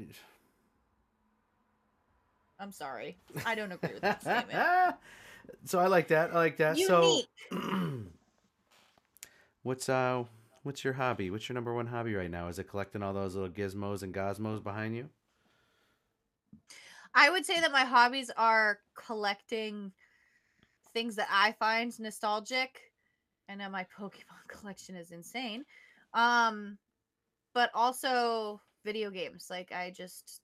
I'm 2.60 2.72
sorry. 2.72 3.16
I 3.46 3.54
don't 3.54 3.72
agree 3.72 3.94
with 3.94 4.02
that 4.02 4.20
statement. 4.20 4.96
so 5.64 5.78
I 5.78 5.86
like 5.86 6.08
that. 6.08 6.32
I 6.32 6.34
like 6.34 6.58
that. 6.58 6.76
Unique. 6.76 7.26
So, 7.50 7.58
what's 9.62 9.88
uh, 9.88 10.24
what's 10.62 10.84
your 10.84 10.92
hobby? 10.92 11.30
What's 11.30 11.48
your 11.48 11.54
number 11.54 11.72
one 11.74 11.86
hobby 11.86 12.14
right 12.14 12.30
now? 12.30 12.48
Is 12.48 12.58
it 12.58 12.64
collecting 12.64 13.02
all 13.02 13.14
those 13.14 13.34
little 13.34 13.48
gizmos 13.48 14.02
and 14.02 14.12
gosmos 14.12 14.60
behind 14.60 14.94
you? 14.94 15.08
I 17.14 17.30
would 17.30 17.46
say 17.46 17.60
that 17.60 17.72
my 17.72 17.84
hobbies 17.84 18.30
are 18.36 18.78
collecting 18.94 19.92
things 20.92 21.16
that 21.16 21.28
I 21.30 21.52
find 21.52 21.98
nostalgic, 21.98 22.92
and 23.48 23.58
then 23.58 23.72
my 23.72 23.86
Pokemon 23.98 24.48
collection 24.48 24.96
is 24.96 25.12
insane. 25.12 25.64
Um, 26.12 26.76
but 27.54 27.70
also 27.74 28.60
video 28.84 29.10
games. 29.10 29.46
Like 29.48 29.72
I 29.72 29.90
just, 29.90 30.42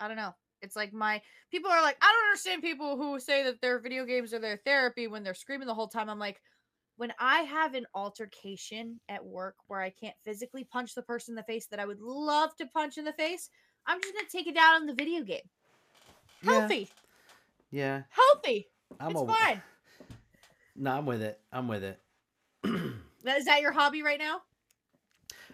I 0.00 0.08
don't 0.08 0.16
know. 0.16 0.34
It's 0.62 0.76
like 0.76 0.92
my 0.92 1.20
people 1.50 1.70
are 1.70 1.82
like, 1.82 1.96
I 2.02 2.12
don't 2.12 2.28
understand 2.28 2.62
people 2.62 2.96
who 2.96 3.18
say 3.20 3.42
that 3.44 3.60
their 3.60 3.78
video 3.78 4.04
games 4.04 4.32
are 4.34 4.38
their 4.38 4.58
therapy 4.64 5.06
when 5.06 5.22
they're 5.22 5.34
screaming 5.34 5.66
the 5.66 5.74
whole 5.74 5.88
time. 5.88 6.08
I'm 6.10 6.18
like, 6.18 6.40
when 6.96 7.12
I 7.18 7.40
have 7.40 7.74
an 7.74 7.86
altercation 7.94 9.00
at 9.08 9.24
work 9.24 9.56
where 9.68 9.80
I 9.80 9.90
can't 9.90 10.14
physically 10.24 10.64
punch 10.64 10.94
the 10.94 11.02
person 11.02 11.32
in 11.32 11.36
the 11.36 11.42
face 11.44 11.66
that 11.68 11.80
I 11.80 11.86
would 11.86 12.00
love 12.00 12.54
to 12.56 12.66
punch 12.66 12.98
in 12.98 13.04
the 13.04 13.12
face, 13.14 13.48
I'm 13.86 14.00
just 14.02 14.14
gonna 14.14 14.26
take 14.30 14.46
it 14.46 14.54
down 14.54 14.74
on 14.74 14.86
the 14.86 14.94
video 14.94 15.22
game. 15.22 15.40
Healthy, 16.44 16.88
Yeah, 17.70 18.02
healthy. 18.10 18.68
I'm 18.98 19.12
it's 19.12 19.20
a- 19.22 19.26
fine. 19.26 19.62
No, 20.76 20.92
I'm 20.92 21.06
with 21.06 21.22
it. 21.22 21.40
I'm 21.52 21.68
with 21.68 21.84
it. 21.84 22.00
Is 22.64 23.44
that 23.44 23.60
your 23.60 23.72
hobby 23.72 24.02
right 24.02 24.18
now? 24.18 24.40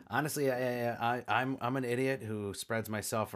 Honestly, 0.09 0.53
I, 0.53 0.91
I, 0.93 1.25
I'm 1.27 1.59
I'm 1.61 1.77
an 1.77 1.85
idiot 1.85 2.23
who 2.23 2.55
spreads 2.55 2.89
myself 2.89 3.35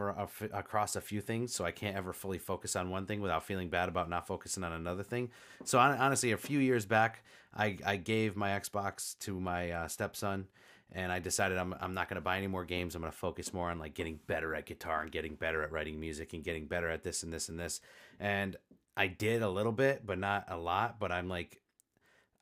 across 0.53 0.95
a 0.95 1.01
few 1.01 1.19
things, 1.19 1.53
so 1.53 1.65
I 1.65 1.71
can't 1.71 1.97
ever 1.97 2.13
fully 2.13 2.37
focus 2.37 2.77
on 2.77 2.89
one 2.89 3.05
thing 3.05 3.19
without 3.19 3.43
feeling 3.43 3.69
bad 3.69 3.89
about 3.89 4.09
not 4.09 4.25
focusing 4.25 4.63
on 4.63 4.71
another 4.71 5.03
thing. 5.03 5.31
So 5.65 5.79
hon- 5.79 5.97
honestly, 5.97 6.31
a 6.31 6.37
few 6.37 6.59
years 6.59 6.85
back, 6.85 7.25
I, 7.53 7.77
I 7.85 7.97
gave 7.97 8.37
my 8.37 8.51
Xbox 8.51 9.19
to 9.19 9.37
my 9.37 9.71
uh, 9.71 9.87
stepson, 9.89 10.47
and 10.93 11.11
I 11.11 11.19
decided 11.19 11.57
I'm 11.57 11.75
I'm 11.81 11.93
not 11.93 12.07
gonna 12.07 12.21
buy 12.21 12.37
any 12.37 12.47
more 12.47 12.63
games. 12.63 12.95
I'm 12.95 13.01
gonna 13.01 13.11
focus 13.11 13.53
more 13.53 13.69
on 13.69 13.77
like 13.77 13.93
getting 13.93 14.21
better 14.27 14.55
at 14.55 14.65
guitar 14.65 15.01
and 15.01 15.11
getting 15.11 15.35
better 15.35 15.63
at 15.63 15.73
writing 15.73 15.99
music 15.99 16.31
and 16.31 16.41
getting 16.41 16.67
better 16.67 16.89
at 16.89 17.03
this 17.03 17.21
and 17.21 17.33
this 17.33 17.49
and 17.49 17.59
this. 17.59 17.81
And 18.17 18.55
I 18.95 19.07
did 19.07 19.41
a 19.41 19.49
little 19.49 19.73
bit, 19.73 20.05
but 20.05 20.17
not 20.17 20.45
a 20.47 20.55
lot. 20.55 21.01
But 21.01 21.11
I'm 21.11 21.27
like, 21.27 21.59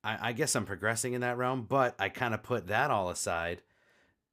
I, 0.03 0.29
I 0.29 0.33
guess 0.33 0.55
I'm 0.55 0.65
progressing 0.65 1.13
in 1.13 1.21
that 1.21 1.37
realm. 1.37 1.63
But 1.67 1.95
I 1.97 2.09
kind 2.09 2.35
of 2.35 2.43
put 2.43 2.67
that 2.67 2.91
all 2.91 3.09
aside 3.09 3.63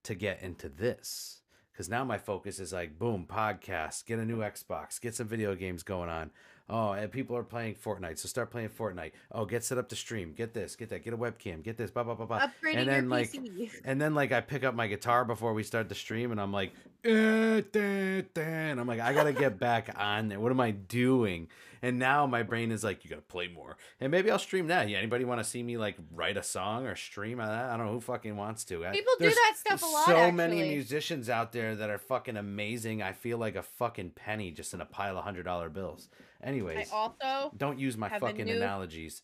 to 0.07 0.15
get 0.15 0.41
into 0.41 0.69
this 0.69 1.41
because 1.73 1.89
now 1.89 2.05
my 2.05 2.17
focus 2.17 2.61
is 2.61 2.73
like 2.73 2.97
boom 2.99 3.27
podcast 3.29 4.07
get 4.07 4.19
a 4.21 4.25
new 4.25 4.39
xbox 4.39 5.01
get 5.01 5.15
some 5.15 5.27
video 5.27 5.55
games 5.55 5.83
going 5.83 6.09
on. 6.09 6.31
Oh 6.69 6.93
and 6.93 7.11
people 7.11 7.37
are 7.37 7.43
playing 7.43 7.75
fortnite 7.75 8.19
so 8.19 8.29
start 8.29 8.51
playing 8.51 8.69
fortnite. 8.69 9.13
Oh 9.33 9.45
get 9.45 9.65
set 9.65 9.79
up 9.79 9.89
to 9.89 9.97
stream 9.97 10.33
get 10.33 10.55
this 10.55 10.77
get 10.77 10.91
that 10.91 11.05
get 11.05 11.13
a 11.13 11.17
webcam 11.17 11.63
get 11.63 11.77
this 11.77 11.91
blah 11.91 12.05
blah 12.05 12.15
blah 12.15 12.27
blah. 12.27 12.39
Upgrading 12.41 12.77
and 12.77 12.89
then 12.89 13.03
your 13.05 13.11
like 13.11 13.33
PC. 13.33 13.71
and 13.85 14.01
then 14.01 14.15
like 14.15 14.31
i 14.31 14.41
pick 14.41 14.63
up 14.63 14.75
my 14.77 14.87
guitar 14.87 15.25
before 15.25 15.55
we 15.55 15.65
start 15.65 15.89
the 15.89 15.95
stream 15.95 16.31
and 16.31 16.41
i'm 16.41 16.53
like 16.53 16.73
eh, 17.07 17.63
da, 17.73 18.23
da, 18.35 18.43
and 18.43 18.81
i'm 18.81 18.87
like 18.87 19.01
i 19.01 19.13
gotta 19.13 19.33
get 19.33 19.59
back 19.59 19.95
on 19.99 20.29
there. 20.29 20.41
What 20.41 20.53
am 20.53 20.61
i 20.61 20.71
doing? 20.73 21.49
And 21.83 21.99
now 21.99 22.27
my 22.27 22.43
brain 22.43 22.73
is 22.73 22.83
like 22.83 23.05
you 23.05 23.11
gotta 23.11 23.23
play 23.23 23.49
more. 23.49 23.77
And 24.01 24.11
maybe 24.11 24.31
i'll 24.31 24.39
stream 24.39 24.67
that. 24.69 24.89
Yeah 24.89 24.99
anybody 24.99 25.25
want 25.25 25.41
to 25.41 25.45
see 25.45 25.63
me 25.63 25.77
like 25.77 25.97
write 26.13 26.37
a 26.37 26.43
song 26.43 26.87
or 26.87 26.97
stream? 26.97 27.39
On 27.41 27.47
that 27.47 27.67
i 27.71 27.77
don't 27.77 27.87
know 27.87 27.93
who 27.93 28.01
fucking 28.01 28.37
wants 28.37 28.65
to. 28.65 28.85
I- 28.87 28.93
People 28.93 29.13
do 29.19 29.29
that 29.31 29.53
stuff 29.57 29.83
a 29.83 29.87
lot. 29.87 30.07
so 30.07 30.33
many 30.33 30.63
musicians 30.69 31.29
out 31.31 31.53
there 31.53 31.75
that 31.77 31.91
are 31.91 31.99
fucking 31.99 32.37
amazing. 32.37 33.03
I 33.03 33.13
feel 33.13 33.39
like 33.39 33.57
a 33.57 33.63
fucking 33.63 34.11
penny 34.11 34.51
just 34.51 34.75
in 34.75 34.81
a 34.81 34.87
pile 34.87 35.17
of 35.19 35.25
hundred 35.25 35.45
dollar 35.45 35.69
bills. 35.69 36.09
I 36.43 36.47
anyways 36.49 36.91
also 36.93 37.53
don't 37.57 37.79
use 37.79 37.97
my 37.97 38.09
fucking 38.19 38.47
new- 38.47 38.57
analogies. 38.57 39.23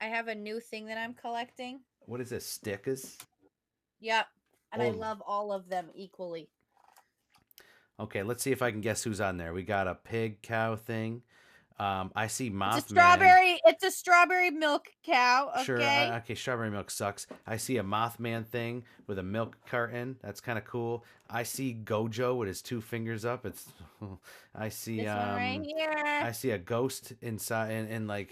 I 0.00 0.06
have 0.06 0.28
a 0.28 0.34
new 0.34 0.60
thing 0.60 0.86
that 0.86 0.98
I'm 0.98 1.14
collecting. 1.14 1.80
what 2.06 2.20
is 2.20 2.30
this 2.30 2.44
stickers? 2.46 3.16
Yep. 4.00 4.26
And 4.72 4.82
I 4.82 4.90
love 4.90 5.22
all 5.24 5.52
of 5.52 5.68
them 5.68 5.86
equally. 5.94 6.48
Okay, 8.00 8.22
let's 8.22 8.42
see 8.42 8.52
if 8.52 8.62
I 8.62 8.70
can 8.70 8.80
guess 8.80 9.04
who's 9.04 9.20
on 9.20 9.36
there. 9.36 9.52
We 9.52 9.62
got 9.62 9.86
a 9.86 9.94
pig 9.94 10.42
cow 10.42 10.76
thing. 10.76 11.22
Um, 11.78 12.12
I 12.14 12.28
see 12.28 12.50
Mothman. 12.50 12.78
It's 12.78 12.86
a 12.86 12.90
strawberry. 12.90 13.60
It's 13.64 13.84
a 13.84 13.90
strawberry 13.90 14.50
milk 14.50 14.86
cow. 15.02 15.50
Okay. 15.54 15.64
Sure. 15.64 15.82
I- 15.82 16.18
okay, 16.18 16.34
strawberry 16.36 16.70
milk 16.70 16.90
sucks. 16.90 17.26
I 17.46 17.56
see 17.56 17.78
a 17.78 17.82
Mothman 17.82 18.46
thing 18.46 18.84
with 19.08 19.18
a 19.18 19.24
milk 19.24 19.56
carton. 19.66 20.16
That's 20.22 20.40
kind 20.40 20.56
of 20.56 20.64
cool. 20.64 21.04
I 21.28 21.42
see 21.42 21.76
Gojo 21.84 22.36
with 22.36 22.46
his 22.48 22.62
two 22.62 22.80
fingers 22.80 23.24
up. 23.24 23.44
It's. 23.44 23.66
I 24.54 24.68
see. 24.68 25.00
this 25.00 25.10
um, 25.10 25.18
one 25.18 25.36
right 25.36 25.62
here. 25.64 26.04
I 26.04 26.30
see 26.30 26.50
a 26.50 26.58
ghost 26.58 27.12
inside 27.22 27.72
and, 27.72 27.90
and 27.90 28.06
like 28.06 28.30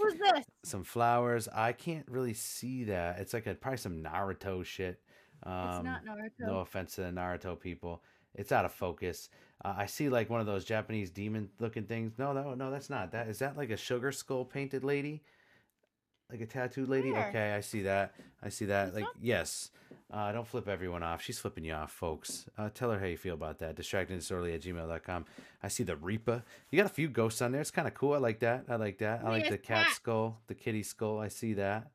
some 0.62 0.84
flowers. 0.84 1.48
I 1.52 1.72
can't 1.72 2.06
really 2.08 2.34
see 2.34 2.84
that. 2.84 3.18
It's 3.18 3.34
like 3.34 3.46
a, 3.48 3.54
probably 3.54 3.78
some 3.78 4.04
Naruto 4.04 4.64
shit. 4.64 5.00
Um, 5.42 5.68
it's 5.68 5.84
not 5.84 6.04
Naruto. 6.04 6.30
no 6.46 6.58
offense 6.58 6.94
to 6.94 7.00
the 7.00 7.08
Naruto 7.08 7.58
people. 7.58 8.04
It's 8.34 8.52
out 8.52 8.64
of 8.64 8.72
focus. 8.72 9.28
Uh, 9.64 9.74
I 9.76 9.86
see 9.86 10.08
like 10.08 10.28
one 10.28 10.40
of 10.40 10.46
those 10.46 10.64
Japanese 10.64 11.10
demon 11.10 11.50
looking 11.58 11.84
things. 11.84 12.12
No, 12.18 12.32
no, 12.32 12.54
no, 12.54 12.70
that's 12.70 12.90
not. 12.90 13.12
That 13.12 13.28
is 13.28 13.38
that 13.38 13.56
like 13.56 13.70
a 13.70 13.76
sugar 13.76 14.12
skull 14.12 14.44
painted 14.44 14.84
lady, 14.84 15.22
like 16.30 16.40
a 16.40 16.46
tattooed 16.46 16.88
lady. 16.88 17.12
Where? 17.12 17.28
Okay, 17.28 17.52
I 17.52 17.60
see 17.60 17.82
that. 17.82 18.14
I 18.42 18.48
see 18.48 18.66
that. 18.66 18.94
Like 18.94 19.04
one? 19.04 19.14
yes. 19.20 19.70
Uh, 20.12 20.30
don't 20.30 20.46
flip 20.46 20.68
everyone 20.68 21.02
off. 21.02 21.22
She's 21.22 21.38
flipping 21.38 21.64
you 21.64 21.72
off, 21.72 21.90
folks. 21.90 22.46
Uh, 22.58 22.68
tell 22.74 22.90
her 22.90 22.98
how 22.98 23.06
you 23.06 23.16
feel 23.16 23.32
about 23.32 23.58
that. 23.60 23.76
Distractingdisorderly 23.76 24.54
at 24.54 24.60
gmail.com. 24.60 25.24
I 25.62 25.68
see 25.68 25.84
the 25.84 25.96
Reaper. 25.96 26.42
You 26.70 26.76
got 26.76 26.90
a 26.90 26.92
few 26.92 27.08
ghosts 27.08 27.40
on 27.40 27.52
there. 27.52 27.62
It's 27.62 27.70
kind 27.70 27.88
of 27.88 27.94
cool. 27.94 28.12
I 28.12 28.18
like 28.18 28.40
that. 28.40 28.64
I 28.68 28.76
like 28.76 28.98
that. 28.98 29.22
I 29.24 29.30
like 29.30 29.48
the 29.48 29.56
cat 29.56 29.86
skull, 29.94 30.40
the 30.48 30.54
kitty 30.54 30.82
skull. 30.82 31.18
I 31.18 31.28
see 31.28 31.54
that. 31.54 31.90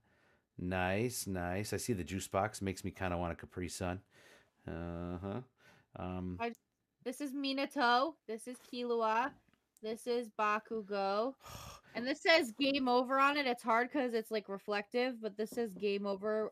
Nice, 0.57 1.27
nice. 1.27 1.73
I 1.73 1.77
see 1.77 1.93
the 1.93 2.03
juice 2.03 2.27
box. 2.27 2.59
Makes 2.59 2.83
me 2.83 2.89
kind 2.89 3.13
of 3.13 3.19
want 3.19 3.33
a 3.33 3.35
Capri 3.35 3.69
Sun. 3.69 3.99
Uh 4.67 5.17
huh. 5.21 5.41
Um, 5.95 6.37
This 7.07 7.21
is 7.21 7.31
Minato. 7.31 8.15
This 8.27 8.49
is 8.49 8.57
Killua. 8.69 9.31
This 9.81 10.07
is 10.07 10.27
Bakugo. 10.37 11.35
And 11.95 12.05
this 12.05 12.21
says 12.21 12.51
game 12.59 12.87
over 12.87 13.17
on 13.17 13.37
it. 13.37 13.47
It's 13.47 13.63
hard 13.63 13.89
because 13.91 14.13
it's 14.13 14.29
like 14.29 14.49
reflective, 14.49 15.19
but 15.19 15.35
this 15.35 15.49
says 15.49 15.73
game 15.73 16.05
over 16.05 16.51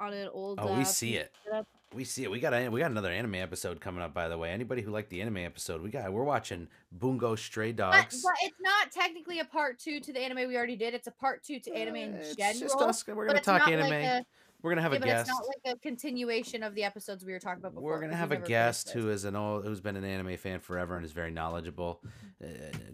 on 0.00 0.12
an 0.12 0.28
old. 0.32 0.58
oh, 0.60 0.74
we 0.74 0.80
uh, 0.80 0.84
see 0.84 1.14
it. 1.14 1.32
setup. 1.44 1.68
We 1.94 2.02
see 2.02 2.24
it. 2.24 2.30
We 2.32 2.40
got 2.40 2.52
a, 2.52 2.68
we 2.68 2.80
got 2.80 2.90
another 2.90 3.12
anime 3.12 3.36
episode 3.36 3.80
coming 3.80 4.02
up. 4.02 4.12
By 4.12 4.28
the 4.28 4.36
way, 4.36 4.50
anybody 4.50 4.82
who 4.82 4.90
liked 4.90 5.10
the 5.10 5.20
anime 5.20 5.36
episode, 5.36 5.82
we 5.82 5.90
got 5.90 6.12
we're 6.12 6.24
watching 6.24 6.66
Bungo 6.90 7.36
Stray 7.36 7.70
Dogs. 7.70 8.22
but 8.22 8.32
it's 8.42 8.56
not 8.60 8.90
technically 8.90 9.38
a 9.38 9.44
part 9.44 9.78
two 9.78 10.00
to 10.00 10.12
the 10.12 10.18
anime 10.18 10.48
we 10.48 10.56
already 10.56 10.74
did. 10.74 10.94
It's 10.94 11.06
a 11.06 11.12
part 11.12 11.44
two 11.44 11.60
to 11.60 11.72
anime 11.72 11.96
in 11.96 12.14
Uh, 12.14 12.18
it's 12.18 12.34
general. 12.34 12.58
just 12.58 12.76
us. 12.80 13.06
We're 13.06 13.26
gonna 13.26 13.40
talk 13.40 13.68
anime. 13.68 13.88
Like 13.88 14.04
a, 14.04 14.26
we're 14.62 14.70
gonna 14.70 14.82
have 14.82 14.92
yeah, 14.92 14.98
a 14.98 15.00
but 15.00 15.06
guest. 15.06 15.30
it's 15.30 15.38
not 15.38 15.46
like 15.46 15.76
a 15.76 15.78
continuation 15.80 16.62
of 16.62 16.74
the 16.74 16.84
episodes 16.84 17.24
we 17.24 17.32
were 17.32 17.38
talking 17.38 17.60
about 17.60 17.74
before. 17.74 17.90
We're 17.90 18.00
gonna 18.00 18.16
have 18.16 18.32
a 18.32 18.36
guest 18.36 18.90
who 18.90 19.10
is 19.10 19.24
an 19.24 19.36
old, 19.36 19.64
who's 19.64 19.80
been 19.80 19.96
an 19.96 20.04
anime 20.04 20.36
fan 20.36 20.60
forever 20.60 20.96
and 20.96 21.04
is 21.04 21.12
very 21.12 21.30
knowledgeable 21.30 22.00
uh, 22.42 22.46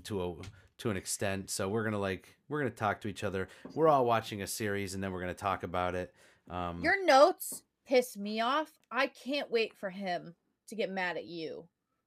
to 0.05 0.23
a 0.23 0.35
to 0.79 0.91
an 0.91 0.97
extent. 0.97 1.51
So 1.51 1.69
we're 1.69 1.85
gonna 1.85 1.99
like 1.99 2.37
we're 2.49 2.61
gonna 2.61 2.71
talk 2.71 3.01
to 3.03 3.09
each 3.09 3.25
other. 3.25 3.49
We're 3.75 3.89
all 3.89 4.05
watching 4.05 4.43
a 4.43 4.47
series 4.47 4.95
and 4.95 5.03
then 5.03 5.13
we're 5.13 5.21
gonna 5.21 5.35
talk 5.35 5.63
about 5.63 5.95
it. 5.95 6.15
Um, 6.49 6.81
Your 6.83 7.05
notes 7.05 7.63
piss 7.87 8.17
me 8.17 8.41
off. 8.41 8.71
I 8.91 9.09
can't 9.09 9.51
wait 9.51 9.75
for 9.75 9.91
him 9.91 10.35
to 10.69 10.75
get 10.75 10.91
mad 10.91 11.17
at 11.17 11.27
you. 11.27 11.65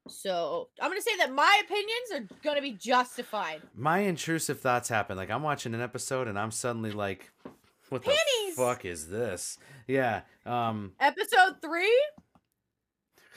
So 0.07 0.69
I'm 0.81 0.89
gonna 0.89 1.01
say 1.01 1.15
that 1.17 1.31
my 1.31 1.61
opinions 1.63 2.31
are 2.31 2.37
gonna 2.43 2.61
be 2.61 2.71
justified. 2.71 3.61
my 3.75 3.99
intrusive 3.99 4.59
thoughts 4.59 4.89
happen. 4.89 5.17
Like 5.17 5.29
I'm 5.29 5.43
watching 5.43 5.75
an 5.75 5.81
episode 5.81 6.27
and 6.27 6.39
I'm 6.39 6.51
suddenly 6.51 6.91
like, 6.91 7.31
"What 7.91 8.03
Panties! 8.03 8.55
the 8.55 8.61
fuck 8.61 8.85
is 8.85 9.07
this?" 9.09 9.57
Yeah. 9.87 10.21
Um. 10.45 10.93
Episode 10.99 11.61
three, 11.61 12.01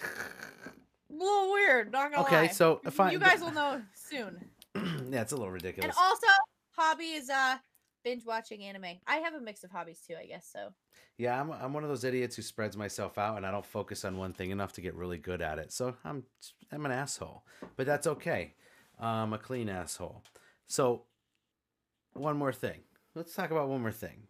a 0.03 1.13
little 1.13 1.53
weird. 1.53 1.93
Not 1.93 2.11
gonna 2.13 2.25
Okay. 2.27 2.37
lie. 2.43 2.49
So 2.49 2.81
You- 2.85 2.91
fine. 2.91 3.13
you 3.13 3.19
guys 3.19 3.41
will 3.41 3.53
know 3.53 3.83
soon. 3.95 4.51
yeah, 4.75 5.23
it's 5.23 5.33
a 5.33 5.37
little 5.37 5.51
ridiculous. 5.51 5.85
And 5.97 6.05
also, 6.07 6.27
hobby 6.73 7.13
is 7.13 7.31
uh 7.31 7.59
binge 8.03 8.25
watching 8.25 8.63
anime. 8.65 8.99
I 9.07 9.17
have 9.19 9.35
a 9.35 9.41
mix 9.41 9.65
of 9.65 9.71
hobbies 9.71 10.01
too, 10.07 10.15
I 10.17 10.27
guess. 10.27 10.49
So 10.51 10.73
Yeah, 11.17 11.41
I'm 11.41 11.51
I'm 11.53 11.73
one 11.73 11.83
of 11.85 11.89
those 11.89 12.05
idiots 12.05 12.37
who 12.37 12.43
spreads 12.43 12.77
myself 12.77 13.17
out 13.19 13.37
and 13.37 13.47
I 13.47 13.51
don't 13.51 13.65
focus 13.67 14.05
on 14.05 14.19
one 14.19 14.33
thing 14.33 14.51
enough 14.51 14.73
to 14.75 14.81
get 14.81 14.95
really 14.95 15.19
good 15.19 15.41
at 15.43 15.59
it. 15.59 15.73
So 15.73 15.97
I'm 16.05 16.25
I'm 16.73 16.85
an 16.87 16.93
asshole, 16.93 17.45
but 17.77 17.87
that's 17.87 18.07
okay. 18.07 18.55
I'm 18.99 19.33
a 19.33 19.39
clean 19.39 19.69
asshole. 19.69 20.23
So 20.67 21.07
one 22.13 22.37
more 22.37 22.53
thing. 22.53 22.81
Let's 23.15 23.35
talk 23.35 23.51
about 23.51 23.69
one 23.69 23.81
more 23.81 23.93
thing. 23.93 24.27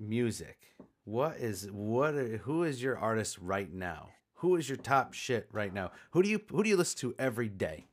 Music. 0.00 0.56
What 1.04 1.36
is 1.36 1.68
what 1.70 2.14
are, 2.14 2.38
who 2.38 2.64
is 2.64 2.82
your 2.82 2.98
artist 2.98 3.38
right 3.38 3.72
now? 3.72 4.08
Who 4.36 4.56
is 4.56 4.68
your 4.68 4.78
top 4.78 5.12
shit 5.12 5.48
right 5.52 5.72
now? 5.72 5.92
Who 6.12 6.22
do 6.22 6.28
you 6.28 6.40
who 6.50 6.62
do 6.62 6.70
you 6.70 6.76
listen 6.76 6.98
to 7.00 7.14
every 7.18 7.48
day? 7.48 7.86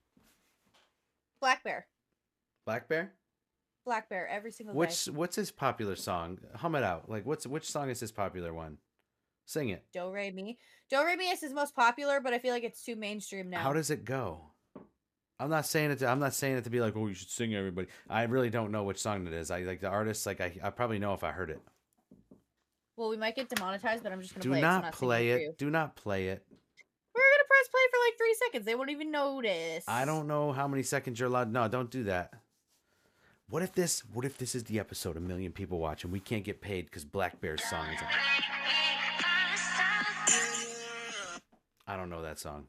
Blackbear. 1.43 1.83
Black 2.65 2.89
Bear. 2.89 3.13
Blackbear 3.87 4.25
every 4.29 4.51
single 4.51 4.75
Which 4.75 5.05
day. 5.05 5.11
Which 5.11 5.17
what's 5.17 5.35
his 5.35 5.51
popular 5.51 5.95
song? 5.95 6.39
Hum 6.55 6.75
it 6.75 6.83
out. 6.83 7.09
Like 7.09 7.25
what's 7.25 7.45
which 7.45 7.69
song 7.69 7.89
is 7.89 7.99
his 7.99 8.11
popular 8.11 8.53
one? 8.53 8.77
Sing 9.45 9.69
it. 9.69 9.85
Do 9.93 10.11
Re 10.11 10.31
Mi. 10.31 10.57
Do 10.89 11.05
Re 11.05 11.15
Mi 11.15 11.29
is 11.29 11.41
his 11.41 11.53
most 11.53 11.75
popular, 11.75 12.19
but 12.19 12.33
I 12.33 12.39
feel 12.39 12.53
like 12.53 12.63
it's 12.63 12.83
too 12.83 12.95
mainstream 12.95 13.49
now. 13.49 13.59
How 13.59 13.73
does 13.73 13.89
it 13.89 14.03
go? 14.03 14.51
I'm 15.39 15.49
not 15.49 15.65
saying 15.65 15.91
it. 15.91 15.99
To, 15.99 16.07
I'm 16.07 16.19
not 16.19 16.33
saying 16.33 16.57
it 16.57 16.63
to 16.63 16.69
be 16.69 16.81
like, 16.81 16.95
oh, 16.97 17.07
you 17.07 17.13
should 17.13 17.29
sing 17.29 17.53
everybody. 17.55 17.87
I 18.09 18.23
really 18.23 18.49
don't 18.49 18.71
know 18.71 18.83
which 18.83 18.99
song 18.99 19.27
it 19.27 19.33
is. 19.33 19.51
I 19.51 19.61
like 19.61 19.79
the 19.81 19.87
artist. 19.87 20.25
Like 20.25 20.41
I, 20.41 20.57
I 20.63 20.69
probably 20.71 20.99
know 20.99 21.13
if 21.13 21.23
I 21.23 21.31
heard 21.31 21.49
it. 21.49 21.61
Well, 22.97 23.09
we 23.09 23.17
might 23.17 23.35
get 23.35 23.47
demonetized, 23.47 24.01
but 24.03 24.11
I'm 24.11 24.21
just 24.21 24.33
gonna 24.33 24.41
Do 24.43 24.49
play 24.49 24.57
it. 24.59 24.61
not 24.63 24.83
not 24.83 24.93
play 24.93 25.31
for 25.31 25.37
it. 25.51 25.57
Do 25.59 25.69
not 25.69 25.95
play 25.95 26.29
it. 26.29 26.43
We're 27.15 27.21
gonna 27.21 27.47
press 27.47 27.67
play 27.69 27.81
for 27.91 27.97
like 28.05 28.17
three 28.17 28.35
seconds. 28.43 28.65
They 28.65 28.75
won't 28.75 28.89
even 28.89 29.11
notice. 29.11 29.83
I 29.87 30.03
don't 30.03 30.27
know 30.27 30.51
how 30.51 30.67
many 30.67 30.81
seconds 30.83 31.19
you're 31.19 31.29
allowed. 31.29 31.51
No, 31.51 31.67
don't 31.67 31.91
do 31.91 32.03
that. 32.05 32.33
What 33.49 33.61
if 33.61 33.73
this? 33.73 34.03
What 34.13 34.25
if 34.25 34.37
this 34.39 34.55
is 34.55 34.63
the 34.63 34.79
episode 34.79 35.15
a 35.15 35.19
million 35.19 35.51
people 35.51 35.77
watch 35.79 36.03
and 36.03 36.11
we 36.11 36.19
can't 36.19 36.43
get 36.43 36.59
paid 36.59 36.85
because 36.85 37.05
Blackbear's 37.05 37.63
song 37.63 37.85
is 37.93 38.01
on? 38.01 38.07
I 41.89 41.95
don't 41.95 42.09
know 42.09 42.23
that 42.23 42.39
song. 42.39 42.65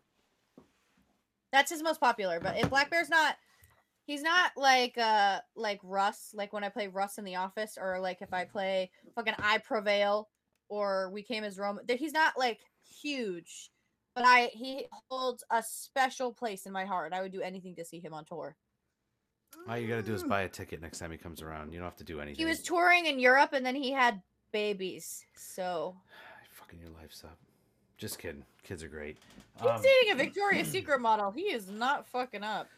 That's 1.51 1.71
his 1.71 1.83
most 1.83 2.01
popular, 2.01 2.39
but 2.39 2.59
if 2.59 2.69
Blackbear's 2.69 3.09
not, 3.09 3.37
he's 4.09 4.23
not 4.23 4.51
like 4.57 4.99
uh 4.99 5.39
like 5.55 5.79
Russ. 5.85 6.31
Like 6.35 6.53
when 6.53 6.65
I 6.65 6.71
play 6.71 6.89
Russ 6.89 7.19
in 7.19 7.25
the 7.25 7.37
office, 7.37 7.79
or 7.81 8.01
like 8.01 8.21
if 8.23 8.33
I 8.33 8.45
play 8.45 8.91
fucking 9.15 9.35
I 9.39 9.59
Prevail, 9.59 10.29
or 10.69 11.11
We 11.13 11.23
Came 11.23 11.45
as 11.45 11.59
Rome. 11.59 11.79
He's 11.89 12.13
not 12.13 12.33
like 12.37 12.59
huge, 13.01 13.71
but 14.17 14.25
I 14.27 14.51
he 14.53 14.87
holds 15.09 15.45
a 15.53 15.63
special 15.63 16.33
place 16.33 16.67
in 16.67 16.73
my 16.73 16.85
heart. 16.85 17.13
I 17.13 17.23
would 17.23 17.33
do 17.33 17.43
anything 17.43 17.77
to 17.77 17.85
see 17.85 18.01
him 18.01 18.15
on 18.15 18.25
tour. 18.25 18.57
All 19.69 19.77
you 19.79 19.87
gotta 19.87 20.03
do 20.03 20.15
is 20.15 20.25
buy 20.25 20.43
a 20.43 20.49
ticket 20.49 20.81
next 20.83 20.99
time 20.99 21.13
he 21.13 21.19
comes 21.19 21.41
around. 21.43 21.73
You 21.73 21.79
don't 21.79 21.87
have 21.87 21.97
to 21.97 22.05
do 22.05 22.21
anything. 22.21 22.39
He 22.39 22.45
was 22.45 22.63
touring 22.63 23.07
in 23.07 23.19
Europe, 23.21 23.53
and 23.53 23.65
then 23.65 23.77
he 23.77 23.93
had 23.93 24.21
babies. 24.53 25.25
So 25.37 25.95
fucking 26.51 26.81
your 26.81 26.91
life's 26.91 27.23
up. 27.25 27.39
Just 27.99 28.19
kidding. 28.19 28.45
Kids 28.63 28.83
are 28.83 28.89
great. 28.89 29.19
he's 29.61 29.69
Um, 29.69 29.83
dating 29.83 30.13
a 30.13 30.15
Victoria's 30.15 30.69
Secret 30.69 31.01
model. 31.01 31.33
He 31.33 31.43
is 31.43 31.69
not 31.69 32.07
fucking 32.07 32.45
up. 32.45 32.69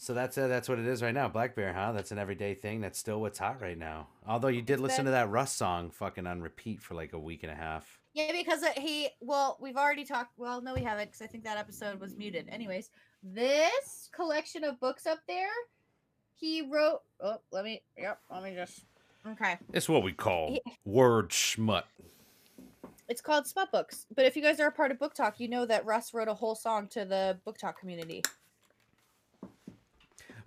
So 0.00 0.14
that's 0.14 0.38
uh, 0.38 0.46
that's 0.46 0.68
what 0.68 0.78
it 0.78 0.86
is 0.86 1.02
right 1.02 1.12
now. 1.12 1.28
Blackbear, 1.28 1.74
huh? 1.74 1.90
That's 1.92 2.12
an 2.12 2.18
everyday 2.18 2.54
thing. 2.54 2.80
That's 2.80 2.98
still 2.98 3.20
what's 3.20 3.38
hot 3.40 3.60
right 3.60 3.76
now. 3.76 4.06
Although 4.26 4.48
you 4.48 4.62
did 4.62 4.78
listen 4.78 5.04
to 5.06 5.10
that 5.10 5.28
Russ 5.28 5.52
song 5.52 5.90
fucking 5.90 6.24
on 6.26 6.40
repeat 6.40 6.80
for 6.80 6.94
like 6.94 7.12
a 7.14 7.18
week 7.18 7.42
and 7.42 7.50
a 7.50 7.56
half. 7.56 7.98
Yeah, 8.14 8.30
because 8.32 8.64
he. 8.76 9.08
Well, 9.20 9.58
we've 9.60 9.76
already 9.76 10.04
talked. 10.04 10.38
Well, 10.38 10.60
no, 10.62 10.72
we 10.74 10.82
haven't, 10.82 11.06
because 11.06 11.22
I 11.22 11.26
think 11.26 11.42
that 11.44 11.58
episode 11.58 12.00
was 12.00 12.16
muted. 12.16 12.48
Anyways, 12.48 12.90
this 13.24 14.08
collection 14.12 14.62
of 14.62 14.78
books 14.78 15.04
up 15.04 15.18
there, 15.26 15.50
he 16.34 16.62
wrote. 16.62 17.00
Oh, 17.20 17.38
let 17.50 17.64
me. 17.64 17.82
Yep, 17.96 18.20
let 18.30 18.42
me 18.44 18.54
just. 18.54 18.80
Okay, 19.26 19.58
It's 19.72 19.88
what 19.88 20.04
we 20.04 20.12
call 20.12 20.48
He- 20.52 20.62
word 20.84 21.30
schmut. 21.30 21.82
it's 23.08 23.20
called 23.20 23.46
Smut 23.48 23.70
Books. 23.72 24.06
But 24.14 24.26
if 24.26 24.36
you 24.36 24.42
guys 24.42 24.60
are 24.60 24.68
a 24.68 24.72
part 24.72 24.92
of 24.92 24.98
BookTok, 24.98 25.34
you 25.38 25.48
know 25.48 25.66
that 25.66 25.84
Russ 25.84 26.14
wrote 26.14 26.28
a 26.28 26.34
whole 26.34 26.54
song 26.54 26.86
to 26.90 27.04
the 27.04 27.36
BookTok 27.46 27.76
community. 27.76 28.22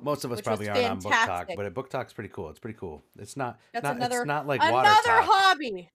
Most 0.02 0.24
of 0.26 0.32
us 0.32 0.41
probably 0.41 0.68
aren't 0.70 0.80
on 0.91 0.99
Book 0.99 1.12
Talk, 1.28 1.47
but 1.56 1.74
BookTok's 1.74 2.14
pretty 2.14 2.30
cool. 2.30 2.49
It's 2.49 2.60
pretty 2.60 2.78
cool. 2.78 3.04
It's 3.20 3.38
not. 3.38 3.60
That's 3.74 3.84
not 3.84 3.95
another- 3.97 4.18
It's 4.22 4.28
not 4.28 4.47
like 4.47 4.62
Another 4.62 5.22
hobby. 5.22 5.89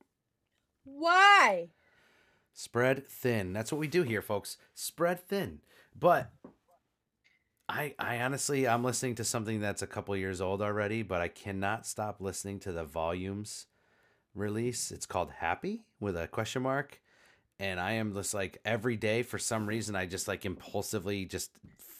Why? 0.84 1.68
Spread 2.52 3.06
thin. 3.08 3.52
That's 3.52 3.70
what 3.72 3.78
we 3.78 3.88
do 3.88 4.02
here, 4.02 4.22
folks. 4.22 4.56
Spread 4.74 5.20
thin. 5.20 5.60
But 5.98 6.30
I 7.68 7.94
I 7.98 8.20
honestly 8.20 8.66
I'm 8.68 8.84
listening 8.84 9.16
to 9.16 9.24
something 9.24 9.60
that's 9.60 9.82
a 9.82 9.86
couple 9.86 10.16
years 10.16 10.40
old 10.40 10.62
already, 10.62 11.02
but 11.02 11.20
I 11.20 11.28
cannot 11.28 11.86
stop 11.86 12.20
listening 12.20 12.60
to 12.60 12.72
the 12.72 12.84
volumes 12.84 13.66
release. 14.34 14.90
It's 14.92 15.06
called 15.06 15.32
Happy 15.38 15.82
with 16.00 16.16
a 16.16 16.28
question 16.28 16.62
mark. 16.62 17.00
And 17.58 17.80
I 17.80 17.92
am 17.92 18.12
just 18.14 18.34
like 18.34 18.58
every 18.64 18.96
day 18.96 19.22
for 19.22 19.38
some 19.38 19.66
reason 19.66 19.96
I 19.96 20.06
just 20.06 20.28
like 20.28 20.44
impulsively 20.44 21.24
just 21.24 21.50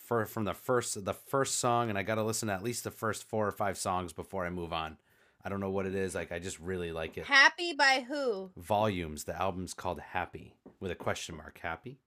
for 0.07 0.25
from 0.27 0.45
the 0.45 0.55
first 0.55 1.05
the 1.05 1.13
first 1.15 1.57
song 1.59 1.91
and 1.91 1.99
I 1.99 2.03
gotta 2.03 2.23
listen 2.23 2.49
to 2.49 2.55
at 2.55 2.63
least 2.63 2.85
the 2.85 2.91
first 2.91 3.29
four 3.29 3.47
or 3.47 3.53
five 3.53 3.77
songs 3.77 4.13
before 4.13 4.47
I 4.47 4.51
move 4.51 4.73
on. 4.73 4.97
I 5.45 5.49
don't 5.49 5.61
know 5.61 5.71
what 5.71 5.87
it 5.87 5.95
is. 5.95 6.15
Like 6.15 6.33
I 6.33 6.39
just 6.39 6.59
really 6.61 6.93
like 6.93 7.19
it. 7.19 7.25
Happy 7.27 7.73
by 7.73 8.05
who? 8.09 8.51
Volumes. 8.57 9.25
The 9.25 9.41
album's 9.41 9.75
called 9.75 10.01
Happy 10.01 10.55
with 10.81 10.91
a 10.91 10.95
question 10.97 11.37
mark. 11.37 11.59
Happy? 11.63 11.99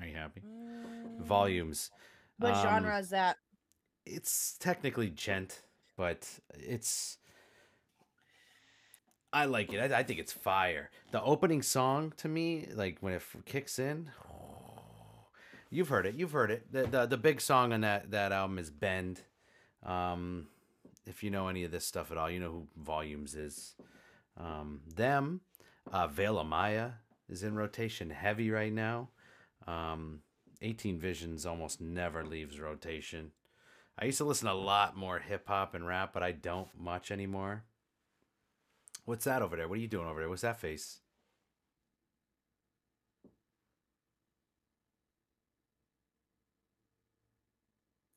Are 0.00 0.06
you 0.06 0.14
happy? 0.14 0.42
Mm, 0.46 1.20
Volumes. 1.22 1.90
What 2.38 2.54
Um, 2.54 2.62
genre 2.62 2.98
is 2.98 3.10
that? 3.10 3.36
It's 4.06 4.56
technically 4.58 5.10
djent, 5.10 5.62
but 5.96 6.28
it's. 6.54 7.18
I 9.32 9.46
like 9.46 9.72
it. 9.72 9.92
I, 9.92 9.98
I 9.98 10.02
think 10.02 10.18
it's 10.20 10.32
fire. 10.32 10.90
The 11.10 11.22
opening 11.22 11.62
song 11.62 12.12
to 12.18 12.28
me, 12.28 12.68
like 12.74 12.98
when 13.00 13.12
it 13.14 13.16
f- 13.16 13.36
kicks 13.46 13.78
in, 13.78 14.10
you've 15.72 15.88
heard 15.88 16.06
it. 16.06 16.14
You've 16.14 16.32
heard 16.32 16.50
it. 16.50 16.70
The, 16.70 16.84
the 16.84 17.06
the 17.06 17.16
big 17.16 17.40
song 17.40 17.72
on 17.72 17.80
that 17.80 18.10
that 18.12 18.30
album 18.30 18.58
is 18.58 18.70
"Bend." 18.70 19.22
Um, 19.84 20.46
if 21.06 21.24
you 21.24 21.30
know 21.30 21.48
any 21.48 21.64
of 21.64 21.72
this 21.72 21.84
stuff 21.84 22.12
at 22.12 22.18
all, 22.18 22.30
you 22.30 22.38
know 22.38 22.50
who 22.50 22.66
Volumes 22.76 23.34
is. 23.34 23.74
Um, 24.38 24.80
them, 24.94 25.40
uh, 25.90 26.06
Veil 26.06 26.38
of 26.38 26.46
Maya 26.46 26.90
is 27.28 27.42
in 27.42 27.56
rotation 27.56 28.10
heavy 28.10 28.50
right 28.50 28.72
now. 28.72 29.08
Um, 29.66 30.20
18 30.60 30.98
Visions 30.98 31.44
almost 31.44 31.80
never 31.80 32.24
leaves 32.24 32.60
rotation. 32.60 33.32
I 33.98 34.06
used 34.06 34.18
to 34.18 34.24
listen 34.24 34.48
a 34.48 34.54
lot 34.54 34.96
more 34.96 35.18
hip 35.18 35.48
hop 35.48 35.74
and 35.74 35.86
rap, 35.86 36.12
but 36.12 36.22
I 36.22 36.32
don't 36.32 36.68
much 36.78 37.10
anymore. 37.10 37.64
What's 39.04 39.24
that 39.24 39.42
over 39.42 39.56
there? 39.56 39.68
What 39.68 39.78
are 39.78 39.82
you 39.82 39.88
doing 39.88 40.06
over 40.06 40.20
there? 40.20 40.28
What's 40.28 40.42
that 40.42 40.60
face? 40.60 41.00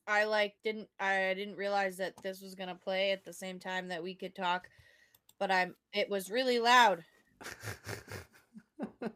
I 0.06 0.24
like 0.24 0.54
didn't 0.62 0.88
I 1.00 1.34
didn't 1.34 1.56
realize 1.56 1.96
that 1.98 2.14
this 2.22 2.40
was 2.40 2.54
gonna 2.54 2.74
play 2.74 3.10
at 3.12 3.24
the 3.24 3.32
same 3.32 3.58
time 3.58 3.88
that 3.88 4.02
we 4.02 4.14
could 4.14 4.34
talk, 4.34 4.68
but 5.38 5.50
I'm 5.50 5.74
it 5.92 6.08
was 6.08 6.30
really 6.30 6.58
loud. 6.60 7.04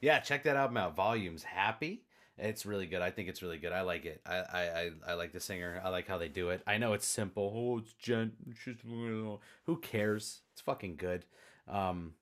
yeah, 0.00 0.18
check 0.20 0.44
that 0.44 0.56
album 0.56 0.76
out. 0.76 0.96
Volumes 0.96 1.42
Happy. 1.44 2.04
It's 2.36 2.66
really 2.66 2.86
good. 2.86 3.00
I 3.00 3.10
think 3.10 3.28
it's 3.28 3.42
really 3.42 3.58
good. 3.58 3.72
I 3.72 3.82
like 3.82 4.04
it. 4.06 4.20
I 4.26 4.36
I, 4.36 4.60
I, 4.60 4.90
I 5.08 5.14
like 5.14 5.32
the 5.32 5.40
singer. 5.40 5.80
I 5.84 5.88
like 5.90 6.08
how 6.08 6.18
they 6.18 6.28
do 6.28 6.50
it. 6.50 6.62
I 6.66 6.78
know 6.78 6.92
it's 6.92 7.06
simple. 7.06 7.52
Oh, 7.54 7.78
it's 7.78 7.92
djent. 7.94 8.34
It's 8.50 8.64
just, 8.64 8.80
who 8.82 9.76
cares? 9.82 10.40
It's 10.52 10.60
fucking 10.60 10.96
good. 10.96 11.24
Um, 11.68 12.14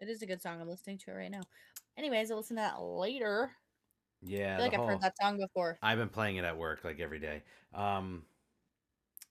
It 0.00 0.08
is 0.08 0.22
a 0.22 0.26
good 0.26 0.40
song. 0.42 0.60
I'm 0.60 0.68
listening 0.68 0.98
to 0.98 1.10
it 1.10 1.14
right 1.14 1.30
now. 1.30 1.42
Anyways, 1.96 2.30
I'll 2.30 2.36
listen 2.38 2.56
to 2.56 2.62
that 2.62 2.80
later. 2.80 3.50
Yeah. 4.22 4.54
I 4.54 4.56
feel 4.56 4.64
like 4.64 4.72
the 4.72 4.76
I've 4.76 4.80
whole- 4.80 4.88
heard 4.88 5.00
that 5.02 5.16
song 5.20 5.38
before. 5.38 5.78
I've 5.82 5.98
been 5.98 6.08
playing 6.08 6.36
it 6.36 6.44
at 6.44 6.56
work 6.56 6.84
like 6.84 7.00
every 7.00 7.18
day. 7.18 7.42
Um 7.74 8.24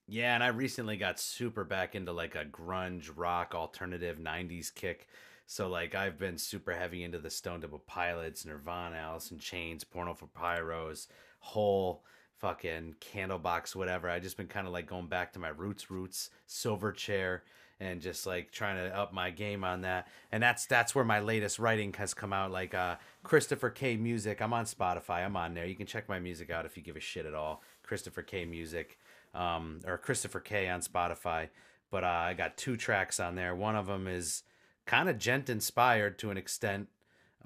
yeah, 0.06 0.34
and 0.34 0.42
I 0.42 0.48
recently 0.48 0.96
got 0.96 1.20
super 1.20 1.64
back 1.64 1.94
into 1.94 2.12
like 2.12 2.34
a 2.34 2.44
grunge 2.44 3.10
rock 3.14 3.54
alternative 3.54 4.18
90s 4.18 4.70
kick. 4.70 5.08
So 5.46 5.68
like 5.68 5.94
I've 5.94 6.18
been 6.18 6.38
super 6.38 6.72
heavy 6.72 7.04
into 7.04 7.18
the 7.18 7.30
Stone 7.30 7.60
Temple 7.60 7.80
Pilots, 7.86 8.44
Nirvana, 8.44 8.96
Alice 8.96 9.30
in 9.30 9.38
Chains, 9.38 9.84
Porno 9.84 10.14
for 10.14 10.26
Pyros, 10.26 11.08
whole 11.40 12.04
fucking 12.38 12.96
Candlebox, 13.00 13.74
whatever. 13.76 14.08
I 14.08 14.18
just 14.20 14.36
been 14.36 14.46
kind 14.46 14.66
of 14.66 14.72
like 14.72 14.86
going 14.86 15.08
back 15.08 15.32
to 15.34 15.38
my 15.38 15.48
roots, 15.48 15.90
roots, 15.90 16.30
Silverchair, 16.48 17.40
and 17.80 18.00
just 18.00 18.26
like 18.26 18.50
trying 18.50 18.76
to 18.76 18.96
up 18.96 19.12
my 19.12 19.30
game 19.30 19.64
on 19.64 19.82
that. 19.82 20.08
And 20.32 20.42
that's 20.42 20.66
that's 20.66 20.94
where 20.94 21.04
my 21.04 21.20
latest 21.20 21.58
writing 21.58 21.92
has 21.94 22.14
come 22.14 22.32
out. 22.32 22.50
Like 22.50 22.74
uh, 22.74 22.96
Christopher 23.22 23.70
K 23.70 23.96
Music. 23.96 24.40
I'm 24.40 24.52
on 24.52 24.64
Spotify. 24.64 25.24
I'm 25.24 25.36
on 25.36 25.54
there. 25.54 25.66
You 25.66 25.76
can 25.76 25.86
check 25.86 26.08
my 26.08 26.18
music 26.18 26.50
out 26.50 26.66
if 26.66 26.76
you 26.76 26.82
give 26.82 26.96
a 26.96 27.00
shit 27.00 27.26
at 27.26 27.34
all. 27.34 27.62
Christopher 27.82 28.22
K 28.22 28.44
Music, 28.44 28.98
um, 29.34 29.80
or 29.86 29.96
Christopher 29.98 30.40
K 30.40 30.68
on 30.68 30.80
Spotify. 30.80 31.48
But 31.90 32.04
uh, 32.04 32.08
I 32.08 32.34
got 32.34 32.56
two 32.56 32.76
tracks 32.76 33.18
on 33.18 33.34
there. 33.34 33.54
One 33.54 33.76
of 33.76 33.86
them 33.86 34.06
is 34.06 34.42
kind 34.84 35.08
of 35.08 35.18
djent 35.18 35.48
inspired 35.48 36.18
to 36.18 36.30
an 36.30 36.36
extent. 36.36 36.88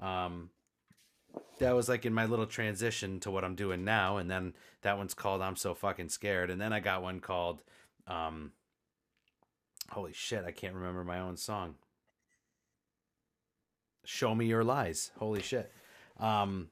Um, 0.01 0.49
that 1.59 1.75
was 1.75 1.87
like 1.87 2.05
in 2.05 2.13
my 2.13 2.25
little 2.25 2.45
transition 2.45 3.19
to 3.21 3.31
what 3.31 3.43
I'm 3.43 3.55
doing 3.55 3.83
now, 3.83 4.17
and 4.17 4.29
then 4.29 4.53
that 4.81 4.97
one's 4.97 5.13
called 5.13 5.41
"I'm 5.41 5.55
So 5.55 5.73
Fucking 5.73 6.09
Scared," 6.09 6.49
and 6.49 6.59
then 6.59 6.73
I 6.73 6.79
got 6.79 7.01
one 7.01 7.19
called, 7.19 7.61
um, 8.07 8.51
holy 9.89 10.13
shit, 10.13 10.43
I 10.45 10.51
can't 10.51 10.73
remember 10.75 11.03
my 11.03 11.19
own 11.19 11.37
song. 11.37 11.75
Show 14.05 14.35
me 14.35 14.45
your 14.45 14.63
lies. 14.63 15.11
Holy 15.17 15.41
shit. 15.41 15.71
Um, 16.19 16.69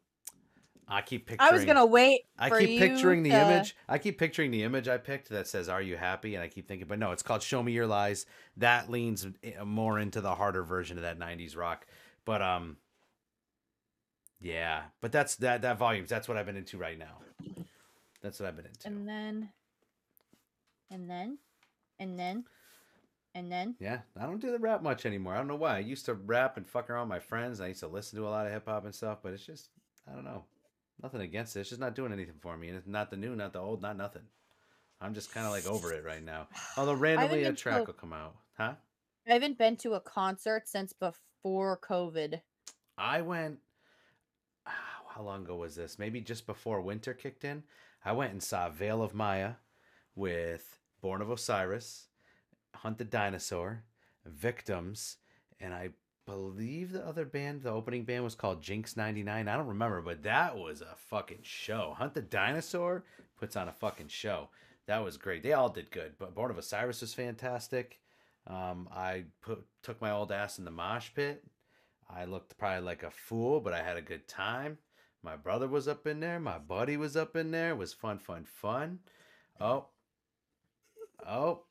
I 0.88 1.02
keep 1.02 1.28
picturing. 1.28 1.50
I 1.50 1.54
was 1.54 1.64
gonna 1.64 1.86
wait. 1.86 2.22
I 2.38 2.50
keep 2.50 2.80
picturing 2.80 3.24
the 3.24 3.30
to- 3.30 3.42
image. 3.42 3.76
I 3.88 3.98
keep 3.98 4.18
picturing 4.20 4.52
the 4.52 4.64
image 4.64 4.90
I 4.90 4.98
picked 4.98 5.30
that 5.30 5.48
says 5.48 5.70
"Are 5.70 5.82
you 5.82 5.96
happy?" 5.96 6.36
and 6.36 6.44
I 6.44 6.50
keep 6.50 6.68
thinking, 6.68 6.88
but 6.88 7.00
no, 7.00 7.12
it's 7.12 7.24
called 7.24 7.42
"Show 7.42 7.64
Me 7.64 7.72
Your 7.72 7.88
Lies." 7.88 8.26
That 8.58 8.90
leans 8.90 9.26
more 9.64 9.98
into 10.00 10.20
the 10.20 10.36
harder 10.36 10.64
version 10.64 10.98
of 10.98 11.04
that 11.04 11.18
'90s 11.18 11.56
rock. 11.56 11.88
But 12.26 12.42
um, 12.42 12.76
Yeah, 14.42 14.82
but 15.00 15.14
that's 15.14 15.38
that 15.38 15.62
that 15.62 15.78
volumes. 15.78 16.10
That's 16.10 16.28
what 16.28 16.36
I've 16.36 16.46
been 16.46 16.58
into 16.58 16.78
right 16.78 17.00
now. 17.00 17.20
That's 18.22 18.40
what 18.40 18.50
I've 18.50 18.58
been 18.58 18.66
into. 18.66 18.88
And 18.88 19.08
then, 19.08 19.50
and 20.92 21.10
then, 21.10 21.38
and 22.00 22.20
then, 22.20 22.44
and 23.36 23.52
then. 23.52 23.76
Yeah, 23.80 24.00
I 24.20 24.26
don't 24.26 24.42
do 24.42 24.52
the 24.52 24.60
rap 24.60 24.82
much 24.82 25.06
anymore. 25.06 25.34
I 25.34 25.38
don't 25.38 25.48
know 25.48 25.56
why. 25.56 25.78
I 25.78 25.80
used 25.80 26.06
to 26.06 26.14
rap 26.14 26.58
and 26.58 26.68
fuck 26.68 26.90
around 26.90 27.08
with 27.10 27.16
my 27.16 27.20
friends. 27.20 27.62
I 27.62 27.68
used 27.68 27.80
to 27.82 27.88
listen 27.88 28.18
to 28.20 28.28
a 28.28 28.30
lot 28.30 28.46
of 28.48 28.54
hip 28.54 28.68
hop 28.68 28.86
and 28.86 28.94
stuff, 28.96 29.20
but 29.24 29.34
it's 29.34 29.46
just 29.46 29.70
I 30.10 30.14
don't 30.14 30.26
know. 30.26 30.44
Nothing 31.02 31.22
against 31.22 31.56
it. 31.56 31.62
It's 31.62 31.70
just 31.70 31.82
not 31.82 31.96
doing 31.96 32.12
anything 32.14 32.36
for 32.42 32.56
me. 32.56 32.68
And 32.70 32.78
it's 32.78 32.88
not 32.88 33.10
the 33.10 33.18
new, 33.18 33.36
not 33.36 33.54
the 33.54 33.60
old, 33.60 33.82
not 33.82 33.98
nothing. 33.98 34.22
I'm 35.00 35.16
just 35.16 35.34
kind 35.34 35.48
of 35.48 35.52
like 35.52 35.66
over 35.66 35.92
it 35.94 36.04
right 36.06 36.24
now. 36.24 36.48
Although 36.78 36.94
randomly 36.94 37.44
a 37.44 37.54
track 37.54 37.82
a- 37.82 37.86
will 37.86 37.94
come 37.94 38.14
out. 38.14 38.36
Huh? 38.58 38.74
I 39.28 39.34
haven't 39.34 39.58
been 39.58 39.78
to 39.78 39.94
a 39.94 40.00
concert 40.00 40.68
since 40.68 40.94
before 40.94 41.80
COVID. 41.80 42.42
I 43.00 43.22
went. 43.22 43.58
ah, 44.68 44.72
How 45.10 45.24
long 45.24 45.44
ago 45.44 45.56
was 45.56 45.76
this? 45.76 45.98
Maybe 45.98 46.22
just 46.22 46.46
before 46.46 46.82
winter 46.82 47.14
kicked 47.16 47.44
in. 47.44 47.64
I 48.06 48.12
went 48.12 48.32
and 48.32 48.44
saw 48.44 48.70
Veil 48.70 49.02
of 49.02 49.14
Maya 49.16 49.54
with 50.16 50.78
Born 51.02 51.22
of 51.22 51.32
Osiris, 51.32 52.08
Hunt 52.76 52.98
the 52.98 53.06
Dinosaur, 53.06 53.84
Victims, 54.26 55.18
and 55.60 55.74
I 55.74 55.90
believe 56.26 56.92
the 56.92 57.06
other 57.06 57.26
band, 57.26 57.64
the 57.64 57.72
opening 57.72 58.06
band 58.06 58.24
was 58.24 58.36
called 58.36 58.62
Jinx 58.62 58.96
99. 58.96 59.48
I 59.48 59.58
don't 59.58 59.68
remember, 59.68 60.02
but 60.02 60.24
that 60.24 60.58
was 60.58 60.82
a 60.82 60.96
fucking 60.96 61.42
show. 61.42 61.96
Hunt 61.98 62.14
the 62.14 62.22
Dinosaur 62.22 63.04
puts 63.38 63.56
on 63.56 63.68
a 63.68 63.74
fucking 63.74 64.08
show. 64.08 64.50
That 64.88 65.04
was 65.04 65.18
great. 65.18 65.44
They 65.44 65.54
all 65.54 65.70
did 65.70 65.92
good, 65.92 66.14
but 66.18 66.36
Born 66.36 66.52
of 66.52 66.58
Osiris 66.58 67.02
was 67.02 67.14
fantastic. 67.14 68.00
Um, 68.48 68.90
I 68.92 69.26
put 69.42 69.64
took 69.84 70.02
my 70.02 70.12
old 70.12 70.32
ass 70.32 70.58
in 70.58 70.66
the 70.66 70.72
mosh 70.72 71.10
pit. 71.14 71.44
I 72.10 72.26
looked 72.26 72.58
probably 72.58 72.84
like 72.84 73.04
a 73.04 73.12
fool, 73.12 73.60
but 73.60 73.74
I 73.74 73.84
had 73.84 73.98
a 73.98 74.02
good 74.02 74.28
time. 74.28 74.78
My 75.24 75.36
brother 75.36 75.68
was 75.68 75.88
up 75.88 76.08
in 76.08 76.20
there. 76.20 76.40
My 76.40 76.58
buddy 76.58 76.98
was 76.98 77.16
up 77.16 77.36
in 77.36 77.52
there. 77.52 77.70
It 77.70 77.78
was 77.78 77.94
fun, 77.94 78.18
fun, 78.18 78.46
fun. 78.46 79.00
Oh. 79.60 79.88
Oh. 81.28 81.64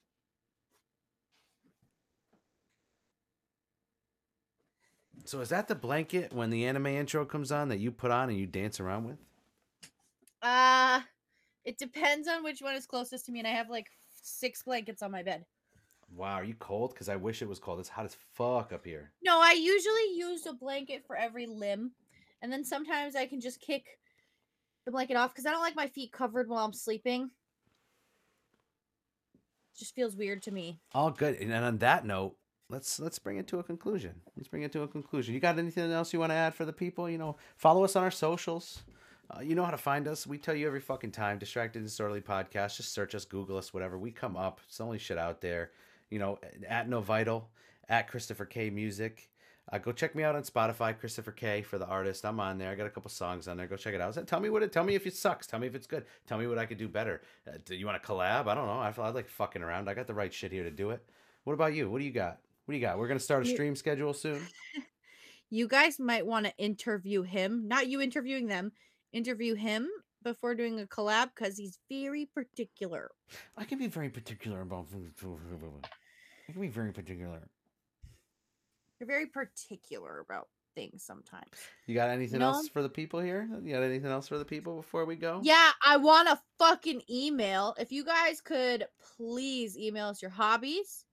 So 5.31 5.41
is 5.41 5.51
that 5.51 5.69
the 5.69 5.77
blanket 5.77 6.33
when 6.33 6.51
the 6.51 6.67
anime 6.67 6.89
intro 6.89 7.25
comes 7.25 7.53
on 7.53 7.69
that 7.69 7.79
you 7.79 7.93
put 7.93 8.11
on 8.11 8.31
and 8.31 8.37
you 8.37 8.47
dance 8.47 8.81
around 8.81 9.05
with? 9.05 9.19
Uh 10.43 11.03
it 11.65 11.79
depends 11.79 12.27
on 12.27 12.43
which 12.43 12.61
one 12.61 12.75
is 12.75 12.85
closest 12.85 13.27
to 13.27 13.33
me, 13.33 13.39
and 13.39 13.47
I 13.47 13.53
have 13.53 13.71
like 13.71 13.87
six 14.11 14.65
blankets 14.65 15.03
on 15.03 15.13
my 15.13 15.23
bed. 15.23 15.45
Wow, 16.17 16.33
are 16.33 16.43
you 16.43 16.55
cold? 16.55 16.95
Because 16.95 17.09
I 17.09 17.15
wish 17.15 17.43
it 17.43 17.49
was 17.49 17.61
cold. 17.61 17.79
It's 17.79 17.89
hot 17.89 18.07
as 18.07 18.17
fuck 18.35 18.73
up 18.73 18.85
here. 18.85 19.13
No, 19.23 19.41
I 19.41 19.53
usually 19.53 20.17
use 20.17 20.47
a 20.47 20.53
blanket 20.53 21.05
for 21.07 21.15
every 21.15 21.47
limb, 21.47 21.93
and 22.43 22.53
then 22.53 22.65
sometimes 22.65 23.15
I 23.15 23.27
can 23.27 23.41
just 23.41 23.61
kick 23.61 23.85
the 24.85 24.91
blanket 24.91 25.15
off 25.15 25.33
because 25.33 25.47
I 25.47 25.53
don't 25.53 25.63
like 25.63 25.77
my 25.77 25.87
feet 25.87 26.11
covered 26.11 26.49
while 26.49 26.65
I'm 26.65 26.73
sleeping. 26.73 27.31
It 29.35 29.79
just 29.79 29.95
feels 29.95 30.17
weird 30.17 30.43
to 30.43 30.51
me. 30.51 30.81
All 30.93 31.13
good. 31.13 31.37
And 31.37 31.55
on 31.55 31.79
that 31.79 32.05
note, 32.05 32.35
let's 32.71 33.01
let's 33.01 33.19
bring 33.19 33.37
it 33.37 33.47
to 33.49 33.59
a 33.59 33.63
conclusion. 33.63 34.15
Let's 34.37 34.49
bring 34.49 34.63
it 34.63 34.73
to 34.73 34.83
a 34.83 34.89
conclusion. 34.89 35.35
You 35.35 35.41
got 35.41 35.59
anything 35.59 35.91
else 35.91 36.13
you 36.13 36.21
want 36.21 36.31
to 36.31 36.37
add 36.37 36.55
for 36.55 36.65
the 36.65 36.73
people? 36.73 37.11
You 37.11 37.19
know, 37.19 37.37
follow 37.57 37.85
us 37.85 37.97
on 37.97 38.03
our 38.03 38.11
socials. 38.11 38.83
Uh, 39.31 39.41
you 39.41 39.55
know 39.55 39.65
how 39.65 39.71
to 39.71 39.79
find 39.79 40.09
us. 40.09 40.27
We 40.27 40.39
tell 40.39 40.55
you 40.55 40.67
every 40.67 40.81
fucking 40.81 41.13
time. 41.13 41.39
Distracted 41.39 41.81
and 41.81 41.89
Disorderly 41.89 42.21
Podcast. 42.21 42.77
Just 42.77 42.93
search 42.93 43.15
us, 43.15 43.25
Google 43.25 43.57
us, 43.57 43.73
whatever. 43.73 43.97
We 43.99 44.11
come 44.11 44.37
up. 44.37 44.61
It's 44.67 44.79
the 44.79 44.85
only 44.85 44.99
shit 44.99 45.19
out 45.19 45.41
there. 45.41 45.71
You 46.11 46.19
know, 46.19 46.39
at 46.69 46.89
No 46.89 47.01
Vital, 47.01 47.49
at 47.89 48.09
Christopher 48.09 48.45
K 48.45 48.71
Music. 48.71 49.29
Uh, 49.73 49.79
go 49.79 49.93
check 49.93 50.17
me 50.17 50.25
out 50.25 50.35
on 50.35 50.43
Spotify, 50.43 50.99
Christopher 50.99 51.31
K 51.31 51.63
for 51.63 51.79
the 51.79 51.87
artist. 51.87 52.25
I'm 52.25 52.41
on 52.41 52.59
there. 52.59 52.73
I 52.73 52.75
got 52.75 52.89
a 52.89 52.91
couple 52.91 53.11
songs 53.11 53.47
on 53.47 53.57
there. 53.57 53.69
Go 53.69 53.77
check 53.77 53.95
it 53.95 54.01
out. 54.01 54.27
Tell 54.27 54.41
me 54.41 54.51
what 54.51 54.65
it. 54.65 54.73
Tell 54.73 54.83
me 54.83 54.97
if 54.97 55.07
it 55.07 55.15
sucks. 55.15 55.47
Tell 55.47 55.61
me 55.61 55.69
if 55.69 55.77
it's 55.77 55.87
good. 55.87 56.07
Tell 56.27 56.39
me 56.39 56.49
what 56.49 56.59
I 56.59 56.67
could 56.67 56.79
do 56.79 56.89
better. 56.89 57.23
Uh, 57.47 57.53
do 57.65 57.77
you 57.77 57.87
want 57.87 58.03
to 58.03 58.09
collab? 58.09 58.49
I 58.49 58.55
don't 58.55 58.67
know. 58.67 58.81
I 58.81 58.91
feel 58.91 59.05
I 59.05 59.11
like 59.11 59.29
fucking 59.29 59.63
around. 59.63 59.89
I 59.89 59.95
got 59.95 60.09
the 60.09 60.15
right 60.15 60.35
shit 60.35 60.51
here 60.51 60.65
to 60.65 60.73
do 60.73 60.91
it. 60.91 61.05
What 61.45 61.53
about 61.53 61.73
you? 61.73 61.89
What 61.89 62.01
do 62.01 62.05
you 62.05 62.11
got? 62.11 62.39
What 62.71 62.75
do 62.75 62.79
you 62.79 62.87
got? 62.87 62.99
We're 63.01 63.09
gonna 63.09 63.19
start 63.19 63.45
a 63.45 63.49
stream 63.51 63.75
schedule 63.75 64.15
soon. 64.15 64.41
You 65.53 65.67
guys 65.67 65.99
might 65.99 66.25
want 66.25 66.47
to 66.47 66.57
interview 66.59 67.23
him, 67.23 67.67
not 67.67 67.89
you 67.89 68.01
interviewing 68.01 68.47
them, 68.47 68.71
interview 69.13 69.57
him 69.57 69.89
before 70.23 70.55
doing 70.55 70.79
a 70.79 70.85
collab 70.85 71.31
because 71.35 71.57
he's 71.59 71.81
very 71.91 72.27
particular. 72.33 73.11
I 73.57 73.65
can 73.65 73.79
be 73.79 73.89
very 73.89 74.11
particular 74.11 74.61
about. 74.61 74.87
I 74.95 76.53
can 76.53 76.61
be 76.61 76.69
very 76.69 76.93
particular. 76.93 77.41
You're 79.01 79.09
very 79.09 79.27
particular 79.27 80.21
about 80.21 80.47
things 80.77 81.03
sometimes. 81.03 81.51
You 81.89 81.97
got 81.97 82.11
anything 82.11 82.39
No. 82.39 82.51
else 82.51 82.69
for 82.69 82.83
the 82.83 82.89
people 82.89 83.19
here? 83.19 83.49
You 83.65 83.73
got 83.75 83.83
anything 83.83 84.13
else 84.13 84.29
for 84.29 84.39
the 84.39 84.45
people 84.45 84.77
before 84.77 85.05
we 85.05 85.17
go? 85.17 85.41
Yeah, 85.43 85.71
I 85.85 85.97
want 85.97 86.29
a 86.29 86.41
fucking 86.61 87.03
email. 87.11 87.75
If 87.77 87.91
you 87.91 88.05
guys 88.05 88.41
could 88.41 88.87
please 89.17 89.77
email 89.77 90.07
us 90.11 90.23
your 90.23 90.31
hobbies 90.31 91.07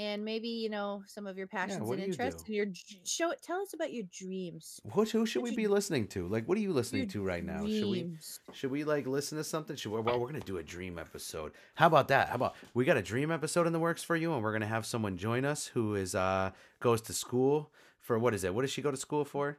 and 0.00 0.24
maybe, 0.24 0.48
you 0.48 0.70
know, 0.70 1.02
some 1.06 1.26
of 1.26 1.36
your 1.36 1.46
passions 1.46 1.82
what 1.86 1.98
and 1.98 2.08
interests 2.08 2.44
and 2.46 2.54
your 2.54 2.66
show 3.04 3.34
tell 3.42 3.60
us 3.60 3.74
about 3.74 3.92
your 3.92 4.04
dreams. 4.10 4.80
What, 4.94 5.10
who 5.10 5.26
should 5.26 5.42
What 5.42 5.50
we 5.50 5.56
be 5.56 5.68
listening 5.68 6.06
to? 6.08 6.26
Like, 6.26 6.48
what 6.48 6.56
are 6.56 6.62
you 6.62 6.72
listening 6.72 7.06
to 7.08 7.22
right 7.22 7.44
now? 7.44 7.58
Should 7.58 7.66
we? 7.66 8.02
dreams. 8.02 8.40
Should 8.54 8.70
we 8.70 8.84
like 8.84 9.06
listen 9.06 9.36
to 9.36 9.44
something? 9.44 9.76
Should 9.76 9.92
we, 9.92 10.00
well, 10.00 10.18
we're 10.18 10.26
gonna 10.26 10.40
do 10.40 10.56
a 10.56 10.62
dream 10.62 10.98
episode. 10.98 11.52
How 11.74 11.86
about 11.86 12.08
that? 12.08 12.30
How 12.30 12.36
about 12.36 12.54
we 12.72 12.86
got 12.86 12.96
a 12.96 13.02
dream 13.02 13.30
episode 13.30 13.66
in 13.66 13.74
the 13.74 13.78
works 13.78 14.02
for 14.02 14.16
you, 14.16 14.32
and 14.32 14.42
we're 14.42 14.52
gonna 14.52 14.66
have 14.66 14.86
someone 14.86 15.18
join 15.18 15.44
us 15.44 15.66
who 15.66 15.94
is 15.94 16.14
uh 16.14 16.52
goes 16.80 17.02
to 17.02 17.12
school 17.12 17.70
for 17.98 18.18
what 18.18 18.32
is 18.32 18.42
it? 18.42 18.54
What 18.54 18.62
does 18.62 18.72
she 18.72 18.80
go 18.80 18.90
to 18.90 18.96
school 18.96 19.26
for? 19.26 19.58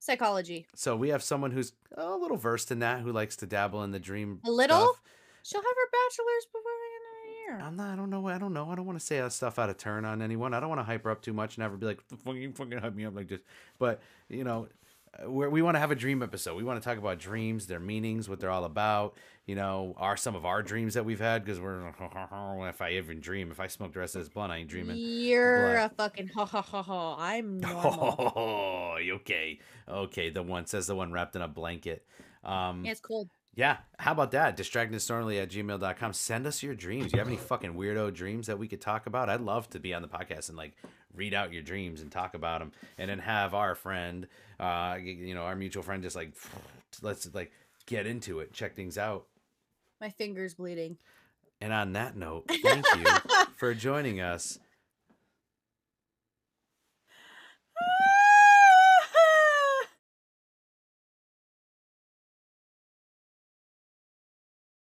Psychology. 0.00 0.66
So 0.74 0.96
we 0.96 1.08
have 1.08 1.22
someone 1.22 1.50
who's 1.50 1.72
a 1.96 2.14
little 2.14 2.36
versed 2.36 2.70
in 2.70 2.80
that, 2.80 3.00
who 3.00 3.10
likes 3.10 3.36
to 3.36 3.46
dabble 3.46 3.82
in 3.84 3.90
the 3.92 3.98
dream. 3.98 4.40
A 4.44 4.50
little? 4.50 4.78
stuff. 4.78 5.02
She'll 5.42 5.62
have 5.62 5.64
her 5.64 5.90
bachelor's 5.90 6.46
before 6.52 6.72
the 7.48 7.54
end 7.54 7.70
of 7.70 7.76
the 7.76 7.82
year. 7.82 7.88
I'm 7.88 7.88
not. 7.88 7.92
I 7.92 7.96
don't 7.96 8.10
know. 8.10 8.28
I 8.28 8.38
don't 8.38 8.52
know. 8.52 8.70
I 8.70 8.74
don't 8.74 8.86
want 8.86 8.98
to 8.98 9.04
say 9.04 9.20
that 9.20 9.32
stuff 9.32 9.58
out 9.58 9.70
of 9.70 9.76
turn 9.76 10.04
on 10.04 10.22
anyone. 10.22 10.54
I 10.54 10.60
don't 10.60 10.68
want 10.68 10.80
to 10.80 10.84
hype 10.84 11.04
her 11.04 11.10
up 11.10 11.22
too 11.22 11.32
much 11.32 11.56
and 11.56 11.64
ever 11.64 11.76
be 11.76 11.86
like, 11.86 12.00
"Fucking, 12.24 12.52
fucking 12.52 12.78
hype 12.78 12.94
me 12.94 13.04
up 13.04 13.14
like 13.16 13.28
this." 13.28 13.40
But 13.78 14.00
you 14.28 14.44
know, 14.44 14.68
we're, 15.26 15.48
we 15.48 15.62
want 15.62 15.74
to 15.74 15.78
have 15.78 15.90
a 15.90 15.94
dream 15.94 16.22
episode. 16.22 16.56
We 16.56 16.64
want 16.64 16.80
to 16.80 16.86
talk 16.86 16.98
about 16.98 17.18
dreams, 17.18 17.66
their 17.66 17.80
meanings, 17.80 18.28
what 18.28 18.40
they're 18.40 18.50
all 18.50 18.64
about. 18.64 19.16
You 19.46 19.54
know, 19.54 19.94
are 19.96 20.16
some 20.16 20.34
of 20.34 20.44
our 20.44 20.62
dreams 20.62 20.94
that 20.94 21.04
we've 21.04 21.20
had 21.20 21.44
because 21.44 21.58
we're 21.60 21.88
if 22.68 22.82
I 22.82 22.90
even 22.92 23.20
dream, 23.20 23.50
if 23.50 23.60
I 23.60 23.66
smoke 23.66 23.94
the 23.94 24.00
rest 24.00 24.14
of 24.14 24.22
this 24.22 24.28
blunt, 24.28 24.52
I 24.52 24.58
ain't 24.58 24.68
dreaming. 24.68 24.96
You're 24.98 25.72
Black. 25.72 25.92
a 25.92 25.94
fucking 25.94 26.28
ha 26.28 26.44
ha 26.44 26.62
ha 26.62 26.82
ha. 26.82 27.16
I'm 27.18 27.58
normal. 27.60 28.32
Oh, 28.36 28.96
okay, 29.14 29.58
okay. 29.88 30.30
The 30.30 30.42
one 30.42 30.66
says 30.66 30.86
the 30.86 30.94
one 30.94 31.12
wrapped 31.12 31.34
in 31.34 31.42
a 31.42 31.48
blanket. 31.48 32.04
Um, 32.44 32.84
Yeah, 32.84 32.92
it's 32.92 33.00
cold. 33.00 33.30
Yeah, 33.58 33.78
how 33.98 34.12
about 34.12 34.30
that? 34.30 34.56
Distracteddisorderly 34.56 35.42
at 35.42 35.50
gmail.com. 35.50 36.12
Send 36.12 36.46
us 36.46 36.62
your 36.62 36.76
dreams. 36.76 37.12
You 37.12 37.18
have 37.18 37.26
any 37.26 37.36
fucking 37.36 37.74
weirdo 37.74 38.14
dreams 38.14 38.46
that 38.46 38.56
we 38.56 38.68
could 38.68 38.80
talk 38.80 39.06
about? 39.06 39.28
I'd 39.28 39.40
love 39.40 39.68
to 39.70 39.80
be 39.80 39.92
on 39.92 40.00
the 40.00 40.06
podcast 40.06 40.48
and 40.48 40.56
like 40.56 40.76
read 41.12 41.34
out 41.34 41.52
your 41.52 41.62
dreams 41.62 42.00
and 42.00 42.08
talk 42.08 42.34
about 42.34 42.60
them 42.60 42.70
and 42.98 43.10
then 43.10 43.18
have 43.18 43.54
our 43.54 43.74
friend, 43.74 44.28
uh, 44.60 44.96
you 45.02 45.34
know, 45.34 45.42
our 45.42 45.56
mutual 45.56 45.82
friend 45.82 46.04
just 46.04 46.14
like, 46.14 46.34
let's 47.02 47.34
like 47.34 47.50
get 47.86 48.06
into 48.06 48.38
it, 48.38 48.52
check 48.52 48.76
things 48.76 48.96
out. 48.96 49.26
My 50.00 50.10
finger's 50.10 50.54
bleeding. 50.54 50.96
And 51.60 51.72
on 51.72 51.94
that 51.94 52.16
note, 52.16 52.44
thank 52.62 52.86
you 52.94 53.06
for 53.56 53.74
joining 53.74 54.20
us 54.20 54.60